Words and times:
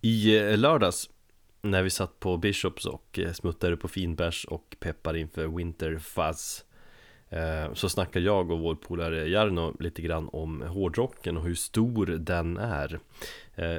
I 0.00 0.38
eh, 0.38 0.58
lördags 0.58 1.10
när 1.62 1.82
vi 1.82 1.90
satt 1.90 2.20
på 2.20 2.36
Bishops 2.36 2.86
och 2.86 3.18
eh, 3.18 3.32
smuttade 3.32 3.76
på 3.76 3.88
finbärs 3.88 4.44
och 4.44 4.76
peppar 4.80 5.16
inför 5.16 5.46
Winter 5.46 5.98
Fuzz 5.98 6.64
eh, 7.28 7.74
så 7.74 7.88
snackade 7.88 8.24
jag 8.24 8.50
och 8.50 8.58
vår 8.58 8.74
polare 8.74 9.28
Jarno 9.28 9.76
lite 9.80 10.02
grann 10.02 10.28
om 10.32 10.62
hårdrocken 10.62 11.36
och 11.36 11.42
hur 11.42 11.54
stor 11.54 12.06
den 12.06 12.56
är. 12.56 13.00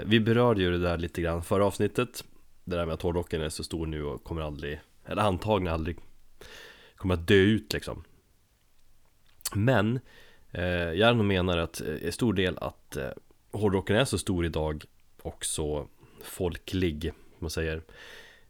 Vi 0.05 0.19
berörde 0.19 0.61
ju 0.61 0.71
det 0.71 0.79
där 0.79 0.97
lite 0.97 1.21
grann 1.21 1.43
förra 1.43 1.65
avsnittet. 1.65 2.23
Det 2.63 2.75
där 2.75 2.85
med 2.85 2.93
att 2.93 3.01
hårdrocken 3.01 3.41
är 3.41 3.49
så 3.49 3.63
stor 3.63 3.85
nu 3.85 4.03
och 4.03 4.23
kommer 4.23 4.41
aldrig, 4.41 4.79
eller 5.05 5.21
antagligen 5.21 5.73
aldrig 5.73 5.97
kommer 6.95 7.13
att 7.13 7.27
dö 7.27 7.35
ut 7.35 7.73
liksom. 7.73 8.03
Men 9.55 9.99
Jarno 10.95 11.23
menar 11.23 11.57
att 11.57 11.81
en 11.81 12.11
stor 12.11 12.33
del 12.33 12.57
att 12.57 12.97
hårdrocken 13.51 13.95
är 13.95 14.05
så 14.05 14.17
stor 14.17 14.45
idag 14.45 14.83
och 15.21 15.45
så 15.45 15.87
folklig, 16.23 17.11
man 17.39 17.49
säger. 17.49 17.81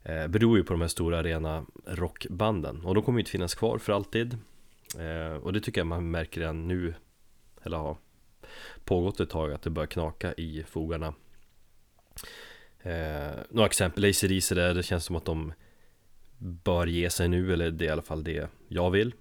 Eh, 0.03 0.27
beror 0.27 0.57
ju 0.57 0.63
på 0.63 0.73
de 0.73 0.81
här 0.81 0.87
stora 0.87 1.23
rena 1.23 1.65
rockbanden. 1.85 2.85
Och 2.85 2.95
de 2.95 3.03
kommer 3.03 3.19
ju 3.19 3.21
inte 3.21 3.31
finnas 3.31 3.55
kvar 3.55 3.77
för 3.77 3.93
alltid. 3.93 4.37
Eh, 4.97 5.33
och 5.33 5.53
det 5.53 5.59
tycker 5.59 5.81
jag 5.81 5.87
man 5.87 6.11
märker 6.11 6.41
redan 6.41 6.67
nu 6.67 6.93
eller 7.63 7.77
har 7.77 7.97
pågått 8.83 9.19
ett 9.19 9.29
tag 9.29 9.53
att 9.53 9.61
det 9.61 9.69
börjar 9.69 9.87
knaka 9.87 10.33
i 10.33 10.63
fogarna. 10.67 11.13
Eh, 12.81 13.31
några 13.49 13.65
exempel, 13.65 14.05
ACDC 14.05 14.55
där 14.55 14.73
det 14.73 14.83
känns 14.83 15.05
som 15.05 15.15
att 15.15 15.25
de 15.25 15.53
bör 16.37 16.87
ge 16.87 17.09
sig 17.09 17.27
nu 17.27 17.53
eller 17.53 17.71
det 17.71 17.85
är 17.85 17.87
i 17.87 17.91
alla 17.91 18.01
fall 18.01 18.23
det 18.23 18.49
jag 18.67 18.91
vill. 18.91 19.13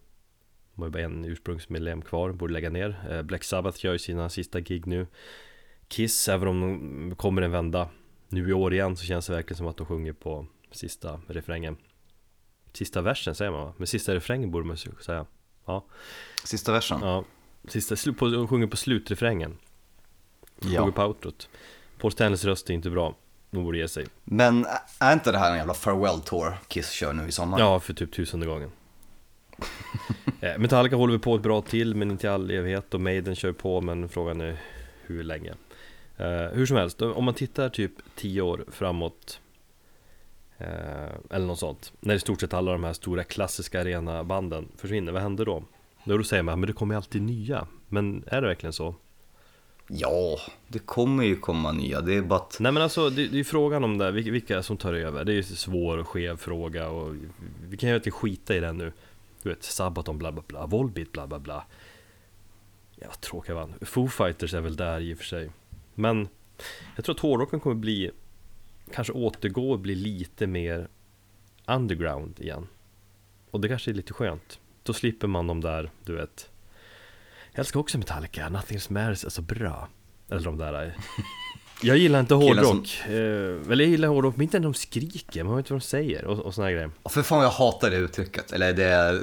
De 0.74 0.82
har 0.82 0.86
ju 0.86 0.92
bara 0.92 1.02
en 1.02 1.24
ursprungsmedlem 1.24 2.02
kvar, 2.02 2.32
borde 2.32 2.52
lägga 2.52 2.70
ner. 2.70 2.96
Eh, 3.10 3.22
Black 3.22 3.44
Sabbath 3.44 3.84
gör 3.84 3.92
ju 3.92 3.98
sina 3.98 4.28
sista 4.28 4.60
gig 4.60 4.86
nu. 4.86 5.06
Kiss, 5.88 6.28
även 6.28 6.48
om 6.48 6.60
de 7.08 7.16
kommer 7.16 7.42
en 7.42 7.50
vända 7.50 7.88
nu 8.28 8.48
i 8.48 8.52
år 8.52 8.74
igen 8.74 8.96
så 8.96 9.04
känns 9.04 9.26
det 9.26 9.32
verkligen 9.32 9.56
som 9.56 9.66
att 9.66 9.76
de 9.76 9.86
sjunger 9.86 10.12
på 10.12 10.46
sista 10.70 11.20
refrängen. 11.26 11.76
Sista 12.72 13.00
versen 13.00 13.34
säger 13.34 13.50
man 13.50 13.60
va? 13.60 13.72
Men 13.76 13.86
sista 13.86 14.14
refrängen 14.14 14.50
borde 14.50 14.66
man 14.66 14.76
säga. 14.76 15.26
Ja. 15.64 15.84
Sista 16.44 16.72
versen? 16.72 17.00
Ja. 17.02 17.24
Sista, 17.68 18.12
på, 18.12 18.28
de 18.28 18.48
sjunger 18.48 18.66
på 18.66 18.76
slutrefrängen. 18.76 19.58
Ja. 20.60 20.80
Sjunger 20.80 20.92
på 20.92 21.02
outrot. 21.02 21.48
Paul 21.98 22.12
Stanleys 22.12 22.44
röst 22.44 22.70
är 22.70 22.74
inte 22.74 22.90
bra. 22.90 23.14
De 23.50 23.64
borde 23.64 23.78
ge 23.78 23.88
sig. 23.88 24.06
Men 24.24 24.66
är 24.98 25.12
inte 25.12 25.32
det 25.32 25.38
här 25.38 25.50
en 25.50 25.56
jävla 25.56 25.74
farewell 25.74 26.20
tour 26.20 26.58
Kiss 26.68 26.90
kör 26.90 27.12
nu 27.12 27.28
i 27.28 27.32
sommar? 27.32 27.58
Ja, 27.58 27.80
för 27.80 27.94
typ 27.94 28.12
tusende 28.12 28.46
gången. 28.46 28.70
Eh, 30.40 30.58
Metallica 30.58 30.96
håller 30.96 31.12
vi 31.12 31.18
på 31.18 31.34
ett 31.34 31.42
bra 31.42 31.62
till 31.62 31.94
men 31.94 32.10
inte 32.10 32.26
i 32.26 32.30
all 32.30 32.50
evighet. 32.50 32.94
Och 32.94 33.00
Maiden 33.00 33.34
kör 33.34 33.52
på 33.52 33.80
men 33.80 34.08
frågan 34.08 34.40
är 34.40 34.60
hur 35.02 35.22
länge 35.22 35.54
Eh, 36.18 36.52
hur 36.52 36.66
som 36.66 36.76
helst, 36.76 37.02
om 37.02 37.24
man 37.24 37.34
tittar 37.34 37.68
typ 37.68 37.92
10 38.16 38.42
år 38.42 38.64
framåt 38.68 39.40
eh, 40.58 40.66
Eller 41.30 41.46
något 41.46 41.58
sånt 41.58 41.92
När 42.00 42.14
i 42.14 42.18
stort 42.18 42.40
sett 42.40 42.54
alla 42.54 42.72
de 42.72 42.84
här 42.84 42.92
stora 42.92 43.24
klassiska 43.24 43.80
arena 43.80 44.24
banden 44.24 44.68
försvinner, 44.76 45.12
vad 45.12 45.22
händer 45.22 45.44
då? 45.44 45.64
Då 46.04 46.24
säger 46.24 46.42
man, 46.42 46.60
men 46.60 46.66
det 46.66 46.72
kommer 46.72 46.94
ju 46.94 46.96
alltid 46.96 47.22
nya. 47.22 47.66
Men 47.88 48.24
är 48.26 48.40
det 48.40 48.48
verkligen 48.48 48.72
så? 48.72 48.94
Ja, 49.88 50.38
det 50.68 50.78
kommer 50.78 51.24
ju 51.24 51.36
komma 51.36 51.72
nya, 51.72 52.00
det 52.00 52.14
är 52.14 52.22
bara 52.22 52.38
att... 52.38 52.56
Nej 52.60 52.72
men 52.72 52.82
alltså, 52.82 53.10
det, 53.10 53.26
det 53.26 53.40
är 53.40 53.44
frågan 53.44 53.84
om 53.84 53.98
det, 53.98 54.10
vilka 54.10 54.62
som 54.62 54.76
tar 54.76 54.94
över. 54.94 55.24
Det 55.24 55.32
är 55.32 55.34
ju 55.34 55.38
en 55.38 55.44
svår 55.44 55.98
och 55.98 56.08
skev 56.08 56.36
fråga 56.36 56.88
och 56.88 57.14
Vi 57.68 57.76
kan 57.76 57.88
ju 57.88 57.96
inte 57.96 58.10
skita 58.10 58.56
i 58.56 58.60
den 58.60 58.78
nu. 58.78 58.92
Du 59.42 59.48
vet, 59.48 59.62
Sabaton 59.62 60.18
bla 60.18 60.32
bla 60.32 60.42
bla, 60.46 60.66
Volbeat 60.66 61.12
bla 61.12 61.26
bla 61.26 61.38
bla. 61.38 61.64
Ja, 62.96 63.08
tråkiga 63.20 63.54
vann 63.54 63.74
Foo 63.80 64.08
Fighters 64.08 64.54
är 64.54 64.60
väl 64.60 64.76
där 64.76 65.00
i 65.00 65.14
och 65.14 65.18
för 65.18 65.24
sig 65.24 65.50
men 65.98 66.28
jag 66.96 67.04
tror 67.04 67.14
att 67.14 67.20
hårdrocken 67.20 67.60
kommer 67.60 67.76
bli 67.76 68.10
Kanske 68.94 69.12
återgå 69.12 69.70
och 69.70 69.78
bli 69.78 69.94
lite 69.94 70.46
mer 70.46 70.88
Underground 71.66 72.40
igen. 72.40 72.66
Och 73.50 73.60
det 73.60 73.68
kanske 73.68 73.90
är 73.90 73.94
lite 73.94 74.12
skönt. 74.12 74.58
Då 74.82 74.92
slipper 74.92 75.26
man 75.26 75.46
de 75.46 75.60
där, 75.60 75.90
du 76.04 76.14
vet. 76.14 76.50
Jag 77.52 77.58
älskar 77.58 77.80
också 77.80 77.98
Metallica, 77.98 78.48
Nothing 78.48 78.78
Matters 78.88 79.24
är 79.24 79.28
så 79.28 79.42
bra. 79.42 79.88
Eller 80.30 80.40
de 80.44 80.58
där. 80.58 80.96
Jag 81.82 81.96
gillar 81.98 82.20
inte 82.20 82.34
hårdrock 82.44 82.86
som... 82.86 83.12
eh, 83.12 83.72
Eller 83.72 83.80
jag 83.80 83.88
gillar 83.90 84.08
hårdrock, 84.08 84.36
men 84.36 84.42
inte 84.42 84.58
när 84.58 84.64
de 84.64 84.74
skriker, 84.74 85.44
man 85.44 85.56
vet 85.56 85.64
inte 85.64 85.72
vad 85.72 85.80
de 85.82 85.86
säger 85.86 86.24
och, 86.24 86.38
och 86.38 86.54
såna 86.54 86.72
grejer. 86.72 86.90
För 87.10 87.22
fan 87.22 87.42
jag 87.42 87.50
hatar 87.50 87.90
det 87.90 87.96
uttrycket, 87.96 88.52
eller 88.52 88.72
det, 88.72 89.20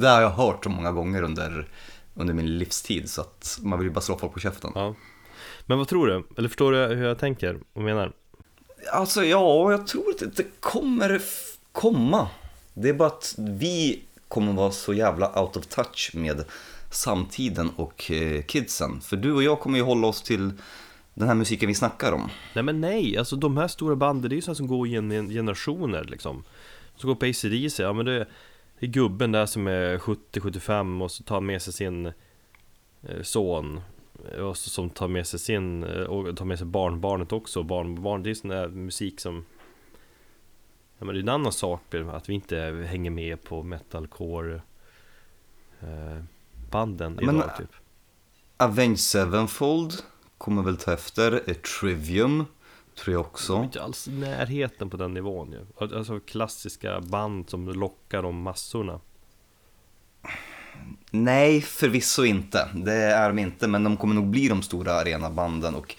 det 0.00 0.08
har 0.08 0.20
jag 0.22 0.30
hört 0.30 0.64
så 0.64 0.70
många 0.70 0.92
gånger 0.92 1.22
under, 1.22 1.68
under 2.14 2.34
min 2.34 2.58
livstid 2.58 3.10
så 3.10 3.20
att 3.20 3.58
man 3.62 3.78
vill 3.78 3.88
ju 3.88 3.94
bara 3.94 4.00
slå 4.00 4.18
folk 4.18 4.32
på 4.34 4.40
käften. 4.40 4.72
Ja. 4.74 4.94
Men 5.68 5.78
vad 5.78 5.88
tror 5.88 6.06
du? 6.06 6.24
Eller 6.36 6.48
förstår 6.48 6.72
du 6.72 6.94
hur 6.94 7.06
jag 7.06 7.18
tänker 7.18 7.58
och 7.72 7.82
menar? 7.82 8.12
Alltså 8.92 9.24
ja, 9.24 9.70
jag 9.70 9.86
tror 9.86 10.10
att 10.10 10.36
det 10.36 10.60
kommer 10.60 11.22
komma. 11.72 12.28
Det 12.74 12.88
är 12.88 12.94
bara 12.94 13.08
att 13.08 13.34
vi 13.38 14.02
kommer 14.28 14.52
vara 14.52 14.70
så 14.70 14.94
jävla 14.94 15.42
out 15.42 15.56
of 15.56 15.66
touch 15.66 16.10
med 16.14 16.44
samtiden 16.90 17.70
och 17.76 18.10
eh, 18.10 18.42
kidsen. 18.42 19.00
För 19.00 19.16
du 19.16 19.32
och 19.32 19.42
jag 19.42 19.60
kommer 19.60 19.78
ju 19.78 19.84
hålla 19.84 20.06
oss 20.06 20.22
till 20.22 20.52
den 21.14 21.28
här 21.28 21.34
musiken 21.34 21.68
vi 21.68 21.74
snackar 21.74 22.12
om. 22.12 22.30
Nej 22.54 22.64
men 22.64 22.80
nej, 22.80 23.18
alltså 23.18 23.36
de 23.36 23.56
här 23.56 23.68
stora 23.68 23.96
banden 23.96 24.28
det 24.28 24.34
är 24.34 24.36
ju 24.36 24.42
sådana 24.42 24.54
som 24.54 24.66
går 24.66 24.88
genom 24.88 25.28
generationer 25.28 26.04
liksom. 26.04 26.44
Som 26.96 27.08
går 27.08 27.14
på 27.14 27.26
ACDC, 27.26 27.82
ja 27.82 27.92
men 27.92 28.06
det 28.06 28.26
är, 28.78 28.86
gubben 28.86 29.32
där 29.32 29.46
som 29.46 29.66
är 29.66 29.98
70-75 29.98 31.02
och 31.02 31.10
så 31.10 31.22
tar 31.22 31.40
med 31.40 31.62
sig 31.62 31.72
sin 31.72 32.06
eh, 32.06 33.22
son 33.22 33.80
och 34.40 34.56
som 34.56 34.90
tar 34.90 35.08
med 35.08 35.26
sig 35.26 35.40
sin, 35.40 35.84
och 35.84 36.36
tar 36.36 36.44
med 36.44 36.58
sig 36.58 36.66
barnbarnet 36.66 37.32
också, 37.32 37.62
barnbarn, 37.62 38.22
det 38.22 38.30
är 38.30 38.34
sån 38.34 38.50
där 38.50 38.68
musik 38.68 39.20
som 39.20 39.44
Ja 40.98 41.04
men 41.04 41.14
det 41.14 41.18
är 41.18 41.22
en 41.22 41.28
annan 41.28 41.52
sak 41.52 41.94
att 41.94 42.28
vi 42.28 42.34
inte 42.34 42.56
hänger 42.88 43.10
med 43.10 43.42
på 43.42 43.62
metalcore 43.62 44.54
eh, 45.80 46.24
banden 46.70 47.18
idag 47.20 47.34
men, 47.34 47.48
typ. 47.58 47.72
Avenged 48.56 49.00
Sevenfold 49.00 49.92
kommer 50.38 50.62
väl 50.62 50.76
ta 50.76 50.92
efter, 50.92 51.54
Trivium 51.54 52.44
tror 52.96 53.12
jag 53.12 53.20
också. 53.20 53.56
Är 53.56 53.64
inte 53.64 53.82
alls 53.82 54.08
i 54.08 54.12
närheten 54.12 54.90
på 54.90 54.96
den 54.96 55.14
nivån 55.14 55.52
ju. 55.52 55.86
Alltså 55.96 56.20
klassiska 56.20 57.00
band 57.00 57.50
som 57.50 57.68
lockar 57.68 58.22
de 58.22 58.42
massorna 58.42 59.00
Nej, 61.10 61.60
förvisso 61.60 62.24
inte. 62.24 62.68
Det 62.74 62.92
är 62.92 63.28
de 63.28 63.38
inte, 63.38 63.68
men 63.68 63.84
de 63.84 63.96
kommer 63.96 64.14
nog 64.14 64.26
bli 64.26 64.48
de 64.48 64.62
stora 64.62 64.92
arenabanden 64.92 65.74
och 65.74 65.96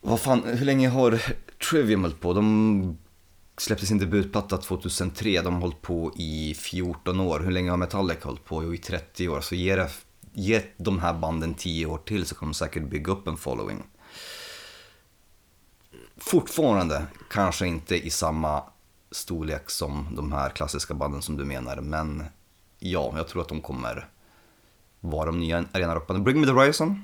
vad 0.00 0.20
fan, 0.20 0.42
hur 0.44 0.66
länge 0.66 0.88
har 0.88 1.22
Trivium 1.70 2.02
hållit 2.02 2.20
på? 2.20 2.32
De 2.32 2.98
släppte 3.58 3.86
sin 3.86 3.98
debutplatta 3.98 4.56
2003, 4.56 5.40
de 5.42 5.54
har 5.54 5.60
hållit 5.60 5.82
på 5.82 6.12
i 6.16 6.54
14 6.54 7.20
år. 7.20 7.40
Hur 7.40 7.50
länge 7.50 7.70
har 7.70 7.76
Metallica 7.76 8.28
hållit 8.28 8.44
på? 8.44 8.62
Jo, 8.62 8.74
i 8.74 8.78
30 8.78 9.28
år. 9.28 9.40
Så 9.40 9.54
ge, 9.54 9.76
det, 9.76 9.90
ge 10.32 10.62
de 10.76 10.98
här 10.98 11.14
banden 11.14 11.54
10 11.54 11.86
år 11.86 11.98
till 11.98 12.26
så 12.26 12.34
kommer 12.34 12.52
de 12.52 12.54
säkert 12.54 12.82
bygga 12.82 13.12
upp 13.12 13.28
en 13.28 13.36
following. 13.36 13.82
Fortfarande 16.16 17.06
kanske 17.30 17.66
inte 17.66 18.06
i 18.06 18.10
samma 18.10 18.62
storlek 19.10 19.70
som 19.70 20.08
de 20.16 20.32
här 20.32 20.50
klassiska 20.50 20.94
banden 20.94 21.22
som 21.22 21.36
du 21.36 21.44
menar, 21.44 21.76
men 21.76 22.24
ja, 22.90 23.12
jag 23.16 23.28
tror 23.28 23.42
att 23.42 23.48
de 23.48 23.60
kommer 23.60 24.08
vara 25.00 25.26
de 25.26 25.40
nya 25.40 25.64
arenarapparna. 25.72 26.20
Bring 26.20 26.40
Me 26.40 26.46
The 26.46 26.52
Horizon. 26.52 27.02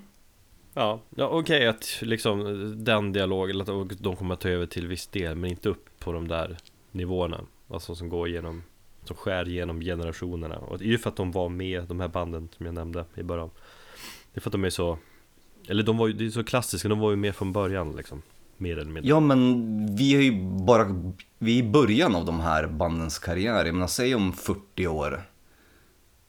Ja, 0.75 1.01
ja 1.17 1.27
okej 1.27 1.57
okay, 1.57 1.67
att 1.67 1.99
liksom 2.03 2.45
den 2.85 3.13
dialogen, 3.13 3.61
att 3.61 3.99
de 3.99 4.17
kommer 4.17 4.35
att 4.35 4.41
ta 4.41 4.49
över 4.49 4.67
till 4.67 4.87
viss 4.87 5.07
del, 5.07 5.37
men 5.37 5.51
inte 5.51 5.69
upp 5.69 5.87
på 5.99 6.13
de 6.13 6.29
där 6.29 6.57
nivåerna. 6.91 7.41
Alltså 7.71 7.95
som 7.95 8.09
går 8.09 8.29
igenom, 8.29 8.63
som 9.05 9.17
skär 9.17 9.45
genom 9.45 9.81
generationerna. 9.81 10.59
Och 10.59 10.79
det 10.79 10.85
är 10.85 10.89
ju 10.89 10.99
för 10.99 11.11
att 11.11 11.17
de 11.17 11.33
var 11.33 11.49
med, 11.49 11.85
de 11.85 12.01
här 12.01 12.09
banden 12.09 12.49
som 12.57 12.67
jag 12.67 12.75
nämnde 12.75 13.05
i 13.15 13.23
början. 13.23 13.51
Det 14.33 14.39
är 14.39 14.41
för 14.41 14.49
att 14.49 14.53
de 14.53 14.65
är 14.65 14.71
så, 14.71 14.99
eller 15.69 15.83
de 15.83 15.97
var 15.97 16.07
ju, 16.07 16.13
det 16.13 16.27
är 16.27 16.31
så 16.31 16.45
klassiska, 16.45 16.89
de 16.89 16.99
var 16.99 17.11
ju 17.11 17.17
med 17.17 17.37
från 17.37 17.53
början 17.53 17.97
liksom. 17.97 18.23
Mer 18.57 18.73
eller 18.73 18.93
mindre. 18.93 19.09
Ja 19.09 19.21
men 19.21 19.97
vi 19.97 20.15
är 20.15 20.21
ju 20.21 20.43
bara, 20.65 21.15
vi 21.39 21.59
är 21.59 21.65
i 21.65 21.71
början 21.71 22.15
av 22.15 22.25
de 22.25 22.41
här 22.41 22.67
bandens 22.67 23.19
karriär. 23.19 23.65
Jag 23.65 23.75
menar, 23.75 23.87
säg 23.87 24.15
om 24.15 24.33
40 24.33 24.87
år 24.87 25.23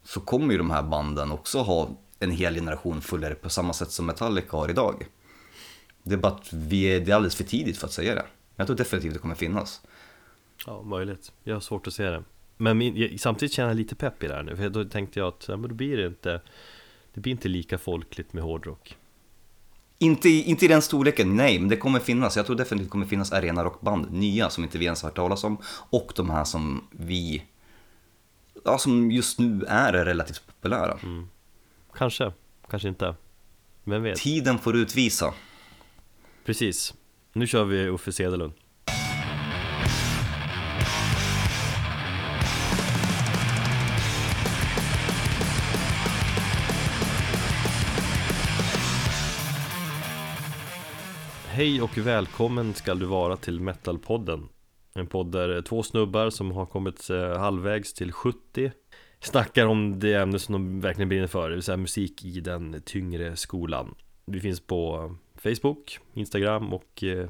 så 0.04 0.20
kommer 0.20 0.52
ju 0.52 0.58
de 0.58 0.72
här 0.72 0.84
banden 0.84 1.32
också 1.32 1.60
ha 1.60 1.90
en 2.20 2.32
hel 2.32 2.56
generation 2.56 3.02
följare 3.02 3.36
på 3.36 3.50
samma 3.50 3.74
sätt 3.74 3.92
som 3.92 4.06
Metallica 4.06 4.58
har 4.58 4.70
idag. 4.70 5.06
Det 6.04 6.14
är 6.14 6.18
bara 6.18 6.32
att 6.32 6.54
vi 6.54 6.84
är, 6.84 7.00
det 7.00 7.12
är 7.12 7.16
alldeles 7.16 7.36
för 7.36 7.44
tidigt 7.44 7.78
för 7.78 7.88
att 7.88 7.94
säga 7.94 8.16
det. 8.16 8.26
Jag 8.56 8.68
tror 8.68 8.78
definitivt 8.78 9.14
det 9.14 9.20
kommer 9.20 9.36
finnas. 9.36 9.82
Ja, 10.66 10.82
möjligt. 10.82 11.32
Jag 11.44 11.56
har 11.56 11.62
svårt 11.62 11.88
att 11.88 11.94
se 11.94 12.04
det. 12.04 12.24
Men 12.58 12.78
min, 12.78 13.20
samtidigt 13.20 13.54
känner 13.54 13.70
jag 13.70 13.78
lite 13.78 13.96
pepp 13.96 14.24
i 14.24 14.28
det 14.28 14.34
här 14.34 14.44
nu, 14.44 14.56
för 14.56 14.70
då 14.70 14.86
tänkte 14.86 15.20
jag 15.20 15.28
att 15.28 15.46
ja, 15.48 15.58
men 15.58 15.70
då 15.70 15.76
blir 15.76 15.98
det 15.98 16.08
inte 16.08 16.42
Det 17.14 17.22
blir 17.22 17.32
inte 17.32 17.48
lika 17.48 17.78
folkligt 17.78 18.34
med 18.34 18.44
hårdrock. 18.44 18.98
Inte, 19.98 20.30
inte 20.30 20.66
i 20.66 20.68
den 20.68 20.82
storleken, 20.82 21.36
nej, 21.36 21.60
men 21.60 21.70
det 21.70 21.78
kommer 21.78 22.00
finnas. 22.00 22.38
Jag 22.38 22.46
tror 22.46 22.56
definitivt 22.56 22.88
det 22.88 22.92
kommer 22.92 23.06
finnas 23.06 23.32
arena 23.32 23.64
rockband, 23.64 24.12
nya 24.12 24.50
som 24.50 24.64
inte 24.64 24.78
vi 24.78 24.86
ens 24.86 25.02
har 25.02 25.10
hört 25.10 25.16
talas 25.16 25.44
om. 25.44 25.58
Och 25.90 26.14
de 26.16 26.30
här 26.30 26.44
som 26.44 26.88
vi 26.92 27.44
ja, 28.64 28.78
som 28.78 29.12
just 29.12 29.40
nu 29.40 29.66
är 29.68 29.94
relativt 29.94 30.48
populära. 30.48 31.00
Mm. 31.04 31.30
Kanske, 31.94 32.32
kanske 32.70 32.88
inte. 32.88 33.16
Vem 33.84 34.04
vet? 34.04 34.18
Tiden 34.18 34.60
får 34.60 34.76
utvisa. 34.76 35.34
Precis. 36.46 36.94
Nu 37.34 37.48
kör 37.48 37.64
vi 37.64 37.88
Uffe 37.88 38.12
Cederlund. 38.12 38.54
Hej 51.48 51.82
och 51.82 51.98
välkommen 51.98 52.74
ska 52.74 52.96
du 52.96 53.06
vara 53.06 53.38
till 53.38 53.60
Metalpodden 53.60 54.50
en 54.94 55.08
podd 55.08 55.32
där 55.32 55.56
eh, 55.56 55.62
två 55.62 55.84
snubbar 55.84 56.30
som 56.30 56.52
har 56.52 56.66
kommit 56.66 57.10
eh, 57.10 57.38
halvvägs 57.38 57.94
till 57.94 58.12
70 58.12 58.72
Snackar 59.20 59.66
om 59.66 60.00
det 60.00 60.14
ämne 60.14 60.40
som 60.40 60.54
de 60.54 60.82
verkligen 60.82 61.10
brinner 61.10 61.28
för, 61.28 61.50
det 61.50 61.56
vill 61.56 61.64
säga 61.64 61.78
musik 61.78 62.26
i 62.26 62.40
den 62.40 62.82
tyngre 62.86 63.36
skolan. 63.36 63.96
Vi 64.26 64.40
finns 64.40 64.60
på 64.60 65.12
Facebook, 65.36 66.00
Instagram 66.14 66.74
och 66.74 67.04
eh, 67.04 67.30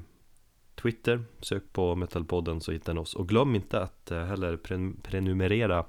Twitter. 0.75 1.23
Sök 1.39 1.73
på 1.73 1.95
Metalpodden 1.95 2.61
så 2.61 2.71
hittar 2.71 2.93
ni 2.93 2.99
oss. 2.99 3.15
Och 3.15 3.29
glöm 3.29 3.55
inte 3.55 3.81
att 3.81 4.09
heller 4.09 4.57
prenumerera 5.01 5.85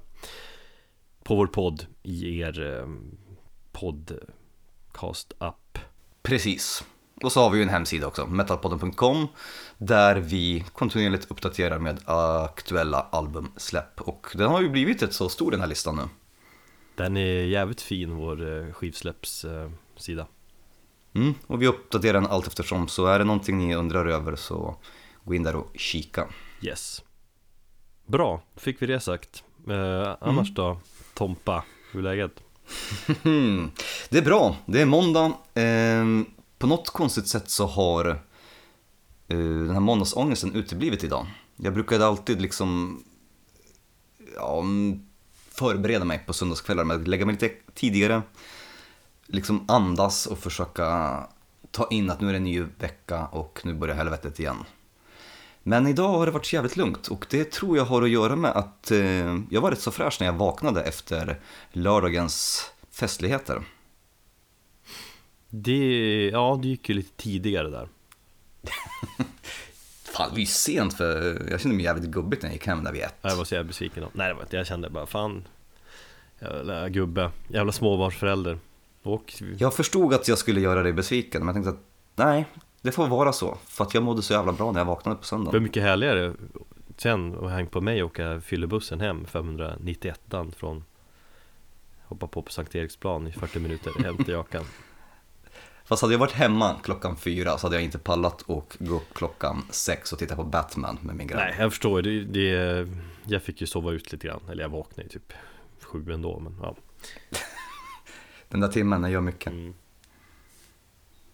på 1.23 1.35
vår 1.35 1.47
podd 1.47 1.85
i 2.03 2.39
er 2.39 2.85
podcast-app 3.71 5.79
Precis 6.21 6.85
och 7.23 7.31
så 7.31 7.41
har 7.41 7.49
vi 7.49 7.57
ju 7.57 7.63
en 7.63 7.69
hemsida 7.69 8.07
också, 8.07 8.27
metalpodden.com 8.27 9.27
där 9.77 10.15
vi 10.15 10.65
kontinuerligt 10.73 11.31
uppdaterar 11.31 11.79
med 11.79 11.99
aktuella 12.05 13.07
albumsläpp 13.11 14.01
och 14.01 14.27
den 14.33 14.49
har 14.49 14.61
ju 14.61 14.69
blivit 14.69 15.03
rätt 15.03 15.13
så 15.13 15.29
stor 15.29 15.51
den 15.51 15.59
här 15.59 15.67
listan 15.67 15.95
nu. 15.95 16.03
Den 16.95 17.17
är 17.17 17.43
jävligt 17.43 17.81
fin, 17.81 18.15
vår 18.15 18.57
eh, 18.57 18.73
skivsläppssida. 18.73 20.27
Mm, 21.13 21.33
och 21.47 21.61
vi 21.61 21.67
uppdaterar 21.67 22.13
den 22.13 22.27
allt 22.27 22.47
eftersom, 22.47 22.87
så 22.87 23.05
är 23.05 23.19
det 23.19 23.25
någonting 23.25 23.57
ni 23.57 23.75
undrar 23.75 24.05
över 24.05 24.35
så 24.35 24.75
gå 25.23 25.33
in 25.33 25.43
där 25.43 25.55
och 25.55 25.71
kika. 25.75 26.27
Yes. 26.61 27.03
Bra, 28.05 28.41
fick 28.55 28.81
vi 28.81 28.85
det 28.85 28.99
sagt. 28.99 29.43
Eh, 29.69 30.15
annars 30.21 30.49
mm. 30.49 30.53
då, 30.53 30.79
Tompa, 31.13 31.63
hur 31.91 31.99
är 31.99 32.03
läget? 32.03 32.43
det 34.09 34.17
är 34.17 34.21
bra, 34.21 34.55
det 34.65 34.81
är 34.81 34.85
måndag. 34.85 35.25
Eh, 35.53 36.05
på 36.57 36.67
något 36.67 36.89
konstigt 36.89 37.27
sätt 37.27 37.49
så 37.49 37.65
har 37.65 38.07
uh, 38.07 39.65
den 39.65 39.69
här 39.69 39.79
måndagsångesten 39.79 40.55
uteblivit 40.55 41.03
idag. 41.03 41.27
Jag 41.55 41.73
brukade 41.73 42.05
alltid 42.05 42.41
liksom 42.41 42.99
ja, 44.35 44.59
mm, 44.59 45.05
förbereda 45.51 46.05
mig 46.05 46.23
på 46.25 46.33
söndagskvällar 46.33 46.83
med 46.83 47.01
att 47.01 47.07
lägga 47.07 47.25
mig 47.25 47.33
lite 47.33 47.51
tidigare, 47.73 48.21
liksom 49.25 49.65
andas 49.67 50.25
och 50.25 50.39
försöka 50.39 51.19
ta 51.71 51.87
in 51.87 52.09
att 52.09 52.21
nu 52.21 52.27
är 52.27 52.31
det 52.31 52.37
en 52.37 52.43
ny 52.43 52.61
vecka 52.79 53.25
och 53.25 53.61
nu 53.63 53.73
börjar 53.73 53.95
helvetet 53.95 54.39
igen. 54.39 54.57
Men 55.63 55.87
idag 55.87 56.07
har 56.07 56.25
det 56.25 56.31
varit 56.31 56.53
jävligt 56.53 56.77
lugnt 56.77 57.07
och 57.07 57.27
det 57.29 57.51
tror 57.51 57.77
jag 57.77 57.85
har 57.85 58.01
att 58.01 58.09
göra 58.09 58.35
med 58.35 58.51
att 58.51 58.91
eh, 58.91 59.37
jag 59.49 59.61
var 59.61 59.71
rätt 59.71 59.81
så 59.81 59.91
fräsch 59.91 60.17
när 60.19 60.27
jag 60.27 60.33
vaknade 60.33 60.83
efter 60.83 61.39
lördagens 61.71 62.65
festligheter. 62.91 63.63
Det, 65.61 66.29
ja, 66.33 66.59
det 66.61 66.67
gick 66.67 66.89
ju 66.89 66.95
lite 66.95 67.11
tidigare 67.17 67.69
där. 67.69 67.87
fan, 70.03 70.29
det 70.29 70.31
var 70.31 70.39
ju 70.39 70.45
sent 70.45 70.93
för 70.93 71.41
jag 71.51 71.61
kände 71.61 71.75
mig 71.75 71.85
jävligt 71.85 72.09
gubbigt 72.09 72.41
när 72.41 72.49
jag 72.49 72.53
gick 72.53 72.67
hem 72.67 72.83
där 72.83 72.91
vid 72.91 73.01
ett. 73.01 73.15
Jag 73.21 73.35
var 73.35 73.43
så 73.43 73.55
jävla 73.55 73.67
besviken 73.67 74.03
då. 74.03 74.09
Nej, 74.13 74.27
det 74.27 74.33
var 74.33 74.41
inte. 74.41 74.57
Jag 74.57 74.67
kände 74.67 74.89
bara 74.89 75.05
fan, 75.05 75.47
jävla 76.39 76.89
gubbe, 76.89 77.31
jävla 77.47 77.71
småbarnsförälder. 77.71 78.57
Och... 79.03 79.33
Jag 79.57 79.73
förstod 79.73 80.13
att 80.13 80.27
jag 80.27 80.37
skulle 80.37 80.61
göra 80.61 80.83
dig 80.83 80.93
besviken, 80.93 81.45
men 81.45 81.55
jag 81.55 81.55
tänkte 81.55 81.69
att 81.69 81.85
nej, 82.27 82.45
det 82.81 82.91
får 82.91 83.07
vara 83.07 83.33
så. 83.33 83.57
För 83.65 83.83
att 83.83 83.93
jag 83.93 84.03
mådde 84.03 84.21
så 84.21 84.33
jävla 84.33 84.51
bra 84.51 84.71
när 84.71 84.79
jag 84.79 84.85
vaknade 84.85 85.17
på 85.17 85.23
söndagen. 85.23 85.51
Det 85.51 85.57
var 85.57 85.63
mycket 85.63 85.83
härligare 85.83 86.33
sen 86.97 87.45
att 87.45 87.51
hänga 87.51 87.69
på 87.69 87.81
mig 87.81 88.03
och 88.03 88.11
åka 88.11 88.41
fyllebussen 88.41 89.01
hem 89.01 89.25
591 89.25 90.21
från 90.57 90.83
Hoppa 92.07 92.27
på 92.27 92.41
på 92.41 92.51
Sankt 92.51 92.75
Eriksplan 92.75 93.27
i 93.27 93.31
40 93.31 93.59
minuter 93.59 94.03
hem 94.03 94.17
till 94.17 94.33
Jakan 94.33 94.65
Fast 95.85 96.01
hade 96.01 96.13
jag 96.13 96.19
varit 96.19 96.33
hemma 96.33 96.75
klockan 96.83 97.17
fyra 97.17 97.57
så 97.57 97.67
hade 97.67 97.75
jag 97.75 97.83
inte 97.83 97.97
pallat 97.97 98.41
och 98.41 98.77
gå 98.79 98.95
upp 98.95 99.13
klockan 99.13 99.65
sex 99.69 100.13
och 100.13 100.19
titta 100.19 100.35
på 100.35 100.43
Batman 100.43 100.97
med 101.01 101.15
min 101.15 101.27
grabb. 101.27 101.39
Nej, 101.39 101.55
jag 101.59 101.71
förstår. 101.71 102.01
Det, 102.01 102.23
det, 102.23 102.87
jag 103.25 103.43
fick 103.43 103.61
ju 103.61 103.67
sova 103.67 103.91
ut 103.91 104.11
lite 104.11 104.27
grann. 104.27 104.41
Eller 104.49 104.63
jag 104.63 104.69
vaknade 104.69 105.01
ju 105.01 105.09
typ 105.09 105.33
sju 105.81 106.11
ändå, 106.11 106.39
men 106.39 106.57
ja. 106.61 106.75
Den 108.49 108.59
där 108.59 108.67
timmen, 108.67 109.01
den 109.01 109.11
gör 109.11 109.21
mycket. 109.21 109.47
Mm. 109.47 109.73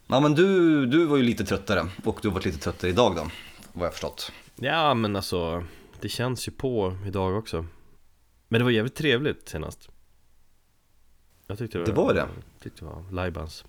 Ja, 0.08 0.20
men 0.20 0.36
du, 0.36 0.86
du 0.86 1.06
var 1.06 1.18
ju 1.18 1.24
lite 1.24 1.46
tröttare 1.46 1.88
och 2.04 2.20
du 2.22 2.28
har 2.28 2.36
varit 2.36 2.46
lite 2.46 2.58
tröttare 2.58 2.92
idag 2.92 3.16
då, 3.16 3.30
vad 3.74 3.86
jag 3.86 3.94
förstått. 3.94 4.32
Ja, 4.56 4.94
men 4.94 5.16
alltså, 5.16 5.64
det 6.02 6.10
känns 6.10 6.48
ju 6.48 6.52
på 6.52 6.98
idag 7.06 7.38
också. 7.38 7.66
Men 8.48 8.60
det 8.60 8.64
var 8.64 8.72
jävligt 8.72 8.96
trevligt 8.96 9.50
senast. 9.50 9.90
Jag 11.48 11.58
tyckte 11.58 11.78
det 11.78 11.84
var, 11.84 11.88
det 11.88 11.94
var 11.94 12.14
det? 12.14 12.20
Jag 12.20 12.64
tyckte 12.64 12.86
det 12.86 12.92
var 12.92 13.12
lajbans. 13.12 13.66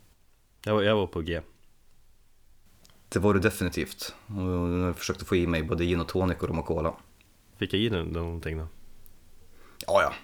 Jag 0.65 0.75
var, 0.75 0.83
jag 0.83 0.97
var 0.97 1.07
på 1.07 1.21
G. 1.21 1.41
Det 3.09 3.19
var 3.19 3.35
du 3.35 3.41
definitivt. 3.41 4.15
jag 4.83 4.97
försökte 4.97 5.25
få 5.25 5.37
i 5.37 5.47
mig 5.47 5.63
både 5.63 5.85
gin 5.85 6.01
och 6.01 6.09
tonic 6.09 6.39
och 6.39 6.49
rom 6.49 6.59
och 6.59 6.67
cola. 6.67 6.95
Fick 7.57 7.75
jag 7.75 7.81
i 7.81 7.89
dig 7.89 8.05
någonting 8.05 8.59
då? 8.59 8.67
Ja, 9.87 10.03
ja. 10.03 10.15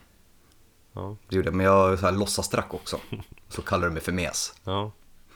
Ja. 0.93 1.17
Det 1.29 1.37
gjorde 1.37 1.49
jag, 1.49 1.55
men 1.55 1.67
jag 1.67 1.99
så 1.99 2.07
här 2.07 2.13
låtsasdrack 2.13 2.75
också. 2.75 3.01
Så 3.49 3.63
kallar 3.63 3.89
du 3.89 3.93
mig 3.93 4.03
för 4.03 4.13
mes. 4.13 4.55
Ja. 4.65 4.93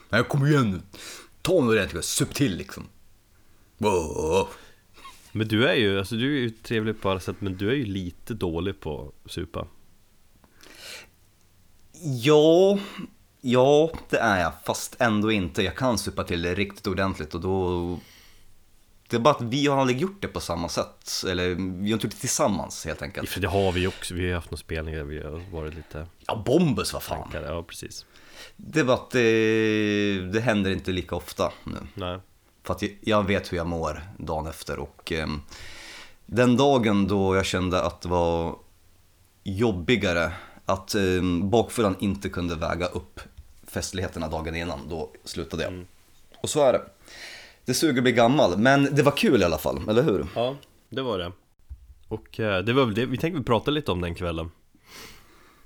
Nej, 0.08 0.24
kom 0.24 0.46
igen 0.46 0.70
nu. 0.70 0.80
Ta 1.42 1.64
nu 1.64 1.72
ordentligt, 1.72 2.04
sup 2.04 2.34
till 2.34 2.56
liksom. 2.56 2.84
Wow. 3.78 4.48
Men 5.32 5.48
du 5.48 5.66
är 5.68 5.74
ju, 5.74 5.98
alltså 5.98 6.14
du 6.14 6.36
är 6.36 6.40
ju 6.40 6.50
trevlig 6.50 7.00
på 7.00 7.10
alla 7.10 7.20
sätt, 7.20 7.36
men 7.38 7.56
du 7.56 7.70
är 7.70 7.74
ju 7.74 7.84
lite 7.84 8.34
dålig 8.34 8.80
på 8.80 9.12
supa. 9.26 9.66
Ja, 12.22 12.78
Ja, 13.44 13.90
det 14.08 14.18
är 14.18 14.40
jag, 14.40 14.52
fast 14.64 14.96
ändå 14.98 15.32
inte. 15.32 15.62
Jag 15.62 15.76
kan 15.76 15.98
supa 15.98 16.24
till 16.24 16.42
det 16.42 16.54
riktigt 16.54 16.86
ordentligt 16.86 17.34
och 17.34 17.40
då... 17.40 17.98
Det 19.08 19.16
är 19.16 19.20
bara 19.20 19.34
att 19.34 19.42
vi 19.42 19.66
har 19.66 19.76
aldrig 19.80 20.00
gjort 20.00 20.22
det 20.22 20.28
på 20.28 20.40
samma 20.40 20.68
sätt, 20.68 21.24
eller 21.28 21.48
vi 21.54 21.54
har 21.62 21.92
inte 21.92 22.06
gjort 22.06 22.12
det 22.12 22.20
tillsammans 22.20 22.84
helt 22.84 23.02
enkelt. 23.02 23.28
För 23.28 23.40
det 23.40 23.48
har 23.48 23.72
vi 23.72 23.80
ju 23.80 23.86
också, 23.86 24.14
vi 24.14 24.28
har 24.28 24.34
haft 24.34 24.50
några 24.50 24.56
spelningar 24.56 24.98
där 24.98 25.04
vi 25.04 25.22
har 25.22 25.50
varit 25.52 25.74
lite... 25.74 26.06
Ja, 26.26 26.42
Bombus, 26.46 26.92
vad 26.92 27.02
fan! 27.02 27.22
Tankare. 27.22 27.46
Ja, 27.46 27.62
precis. 27.62 28.06
Det 28.56 28.80
är 28.80 28.84
bara 28.84 28.96
att 28.96 29.10
det, 29.10 30.20
det 30.32 30.40
händer 30.40 30.70
inte 30.70 30.92
lika 30.92 31.16
ofta 31.16 31.52
nu. 31.64 31.78
Nej. 31.94 32.18
För 32.62 32.74
att 32.74 32.82
jag 33.00 33.26
vet 33.26 33.52
hur 33.52 33.56
jag 33.56 33.66
mår 33.66 34.02
dagen 34.18 34.46
efter 34.46 34.78
och 34.78 35.12
eh, 35.12 35.28
den 36.26 36.56
dagen 36.56 37.08
då 37.08 37.36
jag 37.36 37.46
kände 37.46 37.82
att 37.82 38.00
det 38.00 38.08
var 38.08 38.58
jobbigare 39.42 40.32
att 40.66 40.94
eh, 40.94 41.22
bakfyllan 41.42 41.96
inte 42.00 42.28
kunde 42.28 42.54
väga 42.54 42.86
upp 42.86 43.20
festligheterna 43.72 44.28
dagen 44.28 44.56
innan, 44.56 44.88
då 44.88 45.10
slutade 45.24 45.62
jag. 45.62 45.72
Mm. 45.72 45.86
Och 46.42 46.48
så 46.48 46.62
är 46.64 46.72
det. 46.72 46.82
Det 47.64 47.74
suger 47.74 47.96
att 47.96 48.02
bli 48.02 48.12
gammal, 48.12 48.58
men 48.58 48.88
det 48.94 49.02
var 49.02 49.16
kul 49.16 49.42
i 49.42 49.44
alla 49.44 49.58
fall, 49.58 49.88
eller 49.88 50.02
hur? 50.02 50.26
Ja, 50.34 50.56
det 50.88 51.02
var 51.02 51.18
det. 51.18 51.32
Och 52.08 52.40
eh, 52.40 52.64
det 52.64 52.72
var 52.72 52.84
väl 52.84 52.94
det, 52.94 53.06
vi 53.06 53.18
tänkte 53.18 53.42
prata 53.42 53.70
lite 53.70 53.92
om 53.92 54.00
den 54.00 54.14
kvällen. 54.14 54.50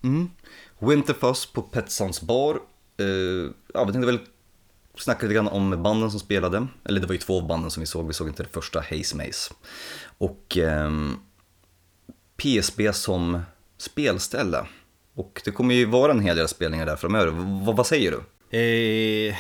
Mm. 0.03 0.31
Winterfuss 0.79 1.47
på 1.47 1.63
Petsons 1.63 2.23
bar. 2.23 2.61
Uh, 3.01 3.51
ja, 3.75 3.85
vi 3.85 3.93
tänkte 3.93 4.07
väl 4.07 4.19
snacka 4.97 5.27
lite 5.27 5.35
grann 5.35 5.49
om 5.49 5.83
banden 5.83 6.11
som 6.11 6.21
spelade. 6.21 6.67
Eller 6.85 7.01
det 7.01 7.07
var 7.07 7.13
ju 7.13 7.19
två 7.19 7.37
av 7.37 7.47
banden 7.47 7.71
som 7.71 7.81
vi 7.81 7.87
såg, 7.87 8.07
vi 8.07 8.13
såg 8.13 8.29
inte 8.29 8.43
det 8.43 8.49
första, 8.49 8.81
Haze 8.81 9.17
Maze. 9.17 9.55
Och 10.19 10.57
um, 10.57 10.65
ehm, 10.65 11.19
PSB 12.37 12.93
som 12.93 13.41
spelställe. 13.79 14.67
Och 15.17 15.43
det 15.45 15.51
kommer 15.51 15.75
ju 15.75 15.85
vara 15.85 16.13
en 16.13 16.21
hel 16.21 16.37
del 16.37 16.49
spelningar 16.49 16.87
där 16.87 16.97
framöver. 16.97 17.33
V 17.33 17.73
vad 17.77 17.87
säger 17.87 18.11
du? 18.11 18.21
Eh, 18.59 19.37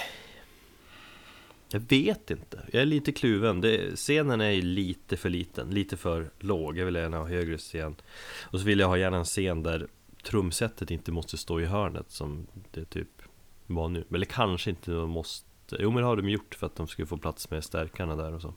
jag 1.68 1.80
vet 1.80 2.30
inte. 2.30 2.60
Jag 2.72 2.82
är 2.82 2.86
lite 2.86 3.12
kluven. 3.12 3.60
Det, 3.60 3.96
scenen 3.96 4.40
är 4.40 4.62
lite 4.62 5.16
för 5.16 5.30
liten, 5.30 5.70
lite 5.70 5.96
för 5.96 6.30
låg. 6.38 6.78
Jag 6.78 6.84
vill 6.84 6.94
gärna 6.94 7.18
ha 7.18 7.26
högre 7.26 7.58
scen. 7.58 7.96
Och 8.42 8.60
så 8.60 8.66
vill 8.66 8.80
jag 8.80 8.88
ha 8.88 8.98
gärna 8.98 9.16
en 9.16 9.24
scen 9.24 9.62
där 9.62 9.86
trumsetet 10.24 10.90
inte 10.90 11.12
måste 11.12 11.36
stå 11.36 11.60
i 11.60 11.64
hörnet 11.64 12.10
som 12.10 12.46
det 12.70 12.84
typ 12.84 13.22
var 13.66 13.88
nu. 13.88 14.04
Eller 14.14 14.26
kanske 14.26 14.70
inte 14.70 14.90
de 14.90 15.10
måste. 15.10 15.76
Jo 15.78 15.90
men 15.90 16.02
det 16.02 16.06
har 16.06 16.16
de 16.16 16.28
gjort 16.28 16.54
för 16.54 16.66
att 16.66 16.76
de 16.76 16.88
skulle 16.88 17.06
få 17.06 17.16
plats 17.16 17.50
med 17.50 17.64
stärkarna 17.64 18.16
där 18.16 18.34
och 18.34 18.42
så. 18.42 18.54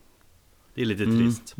Det 0.73 0.81
är 0.81 0.85
lite 0.85 1.03
mm. 1.03 1.19
trist. 1.19 1.55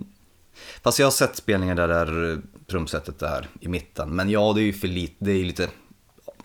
Fast 0.82 1.00
jag 1.00 1.06
har 1.06 1.12
sett 1.12 1.36
spelningar 1.36 1.76
där, 1.76 1.88
där 1.88 2.42
trumsetet 2.68 3.22
är 3.22 3.48
i 3.60 3.68
mitten. 3.68 4.16
Men 4.16 4.30
ja, 4.30 4.54
det 4.54 4.62
är 4.62 4.66
ju 4.66 4.74
för 4.74 4.88
lite, 4.88 5.16
det 5.20 5.32
är 5.32 5.44
lite, 5.44 5.70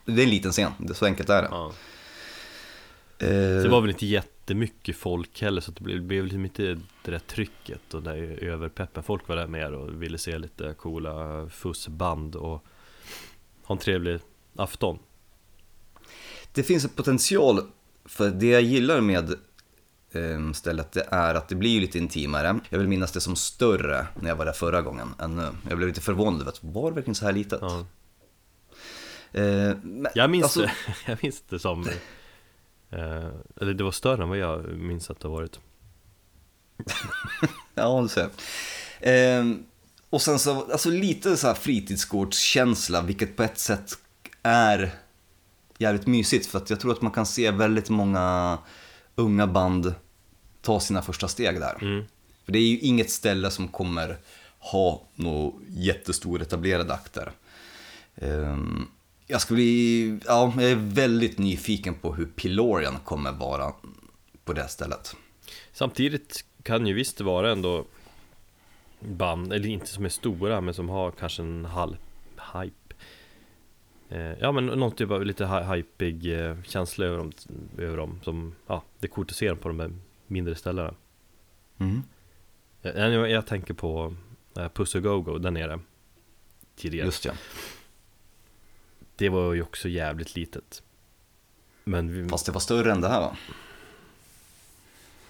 det 0.05 0.21
är 0.21 0.25
en 0.25 0.31
liten 0.31 0.53
scen, 0.53 0.73
det 0.79 0.95
så 0.95 1.07
enkelt 1.07 1.31
är 1.31 1.43
det. 1.43 1.49
Ja. 1.51 1.73
Uh, 3.23 3.63
det 3.63 3.69
var 3.69 3.81
väl 3.81 3.91
inte 3.91 4.07
jättemycket 4.07 4.97
folk 4.97 5.43
heller 5.43 5.61
så 5.61 5.71
det 5.71 5.81
blev, 5.81 5.97
det 5.97 6.03
blev 6.03 6.25
liksom 6.25 6.45
inte 6.45 6.63
det 7.03 7.11
där 7.11 7.19
trycket 7.19 7.95
och 7.95 8.03
där 8.03 8.17
överpeppen. 8.45 9.03
Folk 9.03 9.29
var 9.29 9.37
där 9.37 9.47
mer 9.47 9.73
och 9.73 10.03
ville 10.03 10.19
se 10.19 10.39
lite 10.39 10.75
coola 10.79 11.49
fussband 11.49 12.37
och 12.37 12.65
ha 13.63 13.75
en 13.75 13.79
trevlig 13.79 14.21
afton. 14.57 14.99
Det 16.53 16.63
finns 16.63 16.85
en 16.85 16.91
potential 16.91 17.61
för 18.05 18.31
det 18.31 18.47
jag 18.47 18.63
gillar 18.63 19.01
med 19.01 19.31
eh, 19.31 19.37
stället 20.55 20.93
det 20.93 21.09
är 21.11 21.35
att 21.35 21.49
det 21.49 21.55
blir 21.55 21.71
ju 21.71 21.81
lite 21.81 21.99
intimare. 21.99 22.61
Jag 22.69 22.79
vill 22.79 22.89
minnas 22.89 23.13
det 23.13 23.21
som 23.21 23.37
större 23.37 24.07
när 24.21 24.29
jag 24.29 24.37
var 24.37 24.45
där 24.45 24.53
förra 24.53 24.83
gången 24.83 25.15
än 25.19 25.37
nu. 25.37 25.49
Jag 25.69 25.77
blev 25.77 25.89
lite 25.89 26.01
förvånad 26.01 26.41
över 26.41 26.51
att 26.51 26.65
var 26.65 26.91
det 26.91 26.95
verkligen 26.95 27.15
så 27.15 27.25
här 27.25 27.33
litet? 27.33 27.59
Ja. 27.63 27.87
Eh, 29.33 29.77
men, 29.83 30.07
Jag 30.15 30.31
minns, 30.31 30.45
alltså, 30.45 30.61
det, 30.61 30.73
jag 31.07 31.19
minns 31.23 31.43
det 31.49 31.59
som 31.59 31.89
eh, 32.91 33.29
Eller 33.61 33.75
det 33.75 33.85
var 33.85 33.93
större 33.93 34.23
än 34.23 34.29
vad 34.29 34.39
jag 34.39 34.69
minns 34.69 35.11
att 35.11 35.21
det 35.21 35.29
har 35.29 35.35
varit 35.35 35.61
Ja, 37.75 38.01
du 38.03 38.09
ser. 38.09 38.29
Ehm, 39.01 39.65
och 40.11 40.23
sen 40.23 40.39
så, 40.39 40.73
alltså 40.73 40.91
lite 40.91 41.37
så 41.37 41.47
här 41.47 41.55
fritidsgårdskänsla, 41.55 43.03
vilket 43.03 43.37
på 43.37 43.43
ett 43.43 43.59
sätt 43.59 43.99
är 44.43 44.91
jävligt 45.79 46.07
mysigt. 46.07 46.47
För 46.47 46.59
att 46.59 46.71
jag 46.71 46.81
tror 46.81 46.93
att 46.93 47.03
man 47.03 47.13
kan 47.13 47.27
se 47.27 47.51
väldigt 47.51 47.91
många 47.91 48.59
unga 49.15 49.47
band 49.47 49.95
ta 50.65 50.81
sina 50.81 51.03
första 51.03 51.29
steg 51.29 51.61
där. 51.61 51.79
mm. 51.81 52.05
För 52.45 52.53
det 52.53 52.59
är 52.59 52.63
ju 52.69 52.79
inget 52.79 53.11
ställe 53.11 53.51
som 53.51 53.69
kommer 53.69 54.17
ha 54.59 55.03
några 55.15 55.53
jättestor 55.69 56.43
etablerade 56.43 56.95
akter. 56.95 57.33
Ehm, 58.17 58.87
jag 59.27 59.41
skulle 59.41 59.57
bli, 59.57 60.19
ja, 60.27 60.53
jag 60.57 60.71
är 60.71 60.77
väldigt 60.77 61.39
nyfiken 61.39 61.95
på 61.95 62.15
hur 62.15 62.27
Pilorian 62.27 62.97
kommer 63.05 63.33
vara 63.33 63.73
på 64.45 64.53
det 64.53 64.69
stället. 64.69 65.17
Samtidigt 65.73 66.45
kan 66.63 66.87
ju 66.87 66.95
visst 66.95 67.21
vara 67.21 67.53
ändå 67.53 67.85
band, 69.01 69.53
eller 69.53 69.69
inte 69.69 69.87
som 69.87 70.05
är 70.05 70.09
stora 70.09 70.61
men 70.61 70.75
som 70.75 70.89
har 70.89 71.11
kanske 71.11 71.43
en 71.43 71.65
halv 71.65 71.97
hype 72.55 72.95
eh, 74.09 74.33
Ja 74.41 74.53
men 74.53 74.67
någon 74.67 74.93
typ 74.93 75.11
av 75.11 75.25
lite 75.27 75.45
hy- 75.45 75.75
hypig 75.77 76.41
eh, 76.41 76.57
känsla 76.63 77.07
över 77.07 77.19
dem, 77.19 77.33
över 77.79 77.97
dem 77.97 78.21
som, 78.25 78.55
ja 78.67 78.83
det 79.01 79.07
är 79.07 79.11
coolt 79.11 79.31
att 79.31 79.37
se 79.37 79.49
dem 79.49 79.59
på 79.59 79.69
de 79.69 79.81
här 79.81 79.91
mindre 80.35 80.55
ställena 80.55 80.95
Mm. 81.79 82.03
Eh, 82.83 82.91
Jag, 83.07 83.31
jag 83.31 83.47
tänker 83.47 83.75
på 83.75 84.15
eh, 84.57 84.69
Pussy 84.69 85.01
Go 85.01 85.21
Go 85.21 85.39
där 85.39 85.51
nere 85.51 85.81
Tidigare 86.77 87.07
Just 87.07 87.25
ja. 87.25 87.33
Det 89.17 89.29
var 89.29 89.53
ju 89.53 89.63
också 89.63 89.89
jävligt 89.89 90.35
litet 90.37 90.83
Men 91.85 92.13
vi, 92.23 92.29
Fast 92.29 92.47
det 92.47 92.53
var 92.53 92.61
större 92.61 92.93
än 92.93 93.01
det 93.01 93.09
här 93.09 93.21
va? 93.21 93.37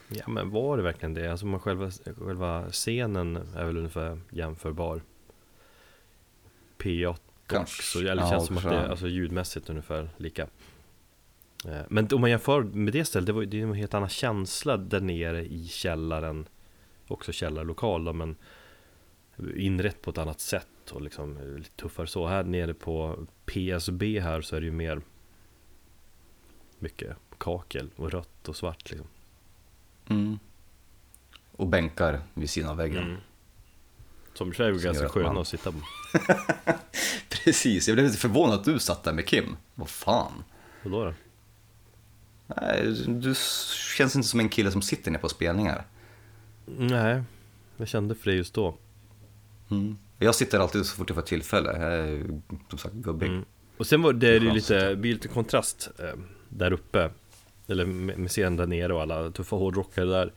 Ja 0.09 0.29
men 0.29 0.51
var 0.51 0.77
det 0.77 0.83
verkligen 0.83 1.15
det? 1.15 1.29
Alltså 1.31 1.47
man 1.47 1.61
själva, 1.61 1.91
själva 2.19 2.71
scenen 2.71 3.37
är 3.37 3.65
väl 3.65 3.77
ungefär 3.77 4.21
jämförbar 4.31 5.03
P8 6.79 7.17
Kanske. 7.47 7.81
också, 7.81 7.99
eller 7.99 8.23
Ja, 8.23 8.31
känns 8.31 8.47
som 8.47 8.57
att 8.57 8.63
det 8.63 8.75
är 8.75 8.89
alltså, 8.89 9.09
ljudmässigt 9.09 9.71
ungefär 9.71 10.11
lika 10.17 10.47
Men 11.89 12.09
om 12.13 12.21
man 12.21 12.31
jämför 12.31 12.63
med 12.63 12.93
det 12.93 13.05
stället, 13.05 13.27
det 13.27 13.33
var 13.33 13.43
ju 13.43 13.63
en 13.63 13.75
helt 13.75 13.95
annan 13.95 14.09
känsla 14.09 14.77
där 14.77 15.01
nere 15.01 15.45
i 15.45 15.69
källaren 15.69 16.49
Också 17.09 17.33
källarlokal 17.33 18.05
då, 18.05 18.13
men 18.13 18.37
Inrett 19.57 20.03
på 20.03 20.11
ett 20.11 20.19
annat 20.19 20.41
sätt 20.41 20.91
och 20.91 21.03
liksom 21.03 21.37
eh, 21.37 21.59
lite 21.59 21.71
tuffare 21.71 22.07
så 22.07 22.27
Här 22.27 22.45
nere 22.45 22.75
på 22.75 23.27
PSB 23.47 24.21
här 24.21 24.41
så 24.43 24.57
är 24.57 24.61
det 24.61 24.67
ju 24.67 24.73
mer 24.73 25.01
Mycket 26.79 27.17
kakel 27.39 27.91
och 27.97 28.13
rött 28.13 28.49
och 28.49 28.57
svart 28.57 28.91
liksom 28.91 29.07
Mm. 30.09 30.39
Och 31.53 31.67
bänkar 31.67 32.21
vid 32.35 32.51
sidan 32.51 32.71
av 32.71 32.77
väggen. 32.77 33.03
Mm. 33.05 33.17
Som 34.35 34.53
i 34.53 34.55
sig 34.55 34.73
var 34.73 34.79
ganska 34.79 35.09
sköna 35.09 35.33
man- 35.33 35.39
att 35.39 35.49
sitta 35.49 35.73
på. 35.73 35.79
Precis, 37.29 37.89
jag 37.89 37.95
blev 37.97 38.07
lite 38.07 38.19
förvånad 38.19 38.55
att 38.55 38.65
du 38.65 38.79
satt 38.79 39.05
där 39.05 39.13
med 39.13 39.27
Kim. 39.27 39.57
Vad 39.75 39.89
fan? 39.89 40.45
Vadå 40.83 41.05
då? 41.05 41.15
Nej, 42.47 43.05
du 43.07 43.35
känns 43.97 44.17
inte 44.17 44.29
som 44.29 44.41
en 44.41 44.49
kille 44.49 44.71
som 44.71 44.83
sitter 44.83 45.11
ner 45.11 45.19
på 45.19 45.29
spelningar. 45.29 45.85
Nej, 46.67 47.23
jag 47.77 47.89
kände 47.89 48.15
för 48.15 48.31
det 48.31 48.37
just 48.37 48.55
då. 48.55 48.75
Mm. 49.71 49.99
Jag 50.19 50.35
sitter 50.35 50.59
alltid 50.59 50.87
så 50.87 50.97
fort 50.97 51.11
jag 51.11 51.17
får 51.17 51.23
tillfälle. 51.23 51.73
Jag 51.73 51.93
är 51.93 52.25
som 52.71 52.79
sagt 52.79 52.95
gubbig. 52.95 53.29
Mm. 53.29 53.45
Och 53.77 53.87
sen 53.87 54.03
var 54.03 54.13
det, 54.13 54.39
det 54.39 54.53
lite, 54.53 54.97
blir 54.97 55.13
lite 55.13 55.29
kontrast 55.29 55.91
eh, 55.99 56.19
där 56.49 56.73
uppe. 56.73 57.11
Eller 57.67 57.85
med, 57.85 58.29
scenen 58.31 58.57
där 58.57 58.67
nere 58.67 58.95
och 58.95 59.03
alla 59.03 59.31
tuffa 59.31 59.57
hårdrockare 59.57 60.05
där 60.05 60.33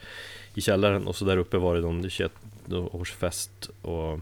i 0.54 0.62
källaren. 0.62 1.08
Och 1.08 1.16
så 1.16 1.26
där 1.26 1.38
uppe 1.38 1.58
var 1.58 1.76
det 1.76 1.82
någon 1.82 2.04
21-årsfest 2.04 3.70
och 3.82 4.20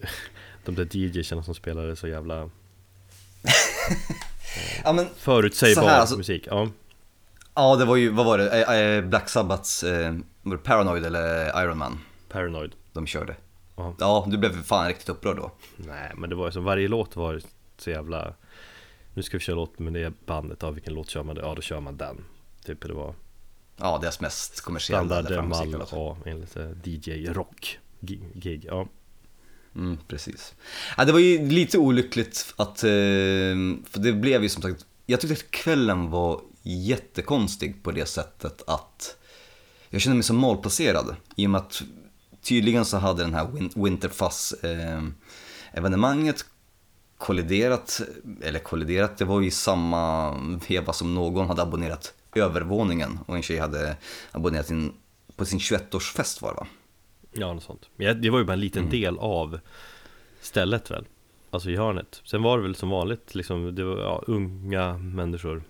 de 0.64 0.74
där 0.74 0.96
DJsarna 0.96 1.42
som 1.42 1.54
spelade 1.54 1.96
så 1.96 2.08
jävla 2.08 2.50
Ja, 4.84 4.92
men, 4.92 5.06
förutsägbar 5.16 5.82
här, 5.82 6.00
alltså- 6.00 6.16
musik. 6.16 6.46
Ja, 6.50 6.68
ja, 7.54 7.76
det 7.76 7.84
var 7.84 7.96
ju, 7.96 8.10
vad 8.10 8.26
var 8.26 8.38
det? 8.38 8.62
Eh, 8.62 8.74
eh, 8.74 9.04
Black 9.04 9.28
Sabbaths 9.28 9.82
eh, 9.82 10.14
var 10.42 10.56
det 10.56 10.62
Paranoid 10.62 11.04
eller 11.04 11.62
Iron 11.64 11.78
Man 11.78 12.00
Paranoid. 12.28 12.72
de 12.92 13.06
körde. 13.06 13.36
Ja. 13.76 13.94
Ja, 13.98 14.26
du 14.28 14.38
blev 14.38 14.62
fan 14.62 14.88
riktigt 14.88 15.08
upprörd 15.08 15.36
då. 15.36 15.50
Nej, 15.76 16.12
men 16.16 16.30
det 16.30 16.36
var 16.36 16.46
ju 16.46 16.52
som 16.52 16.64
varje 16.64 16.88
låt 16.88 17.16
var 17.16 17.40
så 17.78 17.90
jävla 17.90 18.34
Nu 19.14 19.22
ska 19.22 19.36
vi 19.36 19.40
köra 19.42 19.56
låt 19.56 19.78
med 19.78 19.92
det 19.92 20.12
bandet, 20.26 20.58
ja 20.62 20.70
vilken 20.70 20.94
låt 20.94 21.10
kör 21.10 21.22
man? 21.22 21.36
Ja 21.36 21.54
då 21.54 21.62
kör 21.62 21.80
man 21.80 21.96
den 21.96 22.24
Typ 22.64 22.80
det 22.80 22.92
var 22.92 23.14
Ja, 23.76 23.98
deras 24.02 24.20
mest 24.20 24.60
kommersiella 24.60 25.22
standard 25.22 25.44
mall 25.44 25.84
ja, 25.92 26.16
enligt 26.26 26.56
DJ 26.86 27.26
rock 27.26 27.78
gig 28.00 28.64
ja 28.64 28.86
Mm, 29.76 29.98
precis. 30.08 30.54
Ja, 30.96 31.04
det 31.04 31.12
var 31.12 31.18
ju 31.18 31.48
lite 31.48 31.78
olyckligt 31.78 32.54
att, 32.56 32.82
eh, 32.84 32.90
för 33.90 33.98
det 33.98 34.12
blev 34.12 34.42
ju 34.42 34.48
som 34.48 34.62
sagt, 34.62 34.86
jag 35.06 35.20
tyckte 35.20 35.34
att 35.34 35.50
kvällen 35.50 36.10
var 36.10 36.40
jättekonstig 36.62 37.82
på 37.82 37.90
det 37.90 38.06
sättet 38.06 38.62
att 38.66 39.16
jag 39.90 40.02
kände 40.02 40.14
mig 40.14 40.22
så 40.24 40.34
malplacerad 40.34 41.16
i 41.36 41.46
och 41.46 41.50
med 41.50 41.60
att 41.60 41.82
tydligen 42.42 42.84
så 42.84 42.96
hade 42.96 43.22
den 43.22 43.34
här 43.34 43.44
Win- 43.44 44.54
eh, 44.62 45.02
evenemanget 45.72 46.44
kolliderat, 47.18 48.00
eller 48.42 48.58
kolliderat, 48.58 49.18
det 49.18 49.24
var 49.24 49.40
ju 49.40 49.46
i 49.46 49.50
samma 49.50 50.32
veva 50.68 50.92
som 50.92 51.14
någon 51.14 51.46
hade 51.48 51.62
abonnerat 51.62 52.14
övervåningen 52.34 53.18
och 53.26 53.36
en 53.36 53.42
tjej 53.42 53.58
hade 53.58 53.96
abonnerat 54.32 54.70
in 54.70 54.92
på 55.36 55.44
sin 55.44 55.58
21-årsfest 55.58 56.42
var 56.42 56.50
det 56.50 56.56
va? 56.56 56.66
Ja, 57.32 57.52
något 57.54 57.62
sånt 57.62 57.88
Men 57.96 58.20
det 58.22 58.30
var 58.30 58.38
ju 58.38 58.44
bara 58.44 58.52
en 58.52 58.60
liten 58.60 58.82
Mm. 58.82 58.90
del 58.90 59.18
av 59.18 59.60
stället 60.40 60.90
väl 60.90 61.04
Alltså 61.50 61.70
i 61.70 61.76
hörnet 61.76 62.20
Sen 62.24 62.42
var 62.42 62.56
det 62.58 62.62
väl 62.62 62.74
som 62.74 62.90
vanligt 62.90 63.34
liksom, 63.34 63.74
det 63.74 63.84
var 63.84 63.98
ja, 63.98 64.22
unga 64.26 64.98
människor 64.98 65.62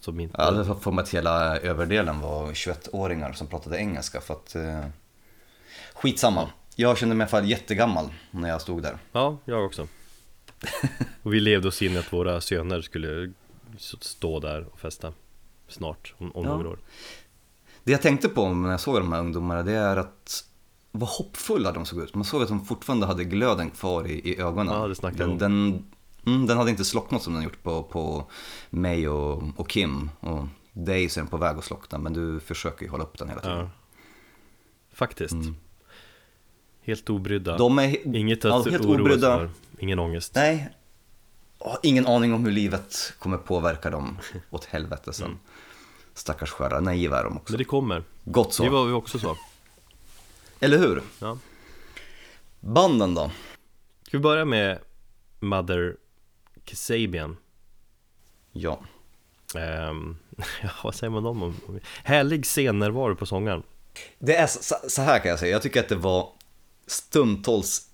Som 0.00 0.20
inte 0.20 0.34
Jag 0.38 0.44
hade 0.44 0.64
fått 0.64 0.82
för 0.82 0.90
mig 0.90 1.02
att 1.02 1.08
hela 1.14 1.58
överdelen 1.58 2.20
var 2.20 2.46
21-åringar 2.52 3.32
som 3.32 3.46
pratade 3.46 3.78
engelska 3.78 4.20
för 4.20 4.34
att... 4.34 4.54
Eh, 4.54 4.84
skitsamma. 5.94 6.48
Jag 6.76 6.98
kände 6.98 7.14
mig 7.14 7.22
i 7.22 7.24
alla 7.24 7.30
fall 7.30 7.50
jättegammal 7.50 8.12
när 8.30 8.48
jag 8.48 8.60
stod 8.60 8.82
där. 8.82 8.98
Ja, 9.12 9.38
jag 9.44 9.64
också 9.64 9.88
Och 11.22 11.34
vi 11.34 11.40
levde 11.40 11.68
oss 11.68 11.82
in 11.82 11.96
att 11.98 12.12
våra 12.12 12.40
söner 12.40 12.80
skulle 12.80 13.32
stå 14.00 14.40
där 14.40 14.64
och 14.72 14.80
festa 14.80 15.12
Snart, 15.68 16.14
om, 16.18 16.32
om 16.36 16.44
Ja. 16.44 16.56
några 16.56 16.68
år 16.68 16.78
Det 17.88 17.92
jag 17.92 18.02
tänkte 18.02 18.28
på 18.28 18.48
när 18.48 18.70
jag 18.70 18.80
såg 18.80 18.96
de 18.96 19.12
här 19.12 19.20
ungdomarna 19.20 19.62
det 19.62 19.72
är 19.72 19.96
att 19.96 20.44
vad 20.92 21.08
hoppfulla 21.08 21.72
de 21.72 21.86
såg 21.86 22.02
ut. 22.02 22.14
Man 22.14 22.24
såg 22.24 22.42
att 22.42 22.48
de 22.48 22.64
fortfarande 22.64 23.06
hade 23.06 23.24
glöden 23.24 23.70
kvar 23.70 24.06
i, 24.06 24.12
i 24.12 24.40
ögonen. 24.40 24.74
Ja, 24.74 24.88
det 24.88 25.18
den, 25.18 25.30
om. 25.30 25.38
den, 25.38 25.84
mm, 26.26 26.46
den 26.46 26.56
hade 26.56 26.70
inte 26.70 26.84
slocknat 26.84 27.22
som 27.22 27.34
den 27.34 27.42
gjort 27.42 27.62
på, 27.62 27.82
på 27.82 28.30
mig 28.70 29.08
och, 29.08 29.42
och 29.56 29.68
Kim. 29.68 30.10
Och 30.20 30.46
dig 30.72 31.08
så 31.08 31.20
är 31.20 31.22
den 31.22 31.30
på 31.30 31.36
väg 31.36 31.56
att 31.56 31.64
slockna 31.64 31.98
men 31.98 32.12
du 32.12 32.40
försöker 32.40 32.84
ju 32.84 32.90
hålla 32.90 33.04
upp 33.04 33.18
den 33.18 33.28
hela 33.28 33.40
tiden. 33.40 33.58
Ja 33.58 33.70
Faktiskt 34.92 35.32
Mm. 35.32 35.56
Helt 36.80 37.10
obrydda 37.10 37.56
De 37.56 37.78
är 37.78 38.16
Inget 38.16 38.44
ja, 38.44 38.60
att 38.60 38.70
helt 38.70 38.84
oroa 38.84 39.10
sig 39.10 39.20
för 39.20 39.50
Ingen 39.78 39.98
ångest 39.98 40.34
Nej, 40.34 40.68
ingen 41.82 42.06
aning 42.06 42.34
om 42.34 42.44
hur 42.44 42.52
livet 42.52 43.14
kommer 43.18 43.36
påverka 43.36 43.90
dem 43.90 44.18
åt 44.50 44.64
helvete 44.64 45.12
sen. 45.12 45.26
Mm. 45.26 45.38
Stackars 46.18 46.50
sköra, 46.50 46.80
naiva 46.80 47.18
är 47.20 47.24
de 47.24 47.36
också. 47.36 47.52
Men 47.52 47.58
det 47.58 47.64
kommer 47.64 48.02
Gott 48.24 48.54
så, 48.54 48.62
Det 48.62 48.70
var 48.70 48.86
vi 48.86 48.92
också 48.92 49.18
så 49.18 49.36
eller 50.60 50.78
hur? 50.78 51.02
ja. 51.18 51.38
Banden 52.60 53.14
då? 53.14 53.30
Ska 54.02 54.16
vi 54.16 54.22
börja 54.22 54.44
med 54.44 54.78
Mother 55.40 55.96
Kasabian 56.64 57.36
Ja. 58.52 58.80
Ehm, 59.54 60.16
Ja, 60.62 60.70
vad 60.84 60.94
säger 60.94 61.10
man 61.10 61.26
om? 61.26 61.54
Härlig 62.04 62.46
scennärvaro 62.46 63.16
på 63.16 63.26
sångaren 63.26 63.62
Det 64.18 64.36
är 64.36 64.46
så, 64.46 64.74
så 64.88 65.02
här 65.02 65.18
kan 65.18 65.30
jag 65.30 65.38
säga, 65.38 65.52
jag 65.52 65.62
tycker 65.62 65.80
att 65.80 65.88
det 65.88 65.96
var 65.96 66.32
stundtals 66.86 67.88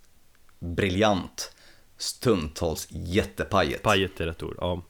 briljant, 0.59 1.53
stundtals 1.97 2.89
jättepajigt. 2.91 3.83
Pajet 3.83 4.21
är 4.21 4.27
rätt 4.27 4.43
ord, 4.43 4.57
ja 4.61 4.83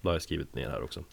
Det 0.00 0.08
har 0.08 0.14
jag 0.14 0.22
skrivit 0.22 0.54
ner 0.54 0.70
här 0.70 0.82
också 0.82 1.04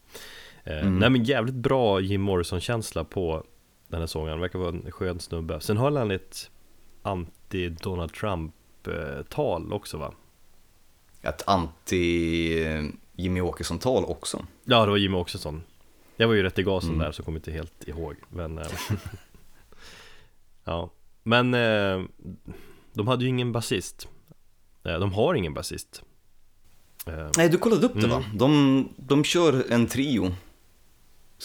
Mm. 0.65 0.99
Nej 0.99 1.09
men 1.09 1.23
jävligt 1.23 1.55
bra 1.55 1.99
Jim 1.99 2.21
Morrison-känsla 2.21 3.03
på 3.03 3.43
den 3.87 3.99
här 3.99 4.07
sångaren, 4.07 4.39
verkar 4.39 4.59
vara 4.59 4.69
en 4.69 4.91
skön 4.91 5.19
snubbe 5.19 5.61
Sen 5.61 5.77
höll 5.77 5.97
han 5.97 6.11
ett 6.11 6.49
anti-Donald 7.03 8.13
Trump-tal 8.13 9.73
också 9.73 9.97
va? 9.97 10.13
Ett 11.21 11.43
anti 11.47 12.65
Jimmy 13.15 13.41
Åkesson-tal 13.41 14.05
också. 14.05 14.45
Ja, 14.63 14.85
det 14.85 14.89
var 14.91 14.97
Jimmy 14.97 15.17
Åkesson 15.17 15.61
Jag 16.15 16.27
var 16.27 16.33
ju 16.35 16.43
rätt 16.43 16.59
i 16.59 16.63
gasen 16.63 16.89
Mm. 16.89 17.01
där 17.01 17.11
så 17.11 17.23
kommer 17.23 17.37
inte 17.39 17.51
helt 17.51 17.87
ihåg 17.87 18.15
men 18.29 18.57
eh, 18.57 18.67
Ja 20.63 20.89
Men 21.23 21.53
eh, 21.53 22.03
De 22.93 23.07
hade 23.07 23.23
ju 23.23 23.29
ingen 23.29 23.51
basist 23.51 24.07
Eh, 24.83 24.99
De 24.99 25.13
har 25.13 25.33
ingen 25.35 25.53
basist 25.53 26.01
Eh, 27.07 27.29
Nej, 27.37 27.49
du 27.49 27.57
kollade 27.57 27.85
upp 27.85 27.93
det 27.93 27.99
Mm. 28.05 28.09
va? 28.09 28.23
De, 28.33 28.89
de 28.97 29.23
kör 29.23 29.65
en 29.71 29.87
trio. 29.87 30.31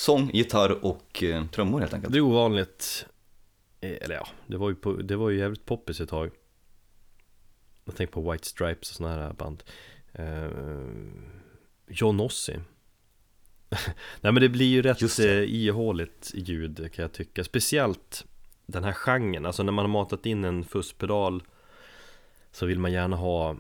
Sång, 0.00 0.30
gitarr 0.32 0.84
och 0.84 1.22
eh, 1.22 1.46
trummor 1.46 1.80
helt 1.80 1.94
enkelt. 1.94 2.12
Det 2.12 2.18
är 2.18 2.22
ovanligt 2.22 3.06
eh, 3.80 3.96
Eller 4.00 4.14
ja, 4.14 4.28
det 4.46 4.56
var 4.56 4.68
ju, 4.68 4.74
på, 4.74 4.92
det 4.92 5.16
var 5.16 5.30
ju 5.30 5.38
jävligt 5.38 5.66
poppis 5.66 6.00
ett 6.00 6.08
tag. 6.08 6.30
Jag 7.84 7.96
tänker 7.96 8.12
på 8.12 8.32
White 8.32 8.46
Stripes 8.46 8.90
och 8.90 8.96
såna 8.96 9.08
här 9.08 9.32
band. 9.32 9.62
Eh, 10.12 10.48
John 11.88 12.20
Ossie. 12.20 12.60
Nej 14.20 14.32
men 14.32 14.34
det 14.34 14.48
blir 14.48 14.66
ju 14.66 14.82
rätt 14.82 15.18
eh, 15.18 15.54
ihåligt 15.54 16.30
ljud 16.34 16.92
kan 16.92 17.02
jag 17.02 17.12
tycka. 17.12 17.44
Speciellt 17.44 18.24
den 18.66 18.84
här 18.84 18.92
genren, 18.92 19.46
alltså 19.46 19.62
när 19.62 19.72
man 19.72 19.84
har 19.84 19.92
matat 19.92 20.26
in 20.26 20.44
en 20.44 20.64
fusspedal 20.64 21.42
Så 22.52 22.66
vill 22.66 22.78
man 22.78 22.92
gärna 22.92 23.16
ha 23.16 23.56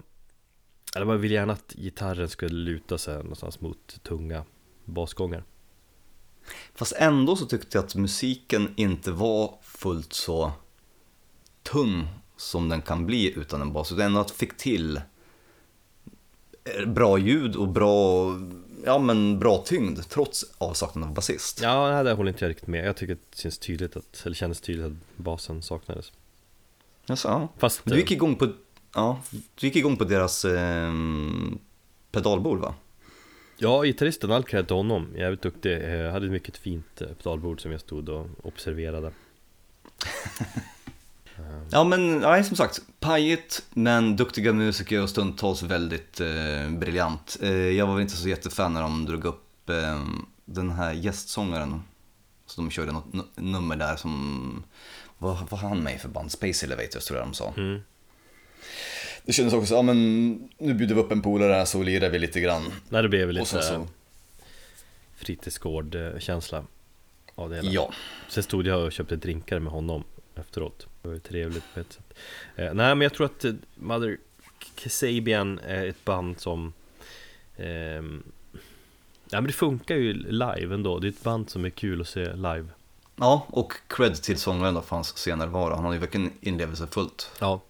Eller 0.96 1.06
man 1.06 1.20
vill 1.20 1.32
gärna 1.32 1.52
att 1.52 1.72
gitarren 1.72 2.28
ska 2.28 2.46
luta 2.46 2.98
sig 2.98 3.16
någonstans 3.16 3.60
mot 3.60 4.02
tunga 4.02 4.44
basgångar 4.84 5.44
Fast 6.74 6.92
ändå 6.96 7.36
så 7.36 7.46
tyckte 7.46 7.78
jag 7.78 7.84
att 7.84 7.94
musiken 7.94 8.74
inte 8.76 9.10
var 9.10 9.58
fullt 9.62 10.12
så 10.12 10.52
tung 11.62 12.08
som 12.36 12.68
den 12.68 12.82
kan 12.82 13.06
bli 13.06 13.38
utan 13.38 13.62
en 13.62 13.72
bas. 13.72 13.92
Utan 13.92 14.04
ändå 14.06 14.20
att 14.20 14.28
det 14.28 14.34
fick 14.34 14.56
till 14.56 15.00
eh, 16.64 16.86
bra 16.86 17.18
ljud 17.18 17.56
och 17.56 17.68
bra, 17.68 18.26
ja 18.84 18.98
men 18.98 19.38
bra 19.38 19.62
tyngd 19.66 20.00
trots 20.08 20.44
avsaknaden 20.58 21.08
av 21.08 21.14
basist. 21.14 21.60
Ja, 21.62 22.02
där 22.02 22.14
håller 22.14 22.30
inte 22.30 22.44
jag 22.44 22.50
riktigt 22.50 22.68
med. 22.68 22.86
Jag 22.86 22.96
tycker 22.96 23.12
att 23.12 23.30
det 23.30 23.38
känns 23.38 23.58
tydligt 23.58 23.96
att, 23.96 24.22
eller 24.24 24.36
kändes 24.36 24.60
tydligt 24.60 24.86
att 24.86 25.16
basen 25.16 25.62
saknades. 25.62 26.12
Ja. 27.06 27.48
Fast, 27.58 27.80
du 27.84 27.96
gick 27.96 28.10
igång 28.10 28.36
på, 28.36 28.52
ja, 28.94 29.20
du 29.30 29.66
gick 29.66 29.76
igång 29.76 29.96
på 29.96 30.04
deras 30.04 30.44
eh, 30.44 30.92
pedalbord 32.10 32.58
va? 32.58 32.74
Ja, 33.60 33.82
gitarristen, 33.84 34.32
all 34.32 34.44
cred 34.44 34.66
till 34.66 34.76
honom. 34.76 35.08
Jävligt 35.16 35.42
duktig. 35.42 35.72
Jag 35.82 36.12
hade 36.12 36.26
ett 36.26 36.32
mycket 36.32 36.56
fint 36.56 37.00
eh, 37.02 37.08
pedalbord 37.08 37.60
som 37.60 37.72
jag 37.72 37.80
stod 37.80 38.08
och 38.08 38.26
observerade. 38.42 39.12
Ja 41.70 41.84
men 41.84 42.18
nej, 42.18 42.44
som 42.44 42.56
sagt, 42.56 42.80
pajigt 43.00 43.62
men 43.70 44.16
duktiga 44.16 44.52
musiker 44.52 45.02
och 45.02 45.10
stundtals 45.10 45.62
väldigt 45.62 46.20
eh, 46.20 46.70
briljant. 46.78 47.36
Eh, 47.42 47.52
jag 47.52 47.86
var 47.86 47.94
väl 47.94 48.02
inte 48.02 48.16
så 48.16 48.28
jättefan 48.28 48.72
när 48.74 48.82
de 48.82 49.06
drog 49.06 49.24
upp 49.24 49.70
eh, 49.70 50.04
den 50.44 50.70
här 50.70 50.92
gästsångaren. 50.92 51.82
Så 52.46 52.60
de 52.60 52.70
körde 52.70 52.92
något 52.92 53.12
nu- 53.12 53.22
nummer 53.34 53.76
där 53.76 53.96
som, 53.96 54.62
vad 55.18 55.36
har 55.36 55.56
han 55.68 55.82
med 55.82 55.94
i 55.94 55.98
för 55.98 56.08
band? 56.08 56.32
Space 56.32 56.66
Elevators 56.66 57.04
tror 57.04 57.18
jag 57.18 57.28
de 57.28 57.34
sa. 57.34 57.54
Mm. 57.56 57.80
Det 59.24 59.32
kändes 59.32 59.54
också, 59.54 59.74
ja 59.74 59.82
men 59.82 60.28
nu 60.58 60.74
bjuder 60.74 60.94
vi 60.94 61.00
upp 61.00 61.12
en 61.12 61.22
polare 61.22 61.52
här 61.52 61.64
så 61.64 61.82
lirar 61.82 62.10
vi 62.10 62.18
lite 62.18 62.40
grann. 62.40 62.72
Nej, 62.88 63.02
det 63.02 63.08
blev 63.08 63.26
väl 63.26 63.36
lite 63.36 63.62
så, 63.62 63.86
fritidsgård-känsla 65.16 66.64
av 67.34 67.50
det 67.50 67.56
hela. 67.56 67.70
ja. 67.70 67.92
Sen 68.28 68.42
stod 68.42 68.66
jag 68.66 68.84
och 68.84 68.92
köpte 68.92 69.16
drinkar 69.16 69.58
med 69.58 69.72
honom 69.72 70.04
efteråt. 70.34 70.86
Det 71.02 71.08
var 71.08 71.14
ju 71.14 71.20
trevligt 71.20 71.64
på 71.74 71.80
ett 71.80 71.92
sätt. 71.92 72.14
Eh, 72.56 72.64
nej, 72.64 72.94
men 72.94 73.00
jag 73.00 73.14
tror 73.14 73.26
att 73.26 73.44
eh, 73.44 73.52
Mother 73.74 74.18
Kasabian 74.74 75.58
är 75.58 75.86
ett 75.86 76.04
band 76.04 76.40
som 76.40 76.72
ehm, 77.56 78.22
Ja 79.32 79.40
men 79.40 79.46
det 79.46 79.52
funkar 79.52 79.96
ju 79.96 80.12
live 80.12 80.74
ändå, 80.74 80.98
det 80.98 81.06
är 81.06 81.08
ett 81.08 81.22
band 81.22 81.50
som 81.50 81.64
är 81.64 81.70
kul 81.70 82.00
att 82.00 82.08
se 82.08 82.32
live 82.32 82.66
Ja, 83.16 83.46
och 83.48 83.72
cred 83.86 84.22
till 84.22 84.38
sångaren 84.38 84.74
då 84.74 84.80
för 84.80 84.96
hans 84.96 85.08
scenärvaro. 85.16 85.74
Han 85.74 85.84
har 85.84 85.92
ju 85.92 85.98
verkligen 85.98 86.32
inlevelsefullt. 86.40 87.30
Ja 87.40 87.60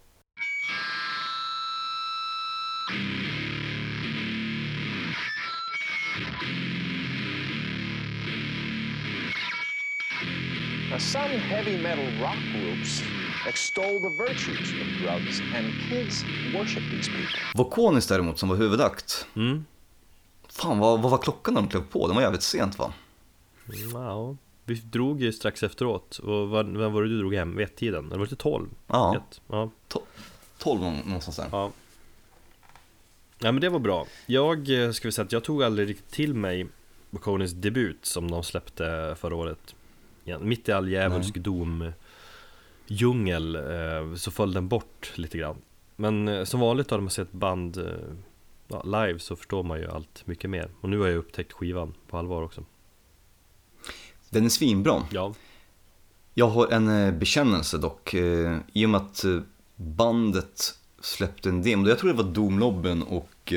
some 11.01 11.29
heavy 11.29 11.77
metal 11.83 12.05
rock 12.21 12.37
groups 12.55 13.03
extol 13.47 13.83
the 13.99 14.23
virtues 14.23 14.71
of 14.81 14.87
drugs, 15.01 15.41
and 15.55 15.65
kids 15.89 16.23
worship 16.53 16.83
these 16.91 17.09
people. 17.09 17.39
Vokonis 17.55 18.07
däremot 18.07 18.39
som 18.39 18.49
var 18.49 18.55
huvudakt. 18.55 19.27
mm. 19.35 19.65
Fan 20.49 20.79
vad, 20.79 21.01
vad 21.01 21.11
var 21.11 21.17
klockan 21.17 21.53
när 21.53 21.61
de 21.61 21.69
klev 21.69 21.81
på? 21.81 22.07
Den 22.07 22.15
var 22.15 22.23
jävligt 22.23 22.41
sent 22.43 22.79
va? 22.79 22.93
Ja, 23.93 24.35
vi 24.65 24.75
drog 24.75 25.21
ju 25.21 25.31
strax 25.33 25.63
efteråt 25.63 26.17
och 26.19 26.49
vad, 26.49 26.77
vem 26.77 26.93
var 26.93 27.01
det 27.01 27.09
du 27.09 27.17
drog 27.19 27.33
hem? 27.35 27.55
Vid 27.55 27.65
ett-tiden? 27.67 28.05
Eller 28.07 28.19
var 28.19 28.25
det 28.25 28.35
tolv? 28.35 28.67
Ja, 28.87 29.15
Ett. 29.17 29.41
ja 29.47 29.69
12 30.57 30.81
nå- 30.81 30.91
någonstans 31.05 31.37
där. 31.37 31.47
Ja 31.51 31.71
Ja 33.39 33.51
men 33.51 33.61
det 33.61 33.69
var 33.69 33.79
bra 33.79 34.05
Jag 34.25 34.83
eh, 34.83 34.91
ska 34.91 35.07
vi 35.07 35.11
säga 35.11 35.25
att 35.25 35.31
jag 35.31 35.43
tog 35.43 35.63
aldrig 35.63 35.89
riktigt 35.89 36.11
till 36.11 36.33
mig 36.33 36.67
Boconis 37.09 37.51
debut 37.51 38.05
som 38.05 38.31
de 38.31 38.43
släppte 38.43 39.15
förra 39.19 39.35
året 39.35 39.75
ja, 40.23 40.39
Mitt 40.39 40.69
i 40.69 40.71
all 40.71 40.89
djävulsk 40.89 41.37
dom 41.37 41.91
djungel 42.91 43.55
eh, 43.55 44.15
så 44.15 44.31
föll 44.31 44.53
den 44.53 44.67
bort 44.67 45.11
lite 45.15 45.37
grann 45.37 45.57
Men 45.95 46.27
eh, 46.27 46.43
som 46.43 46.59
vanligt 46.59 46.91
har 46.91 46.99
man 46.99 47.09
sett 47.09 47.31
band 47.31 47.77
eh, 47.77 47.85
ja, 48.67 48.83
live 48.83 49.19
så 49.19 49.35
förstår 49.35 49.63
man 49.63 49.79
ju 49.79 49.91
allt 49.91 50.27
mycket 50.27 50.49
mer 50.49 50.69
Och 50.81 50.89
nu 50.89 50.99
har 50.99 51.07
jag 51.07 51.17
upptäckt 51.17 51.51
skivan 51.51 51.93
på 52.07 52.17
allvar 52.17 52.41
också 52.41 52.63
Den 54.29 54.45
är 54.45 54.49
svinbra. 54.49 55.03
Ja, 55.11 55.33
Jag 56.33 56.47
har 56.47 56.67
en 56.67 57.19
bekännelse 57.19 57.77
dock. 57.77 58.13
I 58.13 58.85
och 58.85 58.89
med 58.89 59.01
att 59.01 59.25
bandet 59.75 60.79
släppte 60.99 61.49
en 61.49 61.61
demo. 61.61 61.87
Jag 61.87 61.99
tror 61.99 62.09
det 62.09 62.23
var 62.23 62.31
Domlobben 62.31 63.03
och 63.03 63.53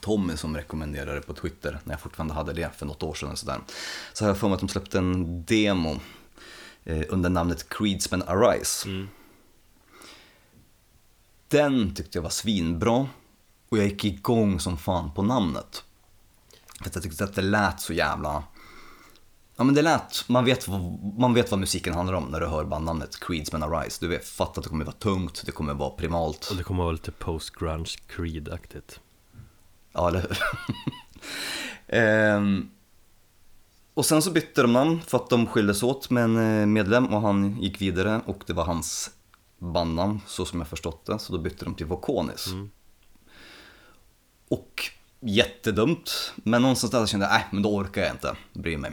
Tommy 0.00 0.36
som 0.36 0.56
rekommenderade 0.56 1.14
det 1.14 1.26
på 1.26 1.34
Twitter 1.34 1.80
när 1.84 1.92
jag 1.92 2.00
fortfarande 2.00 2.34
hade 2.34 2.52
det 2.52 2.70
för 2.76 2.86
något 2.86 3.02
år 3.02 3.14
sedan. 3.14 3.30
och 3.30 3.38
Sådär. 3.38 3.60
Så 4.12 4.24
har 4.24 4.28
jag 4.28 4.38
för 4.38 4.48
mig 4.48 4.54
att 4.54 4.60
de 4.60 4.68
släppte 4.68 4.98
en 4.98 5.44
demo 5.44 6.00
eh, 6.84 7.04
under 7.08 7.30
namnet 7.30 7.68
Creedsman 7.68 8.22
Arise. 8.22 8.88
mm. 8.88 9.08
Den 11.48 11.94
tyckte 11.94 12.18
jag 12.18 12.22
var 12.22 12.30
svinbra 12.30 13.08
och 13.68 13.78
jag 13.78 13.86
gick 13.86 14.04
igång 14.04 14.60
som 14.60 14.78
fan 14.78 15.10
på 15.14 15.22
namnet. 15.22 15.84
För 16.78 16.86
att 16.86 16.94
jag 16.94 17.04
tyckte 17.04 17.24
att 17.24 17.34
det 17.34 17.42
lät 17.42 17.80
så 17.80 17.92
jävla... 17.92 18.42
Ja 19.56 19.64
men 19.64 19.74
det 19.74 19.82
lät, 19.82 20.28
man 20.28 20.44
vet, 20.44 20.68
man 21.18 21.34
vet 21.34 21.50
vad 21.50 21.60
musiken 21.60 21.94
handlar 21.94 22.14
om 22.14 22.24
när 22.24 22.40
du 22.40 22.46
hör 22.46 22.64
bandnamnet 22.64 23.20
Creedsman 23.20 23.62
Arise. 23.62 23.98
Du 24.00 24.08
vet, 24.08 24.28
fattar 24.28 24.60
att 24.60 24.64
det 24.64 24.68
kommer 24.68 24.84
vara 24.84 24.96
tungt, 24.96 25.42
det 25.46 25.52
kommer 25.52 25.74
vara 25.74 25.90
primalt. 25.90 26.48
och 26.50 26.56
det 26.56 26.62
kommer 26.62 26.82
vara 26.82 26.92
lite 26.92 27.12
post-grunge 27.12 27.96
Creed-aktigt 28.08 29.00
Ja, 29.92 30.08
eller 30.08 30.20
hur? 30.20 30.38
Ehm, 31.90 32.70
och 33.94 34.06
sen 34.06 34.22
så 34.22 34.30
bytte 34.30 34.62
de 34.62 34.72
namn 34.72 35.00
för 35.06 35.16
att 35.18 35.30
de 35.30 35.46
skildes 35.46 35.82
åt 35.82 36.10
med 36.10 36.24
en 36.24 36.60
eh, 36.60 36.66
medlem 36.66 37.06
och 37.14 37.20
han 37.20 37.56
gick 37.60 37.80
vidare 37.80 38.20
och 38.26 38.44
det 38.46 38.52
var 38.52 38.64
hans 38.64 39.10
bandnamn 39.58 40.20
så 40.26 40.44
som 40.44 40.58
jag 40.58 40.68
förstått 40.68 41.06
det. 41.06 41.18
Så 41.18 41.32
då 41.32 41.38
bytte 41.38 41.64
de 41.64 41.74
till 41.74 41.86
Vokonis. 41.86 42.46
Mm. 42.46 42.70
Och 44.48 44.90
jättedumt, 45.20 46.32
men 46.36 46.62
någonstans 46.62 46.90
där 46.90 47.06
kände 47.06 47.26
jag, 47.26 47.32
nej 47.32 47.46
men 47.50 47.62
då 47.62 47.76
orkar 47.76 48.02
jag 48.02 48.10
inte 48.10 48.36
bry 48.52 48.76
mig. 48.76 48.92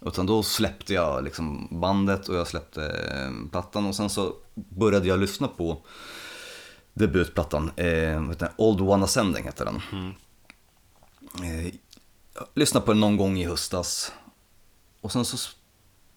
Utan 0.00 0.26
då 0.26 0.42
släppte 0.42 0.94
jag 0.94 1.24
liksom 1.24 1.68
bandet 1.80 2.28
och 2.28 2.36
jag 2.36 2.46
släppte 2.46 2.84
eh, 2.84 3.50
plattan 3.50 3.86
och 3.86 3.96
sen 3.96 4.10
så 4.10 4.34
började 4.54 5.08
jag 5.08 5.20
lyssna 5.20 5.48
på 5.48 5.86
debutplattan, 6.94 7.70
eh, 7.76 8.22
den? 8.30 8.48
Old 8.56 8.80
One 8.80 9.04
Ascending 9.04 9.44
heter 9.44 9.64
den. 9.64 9.80
Eh, 11.44 11.66
jag 12.34 12.46
lyssnade 12.54 12.86
på 12.86 12.92
den 12.92 13.00
någon 13.00 13.16
gång 13.16 13.38
i 13.38 13.44
höstas 13.46 14.12
och 15.00 15.12
sen 15.12 15.24
så 15.24 15.50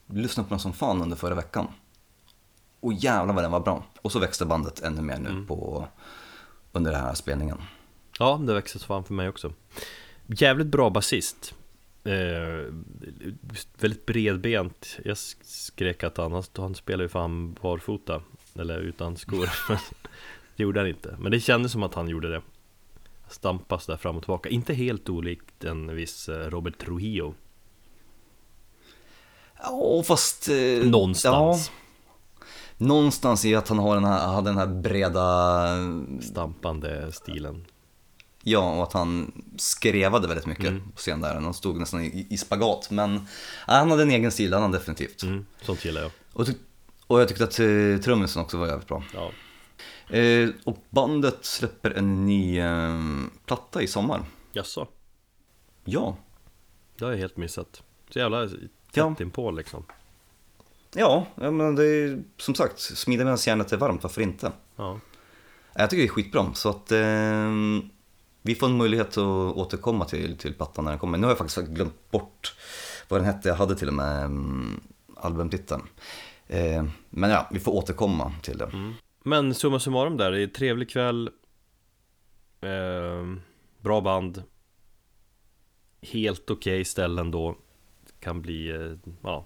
lyssnade 0.08 0.50
på 0.50 0.54
den 0.54 0.60
som 0.60 0.74
fan 0.74 1.02
under 1.02 1.16
förra 1.18 1.36
veckan. 1.36 1.68
Och 2.80 2.94
jävlar 2.94 3.34
vad 3.34 3.44
den 3.44 3.52
var 3.52 3.60
bra. 3.60 3.84
Och 4.02 4.12
så 4.12 4.20
växte 4.20 4.46
bandet 4.46 4.82
ännu 4.82 5.02
mer 5.02 5.18
nu 5.20 5.46
på, 5.48 5.88
under 6.72 6.92
den 6.92 7.02
här 7.02 7.14
spelningen. 7.14 7.58
Ja, 8.20 8.42
det 8.48 8.54
växer 8.54 8.80
så 8.80 8.86
fan 8.86 9.04
för 9.04 9.14
mig 9.14 9.30
också 9.30 9.54
Jävligt 10.28 10.68
bra 10.68 10.90
basist 10.90 11.54
eh, 12.04 12.74
Väldigt 13.80 14.06
bredbent 14.06 14.98
Jag 15.06 15.14
sk- 15.14 15.44
skrek 15.44 16.04
att 16.04 16.18
han, 16.18 16.44
han 16.58 16.76
spelar 16.76 17.04
ju 17.04 17.10
fan 17.10 17.54
barfota 17.62 18.22
Eller 18.60 18.78
utan 18.80 19.18
skor 19.18 19.50
Det 20.56 20.64
gjorde 20.64 20.80
han 20.80 20.90
inte 20.90 21.16
Men 21.20 21.32
det 21.32 21.40
kändes 21.40 21.72
som 21.72 21.84
att 21.84 21.94
han 21.94 22.08
gjorde 22.08 22.32
det 22.32 22.42
Stampas 23.30 23.86
där 23.86 23.98
fram 23.98 24.16
och 24.18 24.24
tillbaka 24.24 24.50
Inte 24.50 24.74
helt 24.74 25.10
olikt 25.10 25.64
en 25.64 25.96
viss 25.96 26.30
eh, 26.30 26.50
Robert 26.50 26.78
Trujillo 26.78 27.36
Ja, 29.64 30.04
fast... 30.04 30.50
Eh, 30.50 30.86
Någonstans 30.90 31.72
Ja, 31.72 31.76
någonstans 32.78 33.46
i 33.46 33.56
att 33.56 33.68
han 33.70 33.80
har 33.80 33.96
den 33.96 34.06
här, 34.06 34.28
hade 34.28 34.50
den 34.50 34.58
här 34.58 34.68
breda... 34.68 35.68
Stampande 36.22 37.12
stilen 37.12 37.66
Ja, 38.48 38.76
och 38.76 38.84
att 38.84 38.94
han 38.94 39.32
skrevade 39.58 40.28
väldigt 40.28 40.46
mycket 40.46 40.74
på 40.94 40.98
scen 40.98 41.22
där. 41.22 41.36
Han 41.36 41.54
stod 41.54 41.80
nästan 41.80 42.02
i, 42.02 42.28
i 42.30 42.38
spagat. 42.38 42.92
Men 42.92 43.14
ja, 43.68 43.74
han 43.74 43.92
hade 43.92 44.04
en 44.04 44.12
egen 44.12 44.32
stil, 44.32 44.54
han 44.54 44.72
definitivt. 44.72 45.24
Mm, 45.24 45.46
sånt 45.62 45.86
gillar 45.86 46.02
jag. 46.02 46.12
Och, 46.34 46.48
och 47.08 47.22
jag 47.22 47.28
tyckte 47.28 47.44
att 47.44 47.60
eh, 47.60 48.04
trummisen 48.04 48.42
också 48.42 48.58
var 48.58 48.68
jävligt 48.68 48.88
bra. 48.88 49.04
Ja. 49.14 49.32
Eh, 50.10 50.50
och 50.64 50.78
bandet 50.90 51.46
släpper 51.46 51.92
en 51.92 52.26
ny 52.26 52.60
eh, 52.60 53.00
platta 53.46 53.82
i 53.82 53.88
sommar. 53.88 54.26
Jaså, 54.54 54.88
Ja, 55.86 56.18
det 56.98 57.06
har 57.06 57.12
jag 57.12 57.20
helt 57.20 57.38
missat. 57.38 57.84
Så 58.10 58.20
jävla 58.20 58.48
tätt 58.48 58.58
Ja. 58.94 59.16
inpå 59.20 59.52
liksom. 59.52 59.84
ja, 60.96 61.28
men 61.36 61.76
det 61.76 61.86
är 61.86 62.24
som 62.38 62.56
sagt, 62.56 62.80
smida 62.80 63.24
medan 63.24 63.38
järnet 63.48 63.72
är 63.74 63.78
varmt, 63.78 64.04
varför 64.04 64.22
inte? 64.22 64.52
Ja. 64.76 65.00
Jag 65.76 65.90
tycker 65.90 66.02
det 66.04 66.08
är 66.08 66.12
skitbra, 66.12 66.54
så 66.54 66.70
att 66.70 66.92
eh, 66.92 67.52
vi 68.42 68.56
får 68.56 68.68
en 68.68 68.78
möjlighet 68.78 69.08
att 69.18 69.18
återkomma 69.58 70.06
till, 70.06 70.38
till 70.38 70.54
plattan 70.54 70.84
när 70.86 70.92
den 70.92 71.00
kommer. 71.00 71.18
Nu 71.18 71.24
har 71.28 71.32
jag 71.32 71.38
faktiskt 71.38 71.68
glömt 71.68 72.12
bort 72.12 72.56
vad 73.08 73.20
den 73.20 73.26
hette, 73.26 73.50
jag 73.50 73.56
hade 73.56 73.76
till 73.76 73.88
och 73.88 73.94
med 73.94 74.26
um, 74.26 74.82
albumtiteln. 75.16 75.82
Eh, 76.48 76.86
men 77.10 77.30
ja, 77.30 77.48
vi 77.52 77.60
får 77.60 77.72
återkomma 77.72 78.32
till 78.42 78.58
det. 78.58 78.72
Men 79.28 79.54
summa 79.54 79.80
summarum 79.80 80.18
där, 80.18 80.32
det 80.32 80.42
är 80.42 80.48
trevlig 80.48 80.90
kväll 80.90 81.30
eh, 82.62 83.36
Bra 83.80 84.02
band 84.02 84.44
Helt 86.02 86.50
okej 86.50 86.86
ställen 86.86 87.32
då 87.32 87.58
Kan 88.20 88.42
bli, 88.42 88.70
eh, 88.70 89.12
ja 89.24 89.46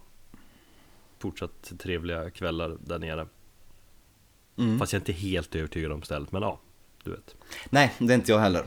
Fortsatt 1.19 1.73
trevliga 1.79 2.29
kvällar 2.29 2.77
där 2.79 2.99
nere 2.99 3.27
Mm. 4.57 4.79
Fast 4.79 4.93
jag 4.93 4.97
är 4.97 5.01
inte 5.01 5.21
helt 5.21 5.55
övertygad 5.55 5.91
om 5.91 6.01
stället, 6.01 6.31
men 6.31 6.41
ja 6.41 6.59
Du 7.03 7.11
vet 7.11 7.35
Nej, 7.69 7.93
det 7.99 8.13
är 8.13 8.15
inte 8.15 8.31
jag 8.31 8.39
heller. 8.39 8.63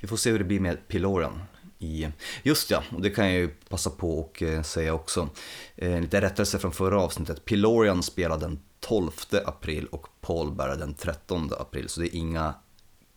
Vi 0.00 0.08
får 0.08 0.16
se 0.16 0.30
hur 0.30 0.38
det 0.38 0.44
blir 0.44 0.60
med 0.60 0.88
Pilorian. 0.88 1.42
I... 1.84 2.08
Just 2.42 2.70
ja, 2.70 2.82
och 2.90 3.00
det 3.02 3.10
kan 3.10 3.24
jag 3.24 3.34
ju 3.34 3.48
passa 3.48 3.90
på 3.90 4.18
och 4.20 4.42
eh, 4.42 4.62
säga 4.62 4.94
också. 4.94 5.28
Eh, 5.76 6.00
lite 6.00 6.20
rättelse 6.20 6.58
från 6.58 6.72
förra 6.72 7.00
avsnittet. 7.00 7.44
Pilorian 7.44 8.02
spelar 8.02 8.38
den 8.38 8.60
12 8.80 9.10
april 9.44 9.86
och 9.86 10.06
Paul 10.20 10.52
bär 10.52 10.76
den 10.76 10.94
13 10.94 11.50
april, 11.60 11.88
så 11.88 12.00
det 12.00 12.06
är 12.06 12.18
inga 12.18 12.54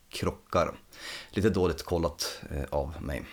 krockar. 0.09 0.71
Lite 1.29 1.49
dåligt 1.49 1.83
kollat 1.83 2.41
eh, 2.51 2.63
av 2.69 2.93
mig. 3.01 3.23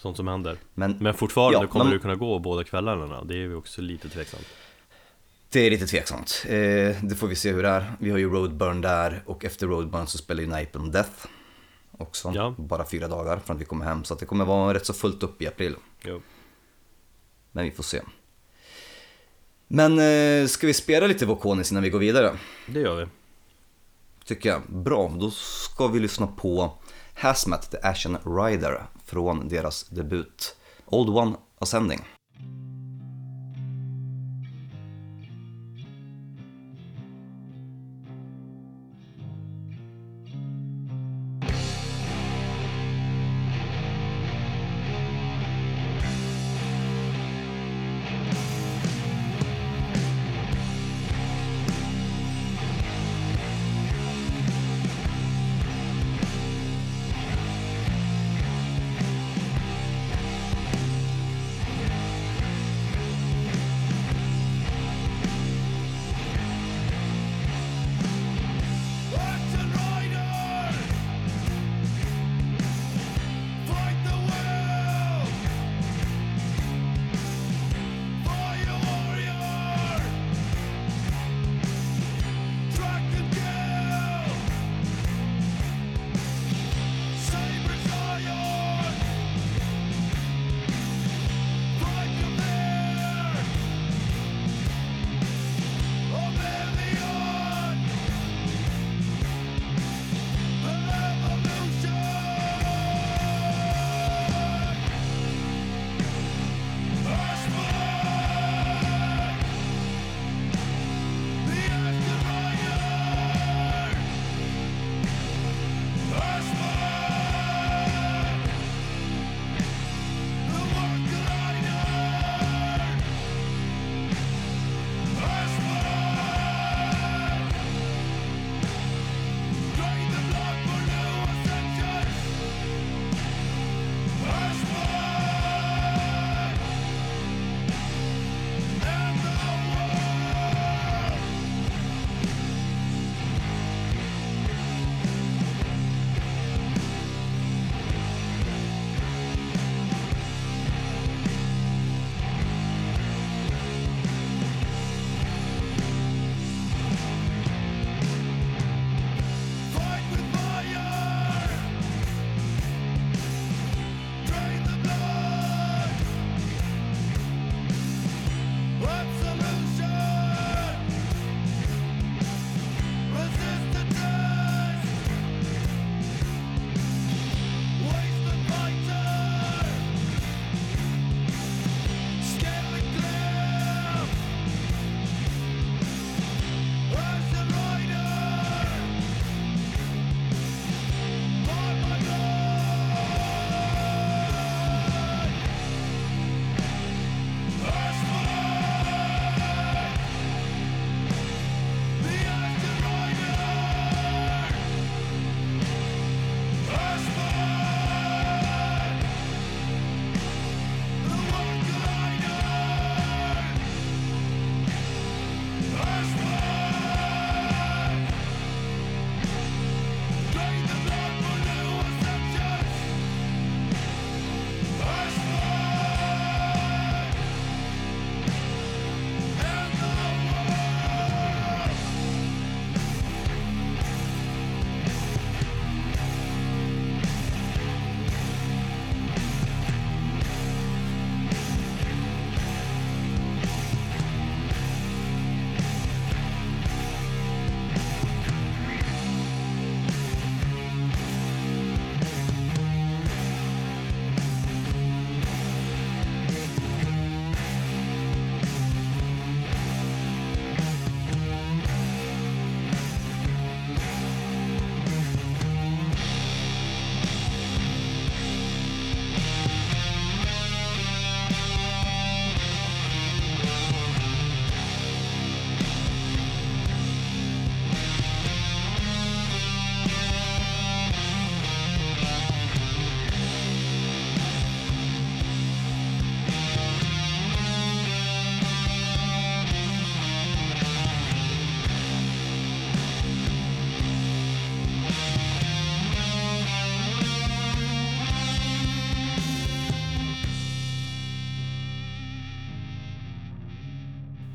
Sånt 0.00 0.16
som 0.16 0.28
händer 0.28 0.58
Men, 0.74 0.96
Men 1.00 1.14
fortfarande 1.14 1.58
Ja, 1.58 1.66
kommer 1.66 1.84
men- 1.84 1.92
du 1.94 1.98
kunna 1.98 2.14
gå 2.14 2.38
båda 2.38 2.64
kvällarna 2.64 3.24
Det 3.24 3.34
är 3.34 3.38
ju 3.38 3.54
också 3.54 3.82
lite 3.82 4.08
tveksamt 4.08 4.46
det 5.48 5.60
är 5.60 5.70
lite 5.70 5.86
tveksamt. 5.86 6.42
Eh, 6.46 6.52
det 7.02 7.16
får 7.18 7.26
vi 7.26 7.34
se 7.36 7.52
hur 7.52 7.62
det 7.62 7.68
är. 7.68 7.92
Vi 8.00 8.10
har 8.10 8.18
ju 8.18 8.30
Roadburn 8.30 8.80
där 8.80 9.22
och 9.26 9.44
efter 9.44 9.66
Roadburn 9.66 10.06
så 10.06 10.18
spelar 10.18 10.40
ju 10.42 10.46
Napalm 10.48 10.90
Death 10.90 11.26
också. 11.98 12.32
Ja. 12.34 12.54
Bara 12.58 12.86
fyra 12.86 13.08
dagar 13.08 13.38
från 13.38 13.56
att 13.56 13.60
vi 13.60 13.66
kommer 13.66 13.84
hem, 13.84 14.04
så 14.04 14.14
det 14.14 14.26
kommer 14.26 14.44
vara 14.44 14.74
rätt 14.74 14.86
så 14.86 14.92
fullt 14.92 15.22
upp 15.22 15.42
i 15.42 15.46
april. 15.46 15.76
jo. 16.02 16.22
Men 17.52 17.64
vi 17.64 17.70
får 17.70 17.82
se. 17.82 18.02
Men 19.68 19.98
eh, 19.98 20.46
ska 20.46 20.66
vi 20.66 20.74
spela 20.74 21.06
lite 21.06 21.26
Vokonis 21.26 21.70
innan 21.70 21.82
vi 21.82 21.90
går 21.90 21.98
vidare? 21.98 22.38
Det 22.66 22.80
gör 22.80 22.96
vi 22.96 23.06
Tycker 24.24 24.48
jag. 24.48 24.62
Bra, 24.68 25.12
då 25.20 25.30
ska 25.30 25.86
vi 25.86 26.00
lyssna 26.00 26.26
på 26.26 26.78
Hazmat, 27.14 27.70
The 27.70 27.78
Ashen 27.82 28.18
Rider 28.24 28.86
från 29.04 29.48
deras 29.48 29.84
debut 29.84 30.56
Old 30.86 31.08
One 31.08 31.36
Ascending. 31.58 32.00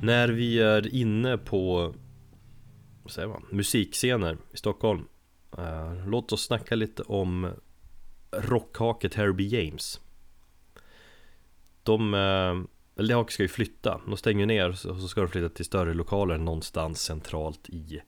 När 0.10 0.28
vi 0.28 0.60
är 0.60 0.96
inne 0.96 1.38
på 1.38 1.94
vad 3.04 3.12
säger 3.12 3.28
man, 3.28 3.46
musikscener 3.50 4.38
i 4.52 4.58
Stockholm 4.58 5.08
uh, 5.58 6.08
Låt 6.08 6.32
oss 6.32 6.46
snacka 6.46 6.76
lite 6.76 7.04
om 7.04 7.54
rockhaket 8.32 9.14
Herbie 9.14 9.48
James 9.48 10.02
De, 11.84 12.14
uh, 12.14 12.20
eller 12.96 13.08
det 13.08 13.14
haket 13.14 13.34
ska 13.34 13.44
ju 13.44 13.50
flytta 13.50 14.02
De 14.06 14.18
stänger 14.18 14.46
ner 14.46 14.70
och 14.70 14.78
så 14.78 15.08
ska 15.08 15.22
de 15.22 15.30
flytta 15.30 15.50
till 15.50 15.66
större 15.66 15.94
lokaler 15.94 16.38
någonstans 16.38 17.02
centralt 17.02 17.70
i 17.70 18.02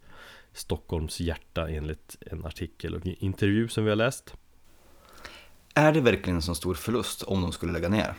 Stockholms 0.54 1.20
hjärta 1.20 1.70
enligt 1.70 2.18
en 2.22 2.46
artikel 2.46 2.96
och 2.96 3.06
intervju 3.06 3.68
som 3.68 3.84
vi 3.84 3.90
har 3.90 3.96
läst 3.96 4.36
Är 5.74 5.94
det 5.94 6.02
verkligen 6.02 6.36
en 6.36 6.42
så 6.42 6.56
stor 6.56 6.74
förlust 6.74 7.24
om 7.24 7.42
de 7.42 7.52
skulle 7.52 7.72
lägga 7.72 7.90
ner? 7.90 8.14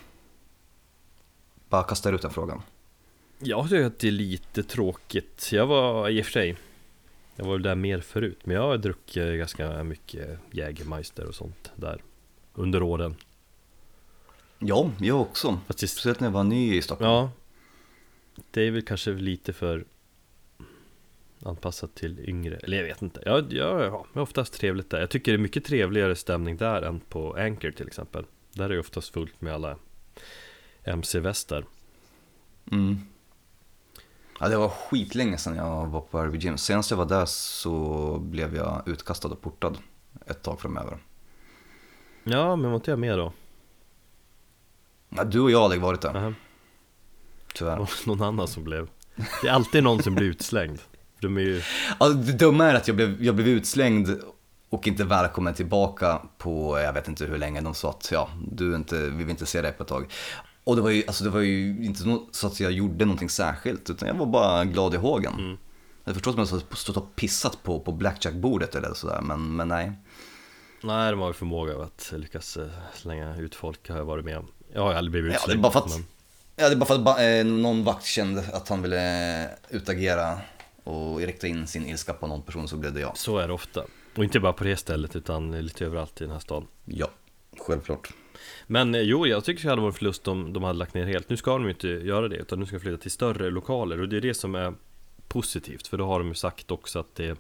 Bara 1.68 1.82
kastar 1.82 2.12
ut 2.12 2.22
den 2.22 2.30
frågan. 2.30 2.62
Jag 3.44 3.68
tycker 3.68 3.84
att 3.84 3.98
det 3.98 4.08
är 4.08 4.12
lite 4.12 4.62
tråkigt. 4.62 5.48
Jag 5.52 5.66
var 5.66 6.08
i 6.08 6.20
och 6.20 6.24
för 6.24 6.32
sig 6.32 6.56
Jag 7.36 7.44
var 7.44 7.52
väl 7.52 7.62
där 7.62 7.74
mer 7.74 8.00
förut 8.00 8.38
Men 8.44 8.56
jag 8.56 8.62
har 8.62 8.78
druckit 8.78 9.38
ganska 9.38 9.84
mycket 9.84 10.38
Jägermeister 10.50 11.26
och 11.26 11.34
sånt 11.34 11.72
där 11.76 12.02
Under 12.54 12.82
åren. 12.82 13.16
Ja, 14.58 14.90
jag 15.00 15.20
också. 15.20 15.60
Fast 15.66 15.78
det, 15.78 15.88
Speciellt 15.88 16.20
när 16.20 16.28
jag 16.28 16.32
var 16.32 16.44
ny 16.44 16.76
i 16.76 16.82
Stockholm. 16.82 17.10
Ja. 17.10 17.30
Det 18.50 18.62
är 18.62 18.70
väl 18.70 18.82
kanske 18.82 19.12
lite 19.12 19.52
för 19.52 19.84
Anpassat 21.44 21.94
till 21.94 22.28
yngre. 22.28 22.56
Eller 22.56 22.76
jag 22.76 22.84
vet 22.84 23.02
inte. 23.02 23.22
Jag, 23.24 23.52
jag, 23.52 23.80
ja, 23.80 24.06
det 24.12 24.18
är 24.18 24.22
oftast 24.22 24.54
trevligt 24.54 24.90
där. 24.90 25.00
Jag 25.00 25.10
tycker 25.10 25.32
det 25.32 25.36
är 25.36 25.42
mycket 25.42 25.64
trevligare 25.64 26.16
stämning 26.16 26.56
där 26.56 26.82
än 26.82 27.00
på 27.00 27.36
Anchor 27.36 27.70
till 27.70 27.86
exempel. 27.86 28.24
Där 28.52 28.64
är 28.64 28.68
det 28.68 28.78
oftast 28.78 29.12
fullt 29.14 29.40
med 29.40 29.54
alla 29.54 29.76
MC-västar 30.84 31.64
Mm. 32.70 32.98
Ja, 34.40 34.48
det 34.48 34.56
var 34.56 34.68
skitlänge 34.68 35.38
sedan 35.38 35.56
jag 35.56 35.86
var 35.86 36.00
på 36.00 36.18
RB 36.24 36.34
Gym. 36.36 36.58
Senast 36.58 36.90
jag 36.90 36.98
var 36.98 37.06
där 37.06 37.26
så 37.26 38.18
blev 38.18 38.56
jag 38.56 38.82
utkastad 38.88 39.28
och 39.28 39.40
portad 39.40 39.78
ett 40.26 40.42
tag 40.42 40.60
framöver. 40.60 40.98
Ja, 42.24 42.56
men 42.56 42.70
var 42.70 42.76
inte 42.76 42.90
jag 42.90 42.98
med 42.98 43.18
då? 43.18 43.32
Ja, 45.08 45.24
du 45.24 45.40
och 45.40 45.50
jag 45.50 45.58
har 45.58 45.64
aldrig 45.64 45.82
varit 45.82 46.00
där, 46.00 46.12
Nähä. 46.12 46.34
tyvärr. 47.54 47.76
Någon- 47.76 47.86
Någon 48.06 48.22
annan 48.22 48.48
som 48.48 48.64
blev 48.64 48.88
Det 49.42 49.48
är 49.48 49.52
alltid 49.52 49.82
någon 49.84 50.02
som 50.02 50.14
blir 50.14 50.26
utslängd 50.26 50.78
De 51.20 51.36
är 51.36 51.40
ju 51.40 51.62
Ja, 52.00 52.08
det 52.08 52.32
dumma 52.32 52.64
är 52.66 52.74
att 52.74 52.88
jag 52.88 52.96
blev, 52.96 53.22
jag 53.22 53.34
blev 53.34 53.48
utslängd 53.48 54.20
och 54.68 54.86
inte 54.86 55.04
välkommen 55.04 55.54
tillbaka 55.54 56.22
på, 56.38 56.78
jag 56.78 56.92
vet 56.92 57.08
inte 57.08 57.24
hur 57.24 57.38
länge, 57.38 57.60
de 57.60 57.74
sa 57.74 57.90
att 57.90 58.08
ja, 58.12 58.28
du 58.52 58.74
inte, 58.74 58.96
vi 59.02 59.10
vill 59.10 59.30
inte 59.30 59.46
se 59.46 59.62
dig 59.62 59.72
på 59.72 59.82
ett 59.82 59.88
tag. 59.88 60.12
Och 60.64 60.76
det 60.76 60.82
var 60.82 60.90
ju, 60.90 61.02
alltså 61.06 61.24
det 61.24 61.30
var 61.30 61.40
ju 61.40 61.84
inte 61.84 62.18
så 62.32 62.46
att 62.46 62.60
jag 62.60 62.72
gjorde 62.72 63.04
någonting 63.04 63.28
särskilt, 63.30 63.90
utan 63.90 64.08
jag 64.08 64.14
var 64.14 64.26
bara 64.26 64.64
glad 64.64 64.94
i 64.94 64.96
hågen. 64.96 65.34
Mm. 65.38 65.56
Jag 66.04 66.14
förstår 66.14 66.30
att 66.30 66.36
man 66.36 66.46
har 66.48 66.76
stått 66.76 66.96
och 66.96 67.16
pissat 67.16 67.62
på, 67.62 67.80
på 67.80 67.92
blackjack-bordet 67.92 68.74
eller 68.74 68.94
sådär, 68.94 69.20
men, 69.20 69.56
men 69.56 69.68
nej. 69.68 69.92
Nej, 70.82 71.10
de 71.10 71.20
har 71.20 71.26
ju 71.28 71.32
förmåga 71.32 71.82
att 71.82 72.12
lyckas 72.16 72.56
eh, 72.56 72.66
slänga 72.94 73.36
ut 73.36 73.54
folk 73.54 73.88
har 73.88 73.96
jag 73.96 74.04
varit 74.04 74.24
med 74.24 74.38
om 74.38 74.46
Jag 74.72 74.82
har 74.82 74.94
aldrig 74.94 75.12
blivit 75.12 75.32
Ja, 75.32 75.38
det 75.46 75.52
är 75.52 75.56
utslängd 75.56 75.62
bara 75.62 75.72
för 75.72 75.78
att- 75.78 75.90
men... 75.90 76.04
Ja, 76.56 76.68
det 76.68 76.74
är 76.74 76.76
bara 76.76 76.86
för 76.86 76.94
att 76.94 77.20
eh, 77.20 77.52
någon 77.52 77.84
vakt 77.84 78.04
kände 78.06 78.44
att 78.52 78.68
han 78.68 78.82
ville 78.82 79.48
utagera 79.70 80.38
och 80.84 81.18
rikta 81.18 81.46
in 81.46 81.66
sin 81.66 81.86
ilska 81.86 82.12
på 82.12 82.26
någon 82.26 82.42
person 82.42 82.68
så 82.68 82.76
blev 82.76 82.92
det 82.92 83.00
jag. 83.00 83.16
Så 83.16 83.38
är 83.38 83.46
det 83.48 83.54
ofta 83.54 83.84
Och 84.16 84.24
inte 84.24 84.40
bara 84.40 84.52
på 84.52 84.64
det 84.64 84.76
stället 84.76 85.16
utan 85.16 85.66
lite 85.66 85.84
överallt 85.86 86.20
i 86.20 86.24
den 86.24 86.32
här 86.32 86.38
stan 86.40 86.66
Ja, 86.84 87.08
självklart. 87.58 88.12
Men 88.66 88.94
eh, 88.94 89.00
jo, 89.00 89.26
jag 89.26 89.44
tycker 89.44 89.62
det 89.62 89.68
hade 89.68 89.82
varit 89.82 89.96
förlust 89.96 90.28
om 90.28 90.52
de 90.52 90.62
hade 90.62 90.78
lagt 90.78 90.94
ner 90.94 91.06
helt 91.06 91.28
Nu 91.28 91.36
ska 91.36 91.52
de 91.52 91.64
ju 91.64 91.70
inte 91.70 91.88
göra 91.88 92.28
det 92.28 92.36
utan 92.36 92.60
nu 92.60 92.66
ska 92.66 92.76
de 92.76 92.80
flytta 92.80 92.98
till 92.98 93.10
större 93.10 93.50
lokaler 93.50 94.00
och 94.00 94.08
det 94.08 94.16
är 94.16 94.20
det 94.20 94.34
som 94.34 94.54
är 94.54 94.74
positivt 95.28 95.86
För 95.86 95.98
då 95.98 96.06
har 96.06 96.18
de 96.18 96.28
ju 96.28 96.34
sagt 96.34 96.70
också 96.70 96.98
att 96.98 97.14
det 97.14 97.38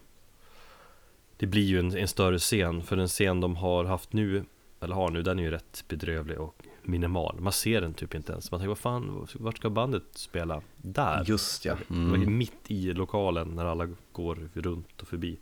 Det 1.36 1.46
blir 1.46 1.64
ju 1.64 1.78
en, 1.78 1.96
en 1.96 2.08
större 2.08 2.38
scen 2.38 2.82
För 2.82 2.96
den 2.96 3.08
scen 3.08 3.40
de 3.40 3.56
har 3.56 3.84
haft 3.84 4.12
nu 4.12 4.44
Eller 4.80 4.94
har 4.94 5.10
nu, 5.10 5.22
den 5.22 5.38
är 5.38 5.42
ju 5.42 5.50
rätt 5.50 5.84
bedrövlig 5.88 6.40
och 6.40 6.62
minimal 6.82 7.40
Man 7.40 7.52
ser 7.52 7.80
den 7.80 7.94
typ 7.94 8.14
inte 8.14 8.32
ens 8.32 8.50
Man 8.50 8.60
tänker 8.60 8.68
vad 8.68 8.78
fan, 8.78 9.28
vart 9.34 9.56
ska 9.56 9.70
bandet 9.70 10.04
spela? 10.14 10.62
Där! 10.76 11.24
Just 11.26 11.64
ja. 11.64 11.76
Mm. 11.90 12.38
mitt 12.38 12.70
i 12.70 12.92
lokalen 12.92 13.48
när 13.48 13.64
alla 13.64 13.88
går 14.12 14.48
runt 14.54 15.02
och 15.02 15.08
förbi 15.08 15.38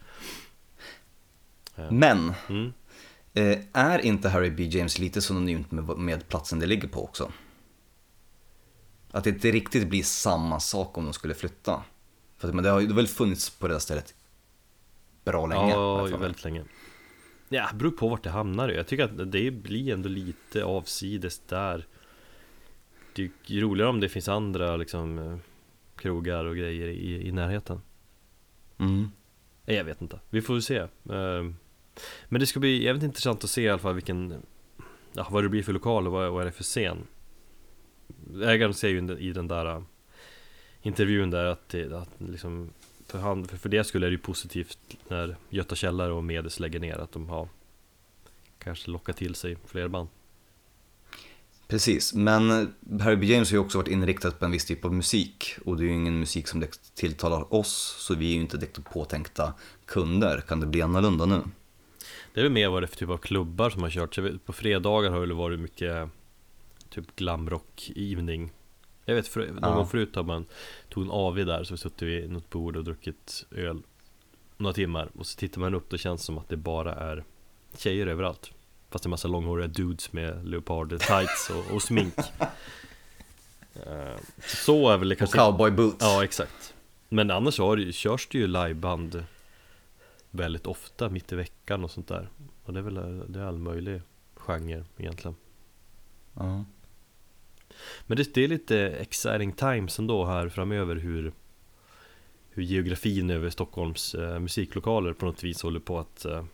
Men, 1.90 2.34
mm. 2.48 2.72
Eh, 3.34 3.58
är 3.72 3.98
inte 3.98 4.28
Harry 4.28 4.50
B. 4.50 4.62
James 4.64 4.98
lite 4.98 5.22
synonymt 5.22 5.70
med, 5.70 5.98
med 5.98 6.28
platsen 6.28 6.58
det 6.58 6.66
ligger 6.66 6.88
på 6.88 7.04
också? 7.04 7.32
Att 9.10 9.24
det 9.24 9.30
inte 9.30 9.50
riktigt 9.50 9.88
blir 9.88 10.02
samma 10.02 10.60
sak 10.60 10.98
om 10.98 11.04
de 11.04 11.12
skulle 11.12 11.34
flytta. 11.34 11.82
För 12.38 12.52
men 12.52 12.64
det 12.64 12.70
har 12.70 12.80
ju 12.80 12.92
väl 12.92 13.06
funnits 13.06 13.50
på 13.50 13.68
det 13.68 13.74
där 13.74 13.78
stället 13.78 14.14
bra 15.24 15.46
länge? 15.46 15.70
Ja, 15.70 16.02
väldigt 16.02 16.44
länge 16.44 16.64
Ja, 17.48 17.70
beror 17.74 17.90
på 17.90 18.08
vart 18.08 18.22
det 18.22 18.30
hamnar 18.30 18.68
Jag 18.68 18.86
tycker 18.86 19.04
att 19.04 19.32
det 19.32 19.50
blir 19.50 19.92
ändå 19.92 20.08
lite 20.08 20.64
avsides 20.64 21.38
där 21.38 21.86
Det 23.12 23.22
är 23.22 23.30
ju 23.46 23.60
roligare 23.60 23.90
om 23.90 24.00
det 24.00 24.08
finns 24.08 24.28
andra 24.28 24.76
liksom 24.76 25.18
eh, 25.18 25.38
Krogar 25.96 26.44
och 26.44 26.56
grejer 26.56 26.88
i, 26.88 27.28
i 27.28 27.32
närheten 27.32 27.80
Mm. 28.78 29.10
Jag 29.64 29.84
vet 29.84 30.02
inte, 30.02 30.20
vi 30.30 30.42
får 30.42 30.54
väl 30.54 30.62
se 30.62 30.78
Eh, 30.78 31.50
men 32.28 32.40
det 32.40 32.46
ska 32.46 32.60
bli 32.60 32.84
jävligt 32.84 33.04
intressant 33.04 33.44
att 33.44 33.50
se 33.50 33.62
i 33.62 33.68
alla 33.68 33.78
fall 33.78 33.94
vilken 33.94 34.42
ja, 35.12 35.26
Vad 35.30 35.44
det 35.44 35.48
blir 35.48 35.62
för 35.62 35.72
lokal 35.72 36.06
och 36.06 36.12
vad, 36.12 36.32
vad 36.32 36.42
är 36.42 36.46
det 36.46 36.52
för 36.52 36.64
scen 36.64 37.06
Ägaren 38.42 38.74
säger 38.74 39.02
ju 39.02 39.18
i 39.18 39.32
den 39.32 39.48
där 39.48 39.66
äh, 39.66 39.82
Intervjun 40.82 41.30
där 41.30 41.44
att, 41.44 41.68
det, 41.68 41.92
att 41.92 42.08
liksom 42.18 42.70
för, 43.06 43.18
han, 43.18 43.44
för, 43.44 43.56
för 43.56 43.68
det 43.68 43.84
skulle 43.84 44.06
är 44.06 44.10
det 44.10 44.14
ju 44.14 44.22
positivt 44.22 44.78
när 45.08 45.36
Göta 45.48 45.74
Källare 45.74 46.12
och 46.12 46.24
Medes 46.24 46.60
lägger 46.60 46.80
ner 46.80 46.98
att 46.98 47.12
de 47.12 47.28
har 47.28 47.48
Kanske 48.58 48.90
lockat 48.90 49.16
till 49.16 49.34
sig 49.34 49.56
fler 49.66 49.88
band 49.88 50.08
Precis, 51.68 52.14
men 52.14 52.50
äh, 52.50 53.00
Harry 53.00 53.16
B. 53.16 53.26
James 53.26 53.50
har 53.50 53.56
ju 53.56 53.60
också 53.60 53.78
varit 53.78 53.88
inriktat 53.88 54.38
på 54.38 54.44
en 54.44 54.50
viss 54.50 54.64
typ 54.64 54.84
av 54.84 54.94
musik 54.94 55.56
och 55.64 55.76
det 55.76 55.82
är 55.82 55.86
ju 55.86 55.94
ingen 55.94 56.20
musik 56.20 56.48
som 56.48 56.64
tilltalar 56.94 57.54
oss 57.54 57.96
så 57.98 58.14
vi 58.14 58.30
är 58.30 58.34
ju 58.34 58.40
inte 58.40 58.56
direkt 58.56 58.84
påtänkta 58.84 59.54
kunder. 59.86 60.40
Kan 60.40 60.60
det 60.60 60.66
bli 60.66 60.82
annorlunda 60.82 61.26
nu? 61.26 61.42
Det 62.34 62.40
är 62.40 62.44
väl 62.44 62.52
mer 62.52 62.68
vad 62.68 62.82
det 62.82 62.84
är 62.84 62.88
för 62.88 62.96
typ 62.96 63.08
av 63.10 63.16
klubbar 63.16 63.70
som 63.70 63.82
har 63.82 63.90
kört. 63.90 64.14
Så 64.14 64.38
På 64.44 64.52
fredagar 64.52 65.10
har 65.10 65.26
det 65.26 65.34
varit 65.34 65.60
mycket 65.60 66.08
Typ 66.90 67.16
glamrock 67.16 67.90
evening. 67.96 68.50
Jag 69.04 69.14
vet, 69.14 69.28
för, 69.28 69.46
någon 69.46 69.58
Ja. 69.62 69.74
gång 69.74 69.86
förut 69.86 70.16
har 70.16 70.22
man 70.22 70.46
Tog 70.88 71.04
en 71.04 71.10
AV 71.10 71.36
där 71.46 71.64
så 71.64 71.76
suttit 71.76 72.02
vid 72.02 72.30
något 72.30 72.50
bord 72.50 72.76
och 72.76 72.84
druckit 72.84 73.46
öl 73.50 73.82
Några 74.56 74.72
timmar. 74.74 75.08
Och 75.18 75.26
så 75.26 75.38
tittar 75.38 75.60
man 75.60 75.74
upp 75.74 75.90
då 75.90 75.96
känns 75.98 76.20
det 76.20 76.24
som 76.24 76.38
att 76.38 76.48
det 76.48 76.56
bara 76.56 76.94
är 76.94 77.24
Tjejer 77.76 78.06
överallt. 78.06 78.50
Fast 78.90 79.04
det 79.04 79.08
är 79.08 79.10
massa 79.10 79.28
långhåriga 79.28 79.66
dudes 79.68 80.12
med 80.12 80.48
leopard 80.48 80.88
tights 81.00 81.50
och, 81.50 81.74
och 81.74 81.82
smink. 81.82 82.14
Eh, 83.86 84.16
Så 84.46 84.88
är 84.88 84.96
väl 84.96 85.08
det 85.08 85.14
Och 85.14 85.18
kanske 85.18 85.38
cowboy 85.38 85.70
boots. 85.70 85.96
Ja, 86.00 86.24
exakt. 86.24 86.74
Men 87.08 87.30
annars 87.30 87.58
har 87.58 87.76
det, 87.76 87.92
körs 87.92 88.28
det 88.30 88.38
ju 88.38 88.46
liveband 88.46 89.24
Väldigt 90.30 90.66
ofta 90.66 91.08
mitt 91.08 91.32
i 91.32 91.36
veckan 91.36 91.84
och 91.84 91.90
sånt 91.90 92.08
där 92.08 92.28
Och 92.64 92.72
det 92.72 92.78
är 92.78 92.82
väl 92.82 93.24
det 93.32 93.40
är 93.40 93.44
all 93.44 93.58
möjlig 93.58 94.02
genre 94.34 94.84
egentligen 94.96 95.36
Ja. 96.34 96.64
Men 98.06 98.16
det, 98.16 98.34
det 98.34 98.44
är 98.44 98.48
lite 98.48 98.78
exciting 98.78 99.52
times 99.52 99.98
ändå 99.98 100.24
här 100.24 100.48
framöver 100.48 100.96
hur 100.96 101.32
Hur 102.50 102.62
geografin 102.62 103.30
över 103.30 103.50
Stockholms 103.50 104.14
eh, 104.14 104.38
musiklokaler 104.38 105.12
på 105.12 105.26
något 105.26 105.44
vis 105.44 105.62
håller 105.62 105.80
på 105.80 105.98
att 105.98 106.24
eh, 106.24 106.44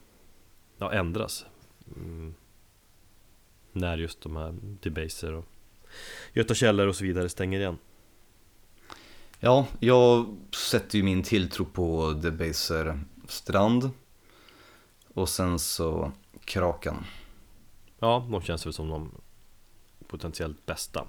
ja, 0.79 0.93
ändras 0.93 1.47
mm. 1.97 2.35
När 3.73 3.99
just 3.99 4.21
de 4.21 4.37
här 4.37 4.55
Debaser 4.83 5.33
och 5.33 5.45
Göta 6.33 6.55
Källare 6.55 6.89
och 6.89 6.97
så 6.97 7.05
vidare 7.05 7.29
stänger 7.29 7.61
igen 7.61 7.79
ja, 9.41 9.67
jag 9.81 10.37
sätter 10.71 10.99
ju 10.99 11.05
min 11.05 11.23
tilltro 11.23 11.65
på 11.65 12.13
Debaser 12.13 13.01
Strand 13.31 13.91
och 15.15 15.29
sen 15.29 15.59
så 15.59 16.13
Kraken. 16.45 17.05
Ja, 17.99 18.27
de 18.31 18.43
känns 18.43 18.67
väl 18.67 18.73
som 18.73 18.89
de 18.89 19.11
potentiellt 20.07 20.67
bästa 20.67 21.07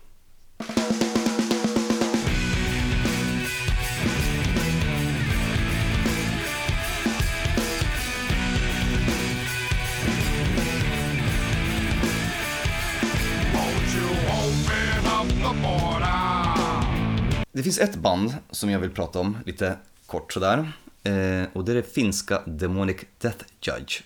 Det 17.58 17.64
finns 17.64 17.80
ett 17.80 17.96
band 17.96 18.36
som 18.52 18.70
jag 18.70 18.80
vill 18.80 18.90
prata 18.90 19.20
om 19.20 19.38
lite 19.46 19.78
kort 20.06 20.34
sådär. 20.34 20.72
Eh, 21.04 21.48
och 21.54 21.66
det 21.66 21.72
är 21.72 21.76
det 21.76 21.84
finska 21.84 22.42
Demonic 22.46 22.98
Death 23.18 23.46
Judge. 23.62 24.02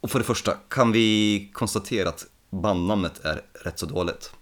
Och 0.00 0.10
för 0.10 0.18
det 0.18 0.24
första, 0.24 0.52
kan 0.68 0.92
vi 0.92 1.50
konstatera 1.52 2.08
att 2.08 2.26
bandnamnet 2.50 3.24
är 3.24 3.42
rätt 3.64 3.78
så 3.78 3.86
dåligt? 3.86 4.32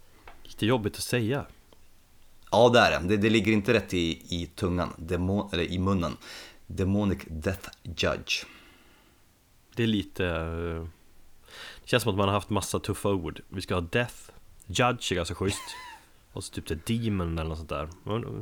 Lite 0.43 0.65
jobbigt 0.65 0.95
att 0.95 1.03
säga 1.03 1.45
Ja, 2.51 2.69
det 2.69 2.79
är 2.79 3.01
det. 3.01 3.07
det. 3.07 3.17
Det 3.17 3.29
ligger 3.29 3.51
inte 3.51 3.73
rätt 3.73 3.93
i, 3.93 4.21
i 4.41 4.45
tungan, 4.55 4.93
Demon, 4.97 5.49
eller 5.53 5.63
i 5.63 5.79
munnen. 5.79 6.17
Demonic 6.67 7.19
Death 7.27 7.69
Judge. 7.83 8.45
Det 9.75 9.83
är 9.83 9.87
lite 9.87 10.25
eh, 10.25 10.87
Det 11.81 11.89
känns 11.89 12.03
som 12.03 12.11
att 12.11 12.17
man 12.17 12.27
har 12.27 12.33
haft 12.35 12.49
massa 12.49 12.79
tuffa 12.79 13.09
ord 13.09 13.41
Vi 13.49 13.61
ska 13.61 13.73
ha 13.73 13.81
Death 13.81 14.15
Judge 14.65 15.11
är 15.11 15.15
ganska 15.15 15.35
schysst 15.35 15.61
Och 16.33 16.43
så 16.43 16.53
typ 16.53 16.67
det 16.67 16.85
Demon 16.87 17.37
eller 17.39 17.49
något 17.49 17.57
sånt 17.57 17.69
där 17.69 17.89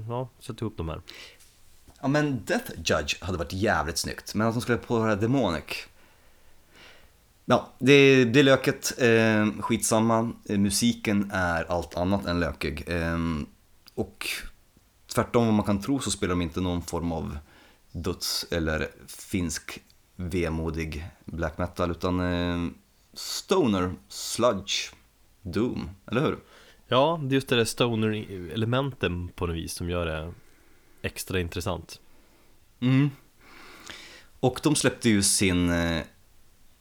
Ja, 0.10 0.30
sätt 0.40 0.62
ihop 0.62 0.78
de 0.78 0.90
här 0.90 1.02
Ja 2.06 2.10
men 2.10 2.46
Death 2.46 2.72
Judge 2.76 3.16
hade 3.22 3.38
varit 3.38 3.54
jävligt 3.54 3.98
snyggt, 3.98 4.36
men 4.36 4.48
att 4.48 4.54
de 4.54 4.62
skulle 4.62 4.78
på 4.78 5.06
det 5.06 5.16
Demonic. 5.16 5.64
Ja, 7.46 7.70
det, 7.80 8.26
det 8.26 8.40
är 8.40 8.44
löket, 8.44 8.94
ehm, 9.00 9.50
eh, 9.50 9.62
skitsamma. 9.62 10.32
Musiken 10.50 11.32
är 11.34 11.72
allt 11.72 11.98
annat 11.98 12.26
än 12.26 12.40
lökig. 12.40 12.84
Eh, 12.88 13.18
och 13.96 14.28
tvärtom 15.14 15.46
vad 15.46 15.54
man 15.54 15.66
kan 15.66 15.82
tro 15.82 16.00
så 16.00 16.12
spelar 16.12 16.30
de 16.30 16.42
inte 16.42 16.62
någon 16.62 16.82
form 16.82 17.12
av 17.12 17.38
döds 17.92 18.46
eller 18.52 18.88
finsk 19.08 19.80
vemodig 20.16 21.06
black 21.26 21.58
metal 21.58 21.92
utan 21.92 22.20
eh, 22.20 22.72
stoner, 23.14 23.94
sludge, 24.08 24.94
doom, 25.42 25.90
eller 26.12 26.22
hur? 26.22 26.38
Ja, 26.88 27.20
det 27.24 27.34
är 27.34 27.36
just 27.36 27.50
det 27.50 27.56
där 27.56 27.66
stoner-elementen 27.66 29.28
på 29.36 29.48
något 29.48 29.56
vis 29.56 29.74
som 29.74 29.90
gör 29.90 30.06
det 30.06 30.34
extra 31.06 31.40
intressant 31.40 32.00
Mm. 32.80 33.10
Och 34.40 34.60
de 34.64 34.76
släppte 34.76 35.10
ju 35.10 35.24
sin 35.24 35.70
eh, 35.70 36.04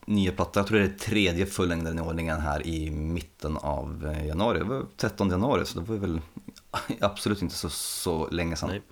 nya 0.06 0.32
platta, 0.32 0.60
jag 0.60 0.66
tror 0.66 0.78
det 0.78 0.84
är 0.84 0.98
tredje 0.98 1.46
fullängden 1.46 1.98
i 1.98 2.02
ordningen 2.02 2.40
här 2.40 2.66
i 2.66 2.90
mitten 2.90 3.56
av 3.56 4.12
eh, 4.14 4.26
januari. 4.26 4.58
Det 4.58 4.64
var 4.64 4.87
13 4.96 5.30
januari 5.30 5.66
så 5.66 5.80
det 5.80 5.90
var 5.90 5.96
väl 5.96 6.20
absolut 7.00 7.42
inte 7.42 7.54
så, 7.54 7.70
så 7.70 8.28
länge 8.30 8.56
sedan. 8.56 8.68
Nej. 8.68 8.82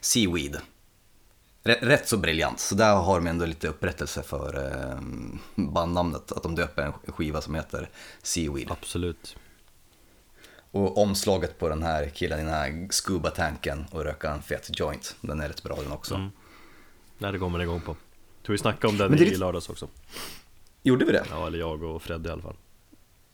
Seaweed. 0.00 0.56
Rätt, 1.62 1.82
rätt 1.82 2.08
så 2.08 2.16
briljant, 2.16 2.60
så 2.60 2.74
där 2.74 2.94
har 2.94 3.20
de 3.20 3.26
ändå 3.26 3.46
lite 3.46 3.68
upprättelse 3.68 4.22
för 4.22 4.66
eh, 4.66 5.00
bandnamnet. 5.54 6.32
Att 6.32 6.42
de 6.42 6.54
döper 6.54 6.82
en 6.82 6.92
skiva 6.92 7.40
som 7.40 7.54
heter 7.54 7.88
Seaweed. 8.22 8.70
Absolut 8.70 9.36
Och 10.74 10.98
omslaget 10.98 11.58
på 11.58 11.68
den 11.68 11.82
här 11.82 12.08
killen 12.08 12.38
i 12.38 12.42
den 12.42 12.52
här 12.52 12.88
scuba-tanken 12.90 13.86
och 13.90 14.04
röka 14.04 14.30
en 14.30 14.42
fet 14.42 14.78
joint, 14.78 15.16
den 15.20 15.40
är 15.40 15.48
rätt 15.48 15.62
bra 15.62 15.76
den 15.76 15.92
också. 15.92 16.14
mm. 16.14 16.30
Nej, 17.18 17.32
det 17.32 17.38
går 17.38 17.48
man 17.48 17.60
igång 17.60 17.80
på 17.80 17.96
Tror 18.42 18.54
vi 18.54 18.58
snackade 18.58 18.86
om 18.86 18.98
den 18.98 19.12
det 19.12 19.24
i 19.24 19.36
lördags 19.36 19.68
också 19.68 19.88
Gjorde 20.82 21.04
vi 21.04 21.12
det? 21.12 21.24
Ja, 21.30 21.46
eller 21.46 21.58
jag 21.58 21.82
och 21.82 22.02
Fred 22.02 22.26
i 22.26 22.30
alla 22.30 22.42
fall 22.42 22.56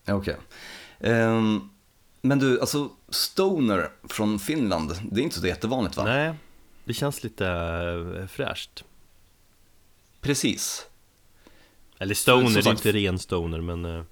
Okej. 0.09 0.37
Ehm, 1.01 1.71
men 2.23 2.39
du, 2.39 2.61
alltså 2.61 2.91
Stoner 3.09 3.91
från 4.09 4.39
Finland, 4.39 4.93
det 5.11 5.21
är 5.21 5.25
inte 5.25 5.41
så 5.41 5.47
jättevanligt 5.47 5.97
va? 5.97 6.05
Nej, 6.05 6.35
det 6.85 6.95
känns 6.95 7.25
lite 7.25 7.47
eh, 8.19 8.27
fräscht 8.27 8.85
Precis. 10.21 10.87
Eller 11.99 12.15
stoner, 12.15 12.63
det 12.63 12.69
är 12.69 12.71
inte 12.71 12.93
ren 12.93 13.19
stoner 13.19 13.61
men 13.61 13.85
eh, 13.85 14.05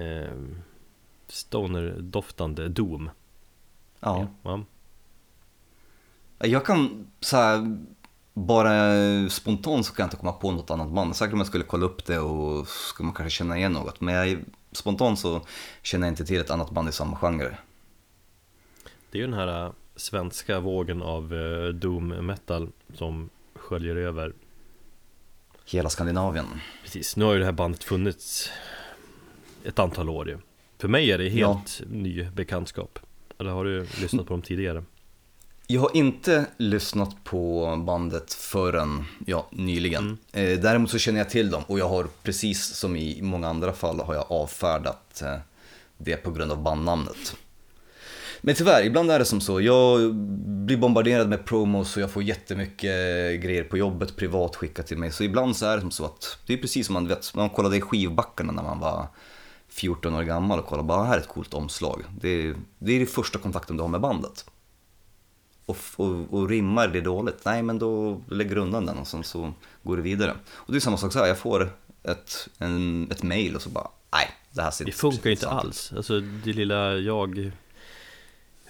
eh, 0.00 0.32
Stoner-doftande 1.34 2.68
Doom 2.68 3.10
Ja. 4.04 4.26
ja. 4.42 4.64
Jag 6.38 6.66
kan 6.66 7.06
så 7.20 7.36
här, 7.36 7.78
bara 8.34 9.30
spontant 9.30 9.86
så 9.86 9.94
kan 9.94 10.02
jag 10.02 10.06
inte 10.06 10.16
komma 10.16 10.32
på 10.32 10.50
något 10.50 10.70
annat 10.70 10.90
band. 10.90 11.16
Säkert 11.16 11.32
om 11.32 11.38
jag 11.38 11.46
skulle 11.46 11.64
kolla 11.64 11.86
upp 11.86 12.04
det 12.04 12.18
och 12.18 12.68
skulle 12.68 13.06
man 13.06 13.14
kanske 13.14 13.36
känna 13.38 13.58
igen 13.58 13.72
något. 13.72 14.00
Men 14.00 14.14
jag, 14.14 14.44
spontant 14.72 15.18
så 15.18 15.40
känner 15.82 16.06
jag 16.06 16.12
inte 16.12 16.24
till 16.24 16.40
ett 16.40 16.50
annat 16.50 16.70
band 16.70 16.88
i 16.88 16.92
samma 16.92 17.16
genre. 17.16 17.58
Det 19.10 19.18
är 19.18 19.20
ju 19.20 19.26
den 19.26 19.38
här 19.38 19.64
eh, 19.66 19.72
svenska 19.96 20.60
vågen 20.60 21.02
av 21.02 21.34
eh, 21.34 21.68
Doom 21.68 22.08
metal 22.08 22.72
som 22.94 23.30
sköljer 23.54 23.96
över 23.96 24.32
Hela 25.64 25.90
Skandinavien. 25.90 26.46
Precis, 26.82 27.16
nu 27.16 27.24
har 27.24 27.32
ju 27.32 27.38
det 27.38 27.44
här 27.44 27.52
bandet 27.52 27.84
funnits 27.84 28.50
ett 29.64 29.78
antal 29.78 30.08
år 30.08 30.28
ju 30.28 30.38
För 30.84 30.88
mig 30.88 31.12
är 31.12 31.18
det 31.18 31.28
helt 31.28 31.82
ny 31.90 32.26
bekantskap 32.34 32.98
Eller 33.38 33.50
har 33.50 33.64
du 33.64 33.86
lyssnat 34.00 34.26
på 34.26 34.32
dem 34.32 34.42
tidigare? 34.42 34.84
Jag 35.66 35.80
har 35.80 35.96
inte 35.96 36.46
lyssnat 36.56 37.24
på 37.24 37.76
bandet 37.86 38.32
förrän 38.32 39.04
ja, 39.26 39.46
nyligen. 39.50 40.18
Eh, 40.32 40.58
däremot 40.58 40.90
så 40.90 40.98
känner 40.98 41.18
jag 41.18 41.30
till 41.30 41.50
dem 41.50 41.62
och 41.66 41.78
jag 41.78 41.88
har 41.88 42.06
precis 42.22 42.64
som 42.64 42.96
i 42.96 43.22
många 43.22 43.48
andra 43.48 43.72
fall 43.72 44.00
har 44.00 44.14
jag 44.14 44.32
avfärdat 44.32 45.22
eh, 45.22 45.36
det 45.98 46.16
på 46.16 46.30
grund 46.30 46.52
av 46.52 46.62
bandnamnet. 46.62 47.36
Men 48.40 48.54
tyvärr, 48.54 48.84
ibland 48.84 49.10
är 49.10 49.18
det 49.18 49.24
som 49.24 49.40
så. 49.40 49.60
Jag 49.60 50.14
blir 50.14 50.76
bombarderad 50.76 51.28
med 51.28 51.44
promos 51.44 51.96
och 51.96 52.02
jag 52.02 52.10
får 52.10 52.22
jättemycket 52.22 53.42
grejer 53.42 53.64
på 53.64 53.78
jobbet 53.78 54.16
privat 54.16 54.56
skickat 54.56 54.86
till 54.86 54.98
mig. 54.98 55.12
Så 55.12 55.24
ibland 55.24 55.56
så 55.56 55.66
är 55.66 55.74
det 55.74 55.80
som 55.80 55.90
så 55.90 56.04
att 56.04 56.38
det 56.46 56.52
är 56.52 56.58
precis 56.58 56.86
som 56.86 56.94
man 56.94 57.08
vet, 57.08 57.34
man 57.34 57.50
kollade 57.50 57.76
i 57.76 57.80
skivbackarna 57.80 58.52
när 58.52 58.62
man 58.62 58.80
var 58.80 59.06
14 59.74 60.14
år 60.14 60.22
gammal 60.22 60.58
och 60.58 60.66
kollade 60.66 60.88
bara, 60.88 60.98
"Ah, 60.98 61.04
här 61.04 61.16
är 61.16 61.20
ett 61.20 61.28
coolt 61.28 61.54
omslag. 61.54 62.04
Det 62.20 62.28
är, 62.28 62.54
det 62.78 62.92
är 62.92 63.00
det 63.00 63.06
första 63.06 63.38
kontakten 63.38 63.76
du 63.76 63.82
har 63.82 63.88
med 63.88 64.00
bandet 64.00 64.44
och, 65.66 65.76
och, 65.96 66.34
och 66.34 66.48
rimmar 66.48 66.88
det 66.88 67.00
dåligt, 67.00 67.44
nej 67.44 67.62
men 67.62 67.78
då 67.78 68.20
lägger 68.28 68.54
du 68.54 68.60
undan 68.60 68.86
den 68.86 68.98
och 68.98 69.06
sen 69.06 69.24
så 69.24 69.52
går 69.82 69.96
du 69.96 70.02
vidare. 70.02 70.34
Och 70.54 70.72
det 70.72 70.78
är 70.78 70.80
samma 70.80 70.96
sak 70.96 71.12
så 71.12 71.18
här, 71.18 71.26
jag 71.26 71.38
får 71.38 71.72
ett, 72.02 72.48
en, 72.58 73.08
ett 73.10 73.22
mail 73.22 73.56
och 73.56 73.62
så 73.62 73.68
bara, 73.70 73.88
nej 74.12 74.30
det 74.50 74.62
här 74.62 74.70
ser 74.70 74.84
Det 74.84 74.92
funkar 74.92 75.30
inte 75.30 75.42
sant 75.42 75.60
ut." 75.60 75.64
alls 75.64 75.92
Alltså 75.96 76.20
det 76.20 76.52
lilla 76.52 76.94
jag 76.94 77.52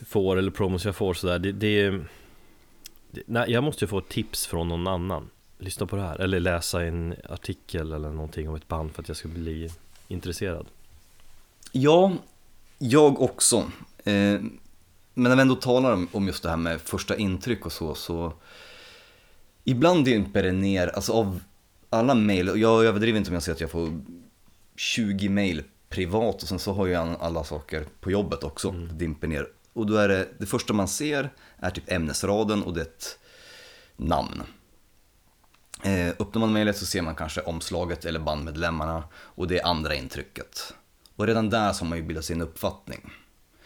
får 0.07 0.37
eller 0.37 0.51
promos 0.51 0.85
jag 0.85 0.97
får 0.97 1.15
sådär 1.15 1.39
det, 1.39 1.53
det, 1.53 1.91
det 3.11 3.23
nej, 3.27 3.51
Jag 3.51 3.65
måste 3.65 3.85
ju 3.85 3.89
få 3.89 3.99
ett 3.99 4.09
tips 4.09 4.47
från 4.47 4.69
någon 4.69 4.87
annan 4.87 5.31
Lyssna 5.59 5.87
på 5.87 5.97
det 5.97 6.03
här 6.03 6.21
eller 6.21 6.41
läsa 6.41 6.83
en 6.83 7.15
artikel 7.29 7.93
eller 7.93 8.11
någonting 8.11 8.49
om 8.49 8.55
ett 8.55 8.69
band 8.69 8.93
för 8.95 9.03
att 9.03 9.09
jag 9.09 9.17
ska 9.17 9.29
bli 9.29 9.71
intresserad 10.09 10.67
Ja, 11.77 12.13
jag 12.79 13.23
också. 13.23 13.57
Eh, 14.05 14.41
men 15.15 15.31
när 15.31 15.37
vi 15.37 15.43
ändå 15.43 15.55
talar 15.55 16.07
om, 16.13 16.27
just 16.27 16.43
det 16.43 16.49
här 16.49 16.57
med 16.57 16.81
första 16.81 17.17
intryck 17.17 17.67
och 17.67 17.73
så, 17.73 17.95
så 17.95 18.33
ibland 19.65 20.05
dimper 20.05 20.43
det 20.43 20.53
ner, 20.53 20.89
alltså 20.89 21.13
av 21.13 21.41
alla 21.91 22.15
mejl, 22.15 22.49
och 22.49 22.59
jag 22.59 22.85
överdriver 22.85 23.19
inte 23.19 23.31
om 23.31 23.35
jag 23.35 23.43
säger 23.43 23.55
att 23.55 23.61
jag 23.61 23.71
får 23.71 24.01
20 24.77 25.29
mejl 25.29 25.63
privat 25.89 26.43
och 26.43 26.49
sen 26.49 26.59
så 26.59 26.73
har 26.73 26.87
jag 26.87 27.17
alla 27.21 27.45
saker 27.45 27.87
på 28.01 28.11
jobbet 28.11 28.45
också, 28.45 28.71
det 28.71 28.95
dimper 28.95 29.29
ner. 29.29 29.47
Och 29.73 29.87
då 29.87 29.97
är 29.97 30.09
det, 30.09 30.29
det 30.39 30.47
första 30.47 30.73
man 30.73 30.89
ser 30.89 31.31
är 31.57 31.71
typ 31.71 31.93
ämnesraden 31.93 32.63
och 32.63 32.75
det 32.75 32.81
är 32.81 32.85
ett 32.85 33.19
namn. 33.97 34.43
Eh, 35.83 36.09
öppnar 36.09 36.41
man 36.41 36.53
mejlet 36.53 36.77
så 36.77 36.87
ser 36.87 37.03
man 37.03 37.15
kanske 37.15 37.41
omslaget 37.41 38.05
eller 38.05 38.21
bandmedlemmarna 38.21 39.05
och 39.15 39.49
det 39.49 39.59
är 39.59 39.67
andra 39.67 39.95
intrycket. 39.95 40.75
Och 41.17 41.27
redan 41.27 41.51
där 41.51 41.73
så 41.73 41.85
har 41.85 41.89
man 41.89 41.99
ju 41.99 42.05
bildat 42.05 42.25
sin 42.25 42.41
uppfattning. 42.43 43.11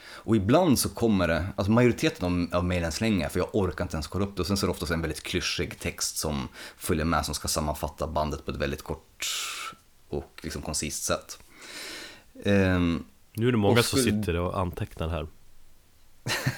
Och 0.01 0.37
ibland 0.37 0.79
så 0.79 0.89
kommer 0.89 1.29
det, 1.29 1.47
alltså 1.57 1.71
majoriteten 1.71 2.49
av, 2.53 2.59
av 2.59 2.65
mejlen 2.65 2.93
slänger 2.93 3.29
för 3.29 3.39
jag 3.39 3.49
orkar 3.55 3.85
inte 3.85 3.95
ens 3.97 4.07
kolla 4.07 4.25
upp 4.25 4.37
det. 4.37 4.41
Och 4.43 4.47
sen 4.47 4.57
så 4.57 4.67
är 4.67 4.69
det 4.69 4.73
oftast 4.73 4.93
en 4.93 5.01
väldigt 5.01 5.23
klyschig 5.23 5.79
text 5.79 6.17
som 6.19 6.49
följer 6.77 7.05
med 7.05 7.25
som 7.27 7.35
ska 7.35 7.49
sammanfatta 7.49 8.07
bandet 8.07 8.45
på 8.45 8.51
ett 8.51 8.57
väldigt 8.57 8.83
kort 8.83 9.27
och 10.09 10.41
liksom 10.43 10.63
koncist 10.63 11.05
sätt. 11.05 11.39
Ehm, 12.45 13.05
Nu 13.33 13.49
är 13.49 13.53
det 13.53 13.59
många 13.59 13.79
Och 13.79 13.85
som 13.85 13.99
skulle- 13.99 14.17
sitter 14.23 14.37
och 14.37 14.59
antecknar 14.61 15.09
här 15.09 15.27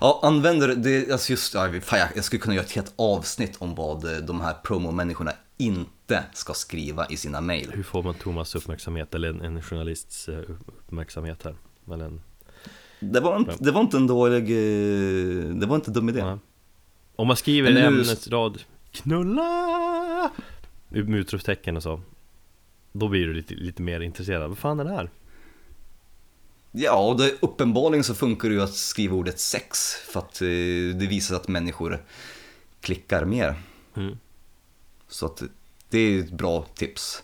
Ja, 0.00 0.20
använder 0.22 0.68
det, 0.74 1.10
alltså 1.12 1.30
just, 1.30 1.52
fan, 1.52 1.98
jag, 1.98 2.08
jag 2.14 2.24
skulle 2.24 2.40
kunna 2.42 2.54
göra 2.54 2.64
ett 2.64 2.72
helt 2.72 2.92
avsnitt 2.96 3.56
om 3.58 3.74
vad 3.74 4.24
de 4.26 4.40
här 4.40 4.54
promo-människorna 4.64 5.32
inte 5.64 6.24
ska 6.32 6.54
skriva 6.54 7.06
i 7.06 7.16
sina 7.16 7.40
mejl. 7.40 7.70
Hur 7.74 7.82
får 7.82 8.02
man 8.02 8.14
Thomas 8.14 8.54
uppmärksamhet 8.54 9.14
eller 9.14 9.28
en, 9.28 9.40
en 9.40 9.62
journalists 9.62 10.28
eh, 10.28 10.38
uppmärksamhet 10.66 11.42
här? 11.42 11.56
Eller 11.92 12.04
en, 12.04 12.20
Det 13.00 13.20
var 13.20 13.36
inte, 13.36 13.56
det 13.58 13.70
var 13.70 13.80
inte 13.80 13.96
en 13.96 14.06
dålig, 14.06 14.42
eh, 14.42 15.54
det 15.54 15.66
var 15.66 15.76
inte 15.76 15.90
en 15.90 15.94
dum 15.94 16.08
idé. 16.08 16.18
ja. 16.20 16.38
Om 17.16 17.26
man 17.26 17.36
skriver 17.36 17.70
en 17.70 17.76
ämnesrad 17.76 18.62
Knulla! 18.90 20.30
Med 20.88 21.14
utropstecken 21.14 21.76
och 21.76 21.82
så 21.82 22.00
Då 22.92 23.08
blir 23.08 23.26
du 23.26 23.32
lite, 23.32 23.54
lite 23.54 23.82
mer 23.82 24.00
intresserad, 24.00 24.48
vad 24.48 24.58
fan 24.58 24.80
är 24.80 24.84
det 24.84 24.90
här? 24.90 25.10
Ja, 26.72 27.08
och 27.08 27.18
det, 27.18 27.34
uppenbarligen 27.40 28.04
så 28.04 28.14
funkar 28.14 28.48
det 28.48 28.54
ju 28.54 28.62
att 28.62 28.74
skriva 28.74 29.16
ordet 29.16 29.40
sex 29.40 29.94
för 29.94 30.20
att 30.20 30.42
eh, 30.42 30.48
det 30.98 31.06
visar 31.08 31.36
att 31.36 31.48
människor 31.48 32.02
klickar 32.80 33.24
mer. 33.24 33.54
Mm. 33.96 34.18
Så 35.12 35.26
att 35.26 35.42
det 35.88 35.98
är 35.98 36.20
ett 36.20 36.30
bra 36.30 36.66
tips. 36.74 37.22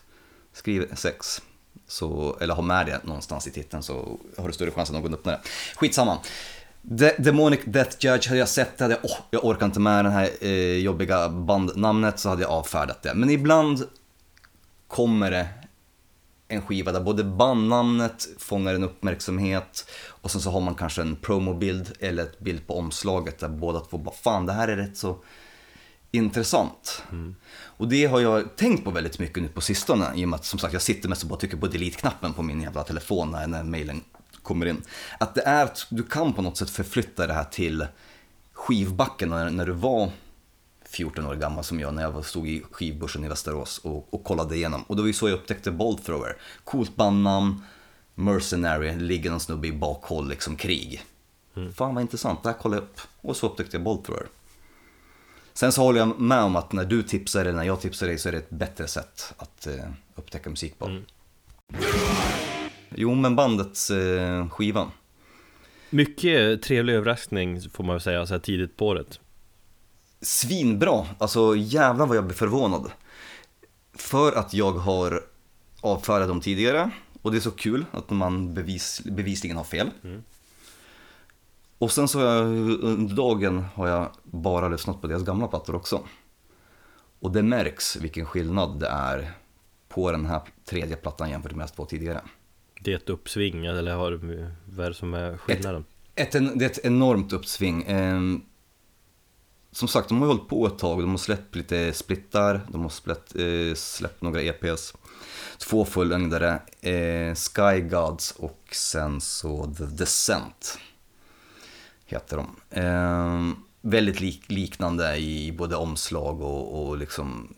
Skriv 0.53 0.95
sex, 0.95 1.43
så, 1.87 2.37
eller 2.41 2.55
ha 2.55 2.63
med 2.63 2.87
det 2.87 3.01
någonstans 3.05 3.47
i 3.47 3.51
titeln 3.51 3.83
så 3.83 4.19
har 4.37 4.47
du 4.47 4.53
större 4.53 4.71
chans 4.71 4.91
att 4.91 4.95
någon 4.95 5.15
öppnar 5.15 5.33
det. 5.33 5.41
Skitsamma. 5.77 6.19
De 6.83 7.13
Demonic 7.19 7.61
Death 7.65 7.97
Judge 8.01 8.29
hade 8.29 8.39
jag 8.39 8.49
sett, 8.49 8.81
hade 8.81 8.99
jag, 9.03 9.11
jag 9.31 9.45
orkar 9.45 9.67
inte 9.67 9.81
med 9.81 10.05
det 10.05 10.11
här 10.11 10.31
eh, 10.41 10.79
jobbiga 10.79 11.29
bandnamnet 11.29 12.19
så 12.19 12.29
hade 12.29 12.43
jag 12.43 12.51
avfärdat 12.51 13.03
det. 13.03 13.15
Men 13.15 13.31
ibland 13.31 13.85
kommer 14.89 15.31
det 15.31 15.49
en 16.49 16.63
skiva 16.63 16.93
där 16.93 17.01
både 17.01 17.25
bandnamnet 17.25 18.29
fångar 18.39 18.75
en 18.75 18.85
uppmärksamhet 18.85 19.91
och 20.07 20.31
sen 20.31 20.41
så 20.41 20.51
har 20.51 20.61
man 20.61 20.75
kanske 20.75 21.03
en 21.03 21.17
promobild 21.17 21.93
eller 22.01 22.23
ett 22.23 22.39
bild 22.39 22.67
på 22.67 22.79
omslaget 22.79 23.39
där 23.39 23.49
båda 23.49 23.81
två 23.81 23.99
bara 23.99 24.15
fan 24.15 24.47
det 24.47 24.53
här 24.53 24.69
är 24.69 24.77
rätt 24.77 24.97
så 24.97 25.17
intressant. 26.11 27.03
Och 27.65 27.89
det 27.89 28.07
har 28.07 28.21
jag 28.21 28.57
tänkt 28.57 28.85
på 28.85 28.91
väldigt 28.91 29.19
mycket 29.19 29.43
nu 29.43 29.49
på 29.49 29.61
sistone 29.61 30.13
i 30.15 30.25
och 30.25 30.29
med 30.29 30.37
att 30.37 30.45
som 30.45 30.59
sagt 30.59 30.73
jag 30.73 30.83
sitter 30.83 31.09
mest 31.09 31.23
och 31.23 31.29
bara 31.29 31.39
trycker 31.39 31.57
på 31.57 31.67
delete-knappen 31.67 32.33
på 32.33 32.43
min 32.43 32.63
jävla 32.63 32.85
telefon 32.85 33.31
när, 33.31 33.47
när 33.47 33.63
mailen 33.63 34.01
kommer 34.43 34.67
in. 34.67 34.83
Att 35.21 35.35
det 35.35 35.43
är, 35.43 35.65
att 35.65 35.87
du 35.91 36.03
kan 36.03 36.33
på 36.33 36.43
något 36.43 36.57
sätt 36.57 36.71
förflytta 36.71 37.27
det 37.27 37.33
här 37.33 37.45
till 37.45 37.87
skivbacken 38.53 39.29
när, 39.29 39.51
när 39.51 39.67
du 39.67 39.73
var 39.73 40.11
14 40.85 41.27
år 41.27 41.35
gammal 41.35 41.65
som 41.65 41.81
jag 41.81 41.95
när 41.95 42.03
jag 42.03 42.25
stod 42.25 42.49
i 42.49 42.63
skivbörsen 42.71 43.25
i 43.25 43.29
Västerås 43.29 43.79
och, 43.79 44.15
och 44.15 44.25
kollade 44.25 44.57
igenom. 44.57 44.83
Och 44.83 44.97
det 44.97 45.03
var 45.03 45.07
ju 45.07 45.13
så 45.13 45.29
jag 45.29 45.35
upptäckte 45.35 45.71
Bolt 45.71 46.05
Thrower. 46.05 46.37
Coolt 46.65 46.97
bandnamn, 46.97 47.65
Mercenary, 48.15 48.97
ligger 48.97 49.31
någon 49.31 49.41
snubbe 49.41 49.69
i 49.69 49.73
bakhåll, 49.73 50.29
liksom 50.29 50.57
krig. 50.57 51.05
Fan 51.75 51.95
vad 51.95 52.03
intressant, 52.03 52.43
det 52.43 52.49
här 52.49 52.59
kollade 52.59 52.83
jag 52.83 52.89
upp. 52.89 53.01
Och 53.21 53.37
så 53.37 53.47
upptäckte 53.47 53.77
jag 53.77 53.85
Bolt 53.85 54.05
Thrower. 54.05 54.27
Sen 55.59 55.73
så 55.73 55.83
håller 55.83 55.99
jag 55.99 56.21
med 56.21 56.43
om 56.43 56.57
att 56.57 56.73
när 56.73 56.85
du 56.85 57.03
tipsar 57.03 57.41
eller 57.41 57.53
när 57.53 57.65
jag 57.65 57.81
tipsar 57.81 58.07
dig 58.07 58.19
så 58.19 58.29
är 58.29 58.33
det 58.33 58.39
ett 58.39 58.51
bättre 58.51 58.89
sätt 58.89 59.35
att 59.37 59.67
eh, 59.67 59.85
upptäcka 60.15 60.51
musik 60.51 60.79
på. 60.79 61.01
Jo, 62.95 63.15
men 63.15 63.37
bandets 63.37 63.91
eh, 63.91 64.49
skiva. 64.49 64.91
Mycket 65.91 66.63
trevlig 66.63 66.95
överraskning 66.95 67.71
får 67.71 67.85
man 67.85 67.95
väl 67.95 68.01
säga, 68.01 68.27
så 68.27 68.35
här 68.35 68.41
tidigt 68.41 68.77
på 68.77 68.87
året. 68.87 69.21
Svinbra, 70.21 71.07
alltså 71.19 71.57
jävlar 71.57 72.07
vad 72.07 72.17
jag 72.17 72.25
blir 72.25 72.37
förvånad. 72.37 72.91
För 73.95 74.33
att 74.33 74.55
jag 74.55 74.73
har 74.73 75.25
avfärdat 75.81 76.29
dem 76.29 76.41
tidigare 76.41 76.91
och 77.23 77.33
det 77.33 77.39
är 77.39 77.41
så 77.41 77.51
kul 77.51 77.85
att 77.91 78.11
man 78.11 78.55
bevis, 78.55 79.01
bevisligen 79.05 79.57
har 79.57 79.65
fel. 79.65 79.91
Och 81.79 81.93
sen 81.93 82.09
så 82.09 82.19
har 82.19 82.27
jag, 82.27 82.47
under 82.83 83.15
dagen 83.15 83.65
har 83.75 83.89
jag 83.89 84.11
bara 84.25 84.69
lyssnat 84.69 85.01
på 85.01 85.07
deras 85.07 85.23
gamla 85.23 85.47
plattor 85.47 85.75
också. 85.75 86.01
Och 87.21 87.33
det 87.33 87.43
märks 87.43 87.97
vilken 87.97 88.27
skillnad 88.27 88.81
det 88.81 88.89
är 88.89 89.33
på 89.89 90.13
den 90.13 90.27
här 90.27 90.41
tredje 90.65 90.97
plattan 90.97 91.31
jämfört 91.31 91.55
med 91.55 91.67
de 91.67 91.73
två 91.73 91.85
tidigare. 91.85 92.21
Det 92.81 92.93
är 92.93 92.97
ett 92.97 93.09
uppsving, 93.09 93.67
eller 93.67 93.95
har, 93.95 94.21
vad 94.65 94.87
är 94.87 94.91
det 94.91 94.97
som 94.97 95.15
är 95.15 95.37
skillnaden? 95.37 95.85
Ett, 96.15 96.35
en, 96.35 96.59
det 96.59 96.65
är 96.65 96.71
ett 96.71 96.85
enormt 96.85 97.33
uppsving. 97.33 97.85
Ehm, 97.89 98.43
som 99.73 99.89
sagt, 99.89 100.09
de 100.09 100.21
har 100.21 100.29
hållit 100.29 100.49
på 100.49 100.67
ett 100.67 100.79
tag. 100.79 101.01
De 101.01 101.11
har 101.11 101.19
släppt 101.19 101.55
lite 101.55 101.93
splittar, 101.93 102.61
de 102.69 102.83
har 102.83 102.89
släppt, 102.89 103.37
eh, 103.37 103.75
släppt 103.75 104.23
några 104.23 104.43
EPs. 104.43 104.95
Två 105.59 105.85
fullängdare, 105.85 106.61
eh, 106.81 107.35
Sky 107.35 107.81
Gods 107.81 108.31
och 108.31 108.69
sen 108.73 109.21
så 109.21 109.75
The 109.79 109.85
Descent. 109.85 110.79
Heter 112.11 112.37
de. 112.37 112.57
Ehm, 112.71 113.57
väldigt 113.81 114.21
lik, 114.21 114.51
liknande 114.51 115.17
i 115.17 115.53
både 115.53 115.77
omslag 115.77 116.41
och, 116.41 116.89
och 116.89 116.99
liksom 116.99 117.55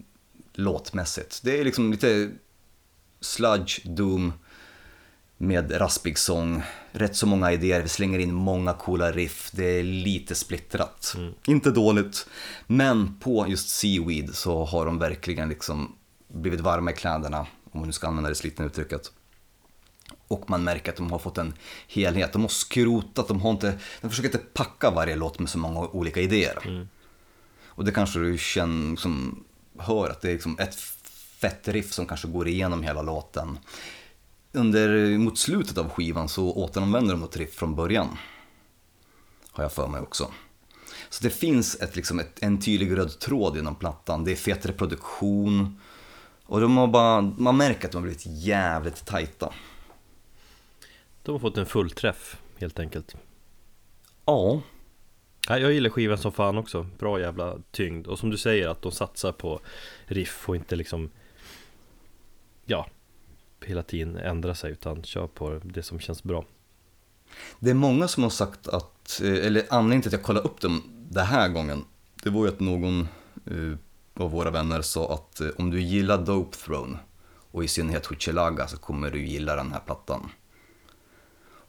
låtmässigt. 0.53 1.41
Det 1.45 1.61
är 1.61 1.65
liksom 1.65 1.91
lite 1.91 2.31
sludge, 3.21 3.81
doom, 3.85 4.33
med 5.37 5.81
raspig 5.81 6.19
sång, 6.19 6.63
rätt 6.93 7.17
så 7.17 7.27
många 7.27 7.53
idéer, 7.53 7.83
vi 7.83 7.89
slänger 7.89 8.19
in 8.19 8.35
många 8.35 8.73
coola 8.73 9.13
riff, 9.13 9.51
det 9.53 9.65
är 9.65 9.83
lite 9.83 10.35
splittrat. 10.35 11.17
Inte 11.47 11.71
dåligt, 11.71 12.27
men 12.67 13.19
på 13.19 13.47
just 13.49 13.69
Seaweed 13.69 14.35
så 14.35 14.65
har 14.65 14.87
de 14.87 14.99
verkligen 14.99 15.49
liksom 15.49 15.97
blivit 16.29 16.61
varma 16.61 16.91
i 16.91 16.95
kläderna, 16.95 17.47
om 17.71 17.81
man 17.81 17.87
nu 17.87 17.93
ska 17.93 18.07
använda 18.09 18.29
det 18.29 18.35
slitna 18.35 18.65
uttrycket. 18.65 19.13
Och 20.31 20.51
man 20.51 20.65
märker 20.65 20.91
att 20.91 20.97
de 20.97 21.11
har 21.13 21.19
fått 21.19 21.39
en 21.39 21.55
helhet, 21.89 22.33
de 22.33 22.43
har 22.43 22.49
skrotat, 22.49 23.29
de 23.29 23.41
har 23.41 23.51
inte, 23.51 23.79
de 24.01 24.11
försöker 24.11 24.29
inte 24.29 24.47
packa 24.53 24.91
varje 24.91 25.17
låt 25.17 25.39
med 25.39 25.49
så 25.49 25.59
många 25.59 25.81
olika 25.81 26.21
idéer. 26.21 26.87
Och 27.67 27.85
det 27.85 27.93
kanske 27.93 28.19
du 28.19 28.39
känner, 28.39 28.97
som 28.97 29.45
hör 29.79 30.11
att 30.11 30.21
det 30.21 30.29
är 30.29 30.33
liksom 30.33 30.59
ett 30.59 30.75
fett 31.41 31.69
riff 31.69 31.93
som 31.93 32.07
kanske 32.07 32.29
går 32.29 32.49
igenom 32.49 32.83
hela 32.83 33.03
låten. 33.03 33.59
Under, 34.53 35.19
mot 35.19 35.39
slutet 35.39 35.79
av 35.79 35.89
skivan 35.89 36.29
så 36.29 36.53
återanvänder 36.53 37.15
de 37.15 37.21
något 37.21 37.37
riff 37.37 37.55
från 37.55 37.75
början. 37.75 38.09
Har 39.51 39.65
jag 39.65 39.73
för 39.73 39.87
mig 39.87 40.01
också. 40.01 40.31
Så 41.09 41.25
det 41.25 41.31
finns 41.31 41.81
ett, 41.81 41.97
liksom 41.97 42.19
ett, 42.19 42.39
en 42.43 42.61
tydlig 42.61 42.97
röd 42.97 43.19
tråd 43.19 43.57
genom 43.57 43.75
plattan. 43.75 44.25
Det 44.25 44.33
är 44.33 44.37
fetare 44.37 44.73
produktion. 44.73 45.81
Och 46.47 46.61
de 46.61 46.77
har 46.77 46.87
bara, 46.87 47.21
man 47.21 47.57
märker 47.57 47.87
att 47.87 47.93
de 47.93 47.97
har 47.97 48.03
blivit 48.03 48.27
jävligt 48.27 49.07
tajta. 49.07 49.53
De 51.23 51.33
har 51.33 51.39
fått 51.39 51.59
en 51.59 51.67
fullträff, 51.67 52.43
helt 52.59 52.79
enkelt. 52.79 53.17
Ja, 54.25 54.63
Ja, 55.49 55.59
jag 55.59 55.73
gillar 55.73 55.91
skivan 55.91 56.19
som 56.19 56.33
fan 56.33 56.59
också, 56.59 56.87
bra 56.99 57.21
jävla 57.21 57.59
tyngd 57.71 58.07
Och 58.07 58.19
som 58.19 58.31
du 58.31 58.37
säger 58.37 58.69
att 58.69 58.83
de 58.83 58.93
satsar 58.93 59.33
på 59.33 59.61
riff 60.07 60.49
och 60.49 60.57
inte 60.57 60.77
liksom 60.77 61.11
Ja 62.65 62.87
Hela 63.65 63.83
tiden 63.83 64.17
ändra 64.17 64.55
sig 64.55 64.73
utan 64.73 65.03
kör 65.03 65.27
på 65.27 65.61
det 65.65 65.83
som 65.83 66.01
känns 66.01 66.23
bra 66.23 66.45
Det 67.59 67.71
är 67.71 67.75
många 67.75 68.09
som 68.09 68.23
har 68.23 68.31
sagt 68.31 68.69
att, 68.69 69.21
eh, 69.25 69.47
eller 69.47 69.67
anledningen 69.71 70.03
till 70.03 70.09
att 70.09 70.13
jag 70.13 70.23
kollade 70.23 70.49
upp 70.49 70.61
dem 70.61 70.83
den 71.11 71.27
här 71.27 71.49
gången, 71.49 71.85
det 72.23 72.31
var 72.31 72.45
ju 72.45 72.49
att 72.49 72.61
någon 72.61 73.01
eh, 73.47 73.79
av 74.15 74.31
våra 74.31 74.51
vänner 74.51 74.83
sa 74.83 75.15
att 75.15 75.41
eh, 75.41 75.49
om 75.59 75.71
du 75.71 75.81
gillar 75.81 76.19
Dope 76.19 76.57
Throne 76.57 76.99
och 77.51 77.65
i 77.65 77.69
synnerhet 77.69 78.07
Huchelaga 78.07 78.67
så 78.67 78.77
kommer 78.77 79.11
du 79.11 79.27
gilla 79.27 79.57
den 79.57 79.73
här 79.73 79.81
plattan. 79.81 80.31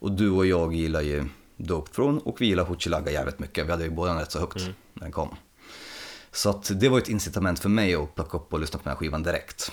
Och 0.02 0.12
du 0.12 0.30
och 0.30 0.46
jag 0.46 0.76
gillar 0.76 1.02
ju 1.02 1.26
Dope 1.58 1.92
Throne 1.92 2.22
och 2.24 2.42
vi 2.42 2.46
gillar 2.46 2.66
Huchelaga 2.66 3.12
jävligt 3.12 3.40
mycket, 3.40 3.66
vi 3.68 3.72
hade 3.72 3.84
ju 3.84 3.90
båda 3.90 4.22
rätt 4.22 4.32
så 4.32 4.40
högt 4.40 4.56
när 4.56 4.74
den 4.94 5.12
kom. 5.12 5.36
Så 6.32 6.50
att 6.50 6.80
det 6.80 6.90
var 6.90 6.98
ett 6.98 7.10
incitament 7.10 7.60
för 7.60 7.70
mig 7.70 7.96
att 7.96 8.16
plocka 8.16 8.38
upp 8.38 8.54
och 8.54 8.60
lyssna 8.60 8.80
på 8.80 8.84
den 8.84 8.92
här 8.92 8.98
skivan 8.98 9.24
direkt. 9.24 9.72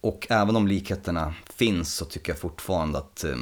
Och 0.00 0.26
även 0.30 0.56
om 0.56 0.68
likheterna 0.68 1.34
finns 1.54 1.94
så 1.94 2.04
tycker 2.04 2.32
jag 2.32 2.38
fortfarande 2.38 2.98
att 2.98 3.24
eh, 3.24 3.36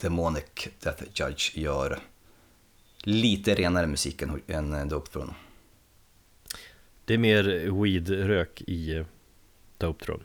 Demonic 0.00 0.68
Death 0.80 1.04
Judge 1.14 1.56
gör 1.56 2.00
lite 2.98 3.54
renare 3.54 3.86
musik 3.86 4.22
än, 4.22 4.42
än 4.46 4.74
eh, 4.74 4.86
Dope 4.86 5.10
Throne. 5.10 5.34
Det 7.04 7.14
är 7.14 7.18
mer 7.18 7.42
weed-rök 7.82 8.62
i 8.66 8.96
eh, 8.96 9.06
Dope 9.78 10.04
Throne 10.04 10.24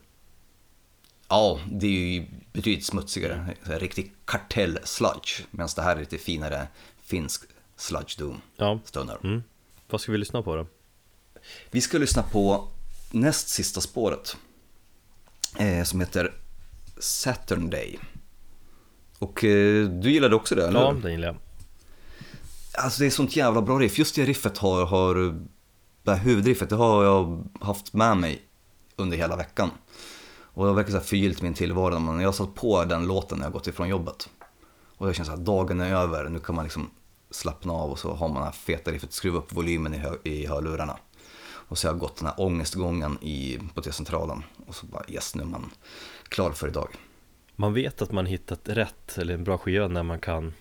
Ja, 1.32 1.60
det 1.72 1.88
är 1.88 1.92
ju 1.92 2.26
betydligt 2.54 2.86
smutsigare. 2.86 3.56
Så 3.66 3.72
här 3.72 3.80
Riktig 3.80 4.14
kartell-sludge. 4.26 5.42
Medan 5.52 5.70
det 5.76 5.82
här 5.82 5.96
är 5.96 6.00
lite 6.00 6.18
finare 6.18 6.68
finsk 7.04 7.42
sludge 7.76 8.18
doom. 8.20 8.42
Ja, 8.58 8.80
Stoner. 8.86 9.18
mm. 9.24 9.44
vad 9.90 10.02
ska 10.02 10.12
vi 10.12 10.18
lyssna 10.18 10.42
på 10.42 10.56
då? 10.56 10.68
Vi 11.72 11.82
ska 11.82 11.98
lyssna 11.98 12.24
på 12.24 12.68
näst 13.12 13.50
sista 13.50 13.82
spåret. 13.82 14.38
Eh, 15.60 15.84
som 15.84 16.00
heter 16.00 16.34
Saturn 17.00 17.70
Day. 17.70 18.00
Och 19.20 19.44
eh, 19.44 19.88
du 19.90 20.12
gillade 20.12 20.36
också 20.36 20.56
det, 20.56 20.68
eller 20.68 20.80
Ja, 20.80 20.92
hur? 20.92 21.02
den 21.02 21.12
gillar 21.12 21.28
jag 21.28 21.38
Alltså 22.74 23.00
det 23.00 23.06
är 23.06 23.10
sånt 23.10 23.36
jävla 23.36 23.62
bra 23.62 23.80
riff. 23.80 24.00
Just 24.00 24.16
det 24.16 24.26
riffet 24.26 24.58
har, 24.58 24.86
har 24.86 25.16
det 26.04 26.12
här 26.12 26.18
huvudriffet, 26.18 26.70
det 26.70 26.76
har 26.76 27.04
jag 27.04 27.48
haft 27.62 27.94
med 27.94 28.18
mig 28.18 28.42
under 28.96 29.18
hela 29.18 29.36
veckan. 29.36 29.70
Och 30.54 30.64
det 30.64 30.70
har 30.70 30.76
verkligen 30.76 31.00
så 31.00 31.04
här 31.04 31.10
förgyllt 31.10 31.42
min 31.42 31.54
tillvaro 31.54 32.00
när 32.00 32.22
jag 32.22 32.28
har 32.28 32.34
satt 32.34 32.56
på 32.56 32.86
den 32.86 33.08
låten 33.08 33.38
när 33.38 33.46
jag 33.46 33.54
gått 33.54 33.68
ifrån 33.68 33.90
jobbet. 33.90 34.30
Och 34.98 35.08
jag 35.08 35.16
känner 35.16 35.34
att 35.34 35.46
dagen 35.46 35.82
är 35.82 35.96
över, 35.96 36.30
nu 36.30 36.40
kan 36.40 36.56
man 36.56 36.66
liksom 36.66 36.90
slappna 37.30 37.74
av 37.74 37.92
och 37.92 38.00
så 38.00 38.14
har 38.14 38.28
man 38.28 38.38
det 38.38 38.46
här 38.46 38.52
feta 38.52 38.92
riffet, 38.92 39.14
skruva 39.14 39.38
upp 39.38 39.54
volymen 39.54 39.94
i, 39.94 39.98
hö- 39.98 40.18
i 40.24 40.46
hörlurarna. 40.46 40.98
Och 41.44 41.78
så 41.78 41.88
har 41.88 41.94
jag 41.94 42.00
gått 42.00 42.18
den 42.18 42.26
här 42.26 42.36
ångestgången 42.38 43.18
i, 43.22 43.60
på 43.74 43.82
T-centralen 43.82 44.44
och 44.68 44.76
så 44.76 44.86
bara 44.86 45.04
yes, 45.08 45.36
nu 45.36 45.44
är 45.44 45.48
man 45.48 45.72
klar 46.30 46.52
för 46.52 46.68
idag. 46.68 46.90
Man 47.56 47.74
vet 47.74 48.02
att 48.02 48.12
man 48.12 48.26
hittat 48.26 48.60
rätt 48.64 49.18
eller 49.18 49.34
en 49.34 49.44
bra 49.44 49.58
skiva 49.58 49.88
när 49.88 50.04
man 50.04 50.20
kan 50.20 50.54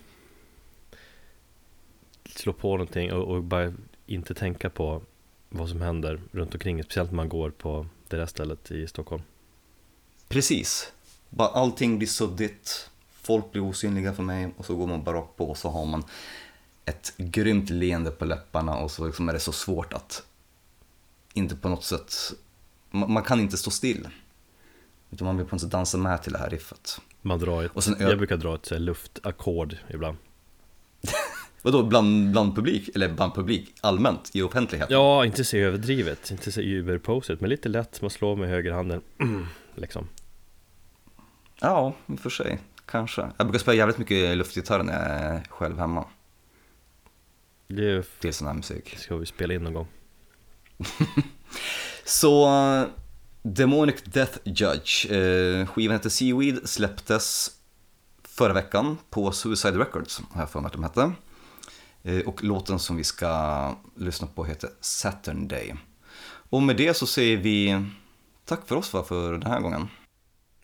slå 2.25 2.53
på 2.53 2.71
någonting 2.71 3.13
och, 3.13 3.35
och 3.35 3.43
bara 3.43 3.73
inte 4.07 4.35
tänka 4.35 4.71
på 4.71 5.03
vad 5.49 5.69
som 5.69 5.81
händer 5.81 6.21
runt 6.33 6.55
omkring 6.55 6.83
Speciellt 6.83 7.11
när 7.11 7.17
man 7.17 7.29
går 7.29 7.51
på 7.51 7.87
det 8.09 8.17
där 8.17 8.27
stället 8.27 8.71
i 8.71 8.87
Stockholm 8.87 9.23
Precis. 10.31 10.93
Bara 11.29 11.49
allting 11.49 11.99
blir 11.99 12.09
suddigt, 12.09 12.91
folk 13.23 13.53
blir 13.53 13.63
osynliga 13.63 14.13
för 14.15 14.23
mig 14.23 14.55
och 14.57 14.67
så 14.67 14.77
går 14.77 14.87
man 14.87 15.05
bara 15.05 15.17
rakt 15.17 15.37
på 15.37 15.51
och 15.51 15.57
så 15.59 15.69
har 15.71 15.87
man 15.87 16.05
ett 16.85 17.13
grymt 17.17 17.71
leende 17.71 18.11
på 18.11 18.25
läpparna 18.25 18.77
och 18.77 18.91
så 18.91 19.07
liksom 19.07 19.29
är 19.29 19.33
det 19.33 19.41
så 19.41 19.53
svårt 19.53 19.93
att 19.93 20.23
inte 21.35 21.57
på 21.57 21.69
något 21.69 21.85
sätt, 21.85 22.15
man, 22.91 23.13
man 23.13 23.23
kan 23.23 23.41
inte 23.41 23.57
stå 23.57 23.71
still. 23.71 24.09
Utan 25.11 25.27
man 25.27 25.37
vill 25.37 25.47
på 25.47 25.55
något 25.55 25.63
sätt 25.63 25.71
dansa 25.71 25.99
med 25.99 26.23
till 26.23 26.33
det 26.33 26.39
här 26.39 26.51
riffet. 26.51 27.01
Man 27.23 27.39
drar 27.39 27.63
ett, 27.65 27.71
Och 27.75 27.85
sen- 27.85 27.97
jag 27.99 28.19
brukar 28.19 28.37
dra 28.37 28.55
ett 28.55 28.71
luftackord 28.71 29.77
ibland 29.89 30.17
Vadå, 31.63 31.83
bland, 31.83 32.31
bland 32.33 32.55
publik, 32.57 32.91
eller 32.95 33.09
bland 33.09 33.35
publik 33.35 33.75
allmänt 33.81 34.31
i 34.33 34.43
offentligheten? 34.43 34.93
Ja, 34.97 35.25
inte 35.27 35.45
så 35.45 35.57
överdrivet, 35.57 36.31
inte 36.31 36.53
så 36.53 36.61
überposigt 36.61 37.41
men 37.41 37.51
lite 37.51 37.69
lätt, 37.69 38.01
man 38.03 38.11
slår 38.11 38.37
med 38.37 38.49
högerhanden 38.49 39.01
liksom. 39.75 40.09
Ja, 41.61 41.95
i 42.07 42.15
och 42.15 42.21
för 42.21 42.31
sig. 42.31 42.59
Kanske. 42.87 43.31
Jag 43.37 43.47
brukar 43.47 43.59
spela 43.59 43.77
jävligt 43.77 43.99
mycket 43.99 44.37
luftgitarr 44.37 44.83
när 44.83 44.93
jag 44.93 45.37
är 45.37 45.43
själv 45.51 45.79
hemma. 45.79 46.05
Det 47.69 48.21
Till 48.21 48.35
sån 48.35 48.47
här 48.47 48.55
musik. 48.55 48.99
ska 48.99 49.17
vi 49.17 49.27
spela 49.27 49.55
in 49.55 49.63
någon 49.63 49.75
gång. 49.75 49.87
Så, 52.05 52.49
Demonic 53.43 54.03
Death 54.05 54.39
Judge, 54.45 55.11
uh, 55.11 55.67
skivan 55.67 55.97
heter 55.97 56.11
Seaweed, 56.11 56.69
släpptes 56.69 57.51
förra 58.23 58.53
veckan 58.53 58.99
på 59.11 59.33
Suicide 59.33 59.79
Records, 59.79 60.21
har 60.31 60.43
jag 60.43 60.51
för 60.51 60.61
mig 60.61 60.67
att 60.67 60.73
de 60.73 60.83
hette. 60.83 61.13
Uh, 62.07 62.29
och 62.29 62.45
låten 62.45 62.79
som 62.79 62.97
vi 62.97 63.05
ska 63.05 63.75
lyssna 63.97 64.29
på 64.35 64.45
heter 64.45 64.71
Saturn 64.81 65.49
Day. 65.49 65.75
Och 66.51 66.63
med 66.63 66.77
det 66.77 66.95
så 66.95 67.07
säger 67.07 67.37
vi 67.37 67.85
tack 68.45 68.69
för 68.69 68.77
oss 68.77 68.93
va, 68.93 69.05
för 69.05 69.33
den 69.33 69.51
här 69.51 69.61
gången. 69.61 69.89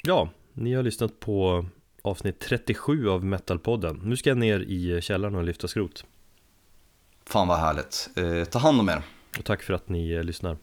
Ja, 0.03 0.31
ni 0.57 0.75
har 0.75 0.83
lyssnat 0.83 1.21
på 1.21 1.67
avsnitt 2.03 2.41
37 2.41 3.09
av 3.09 3.25
Metalpodden. 3.25 4.01
Nu 4.05 4.17
ska 4.17 4.31
jag 4.31 4.39
ner 4.39 4.61
i 4.61 5.01
källaren 5.01 5.35
och 5.35 5.45
lyfta 5.45 5.69
skrot. 5.69 6.05
Fan 7.25 7.49
vad 7.49 7.59
härligt. 7.59 8.11
Uh, 8.19 8.45
ta 8.45 8.59
hand 8.59 8.81
om 8.81 8.89
er. 8.89 9.03
Och 9.39 9.45
tack 9.45 9.63
för 9.63 9.75
att 9.75 9.89
ni 9.89 10.13
eh, 10.13 10.25
lyssnar. 10.25 10.57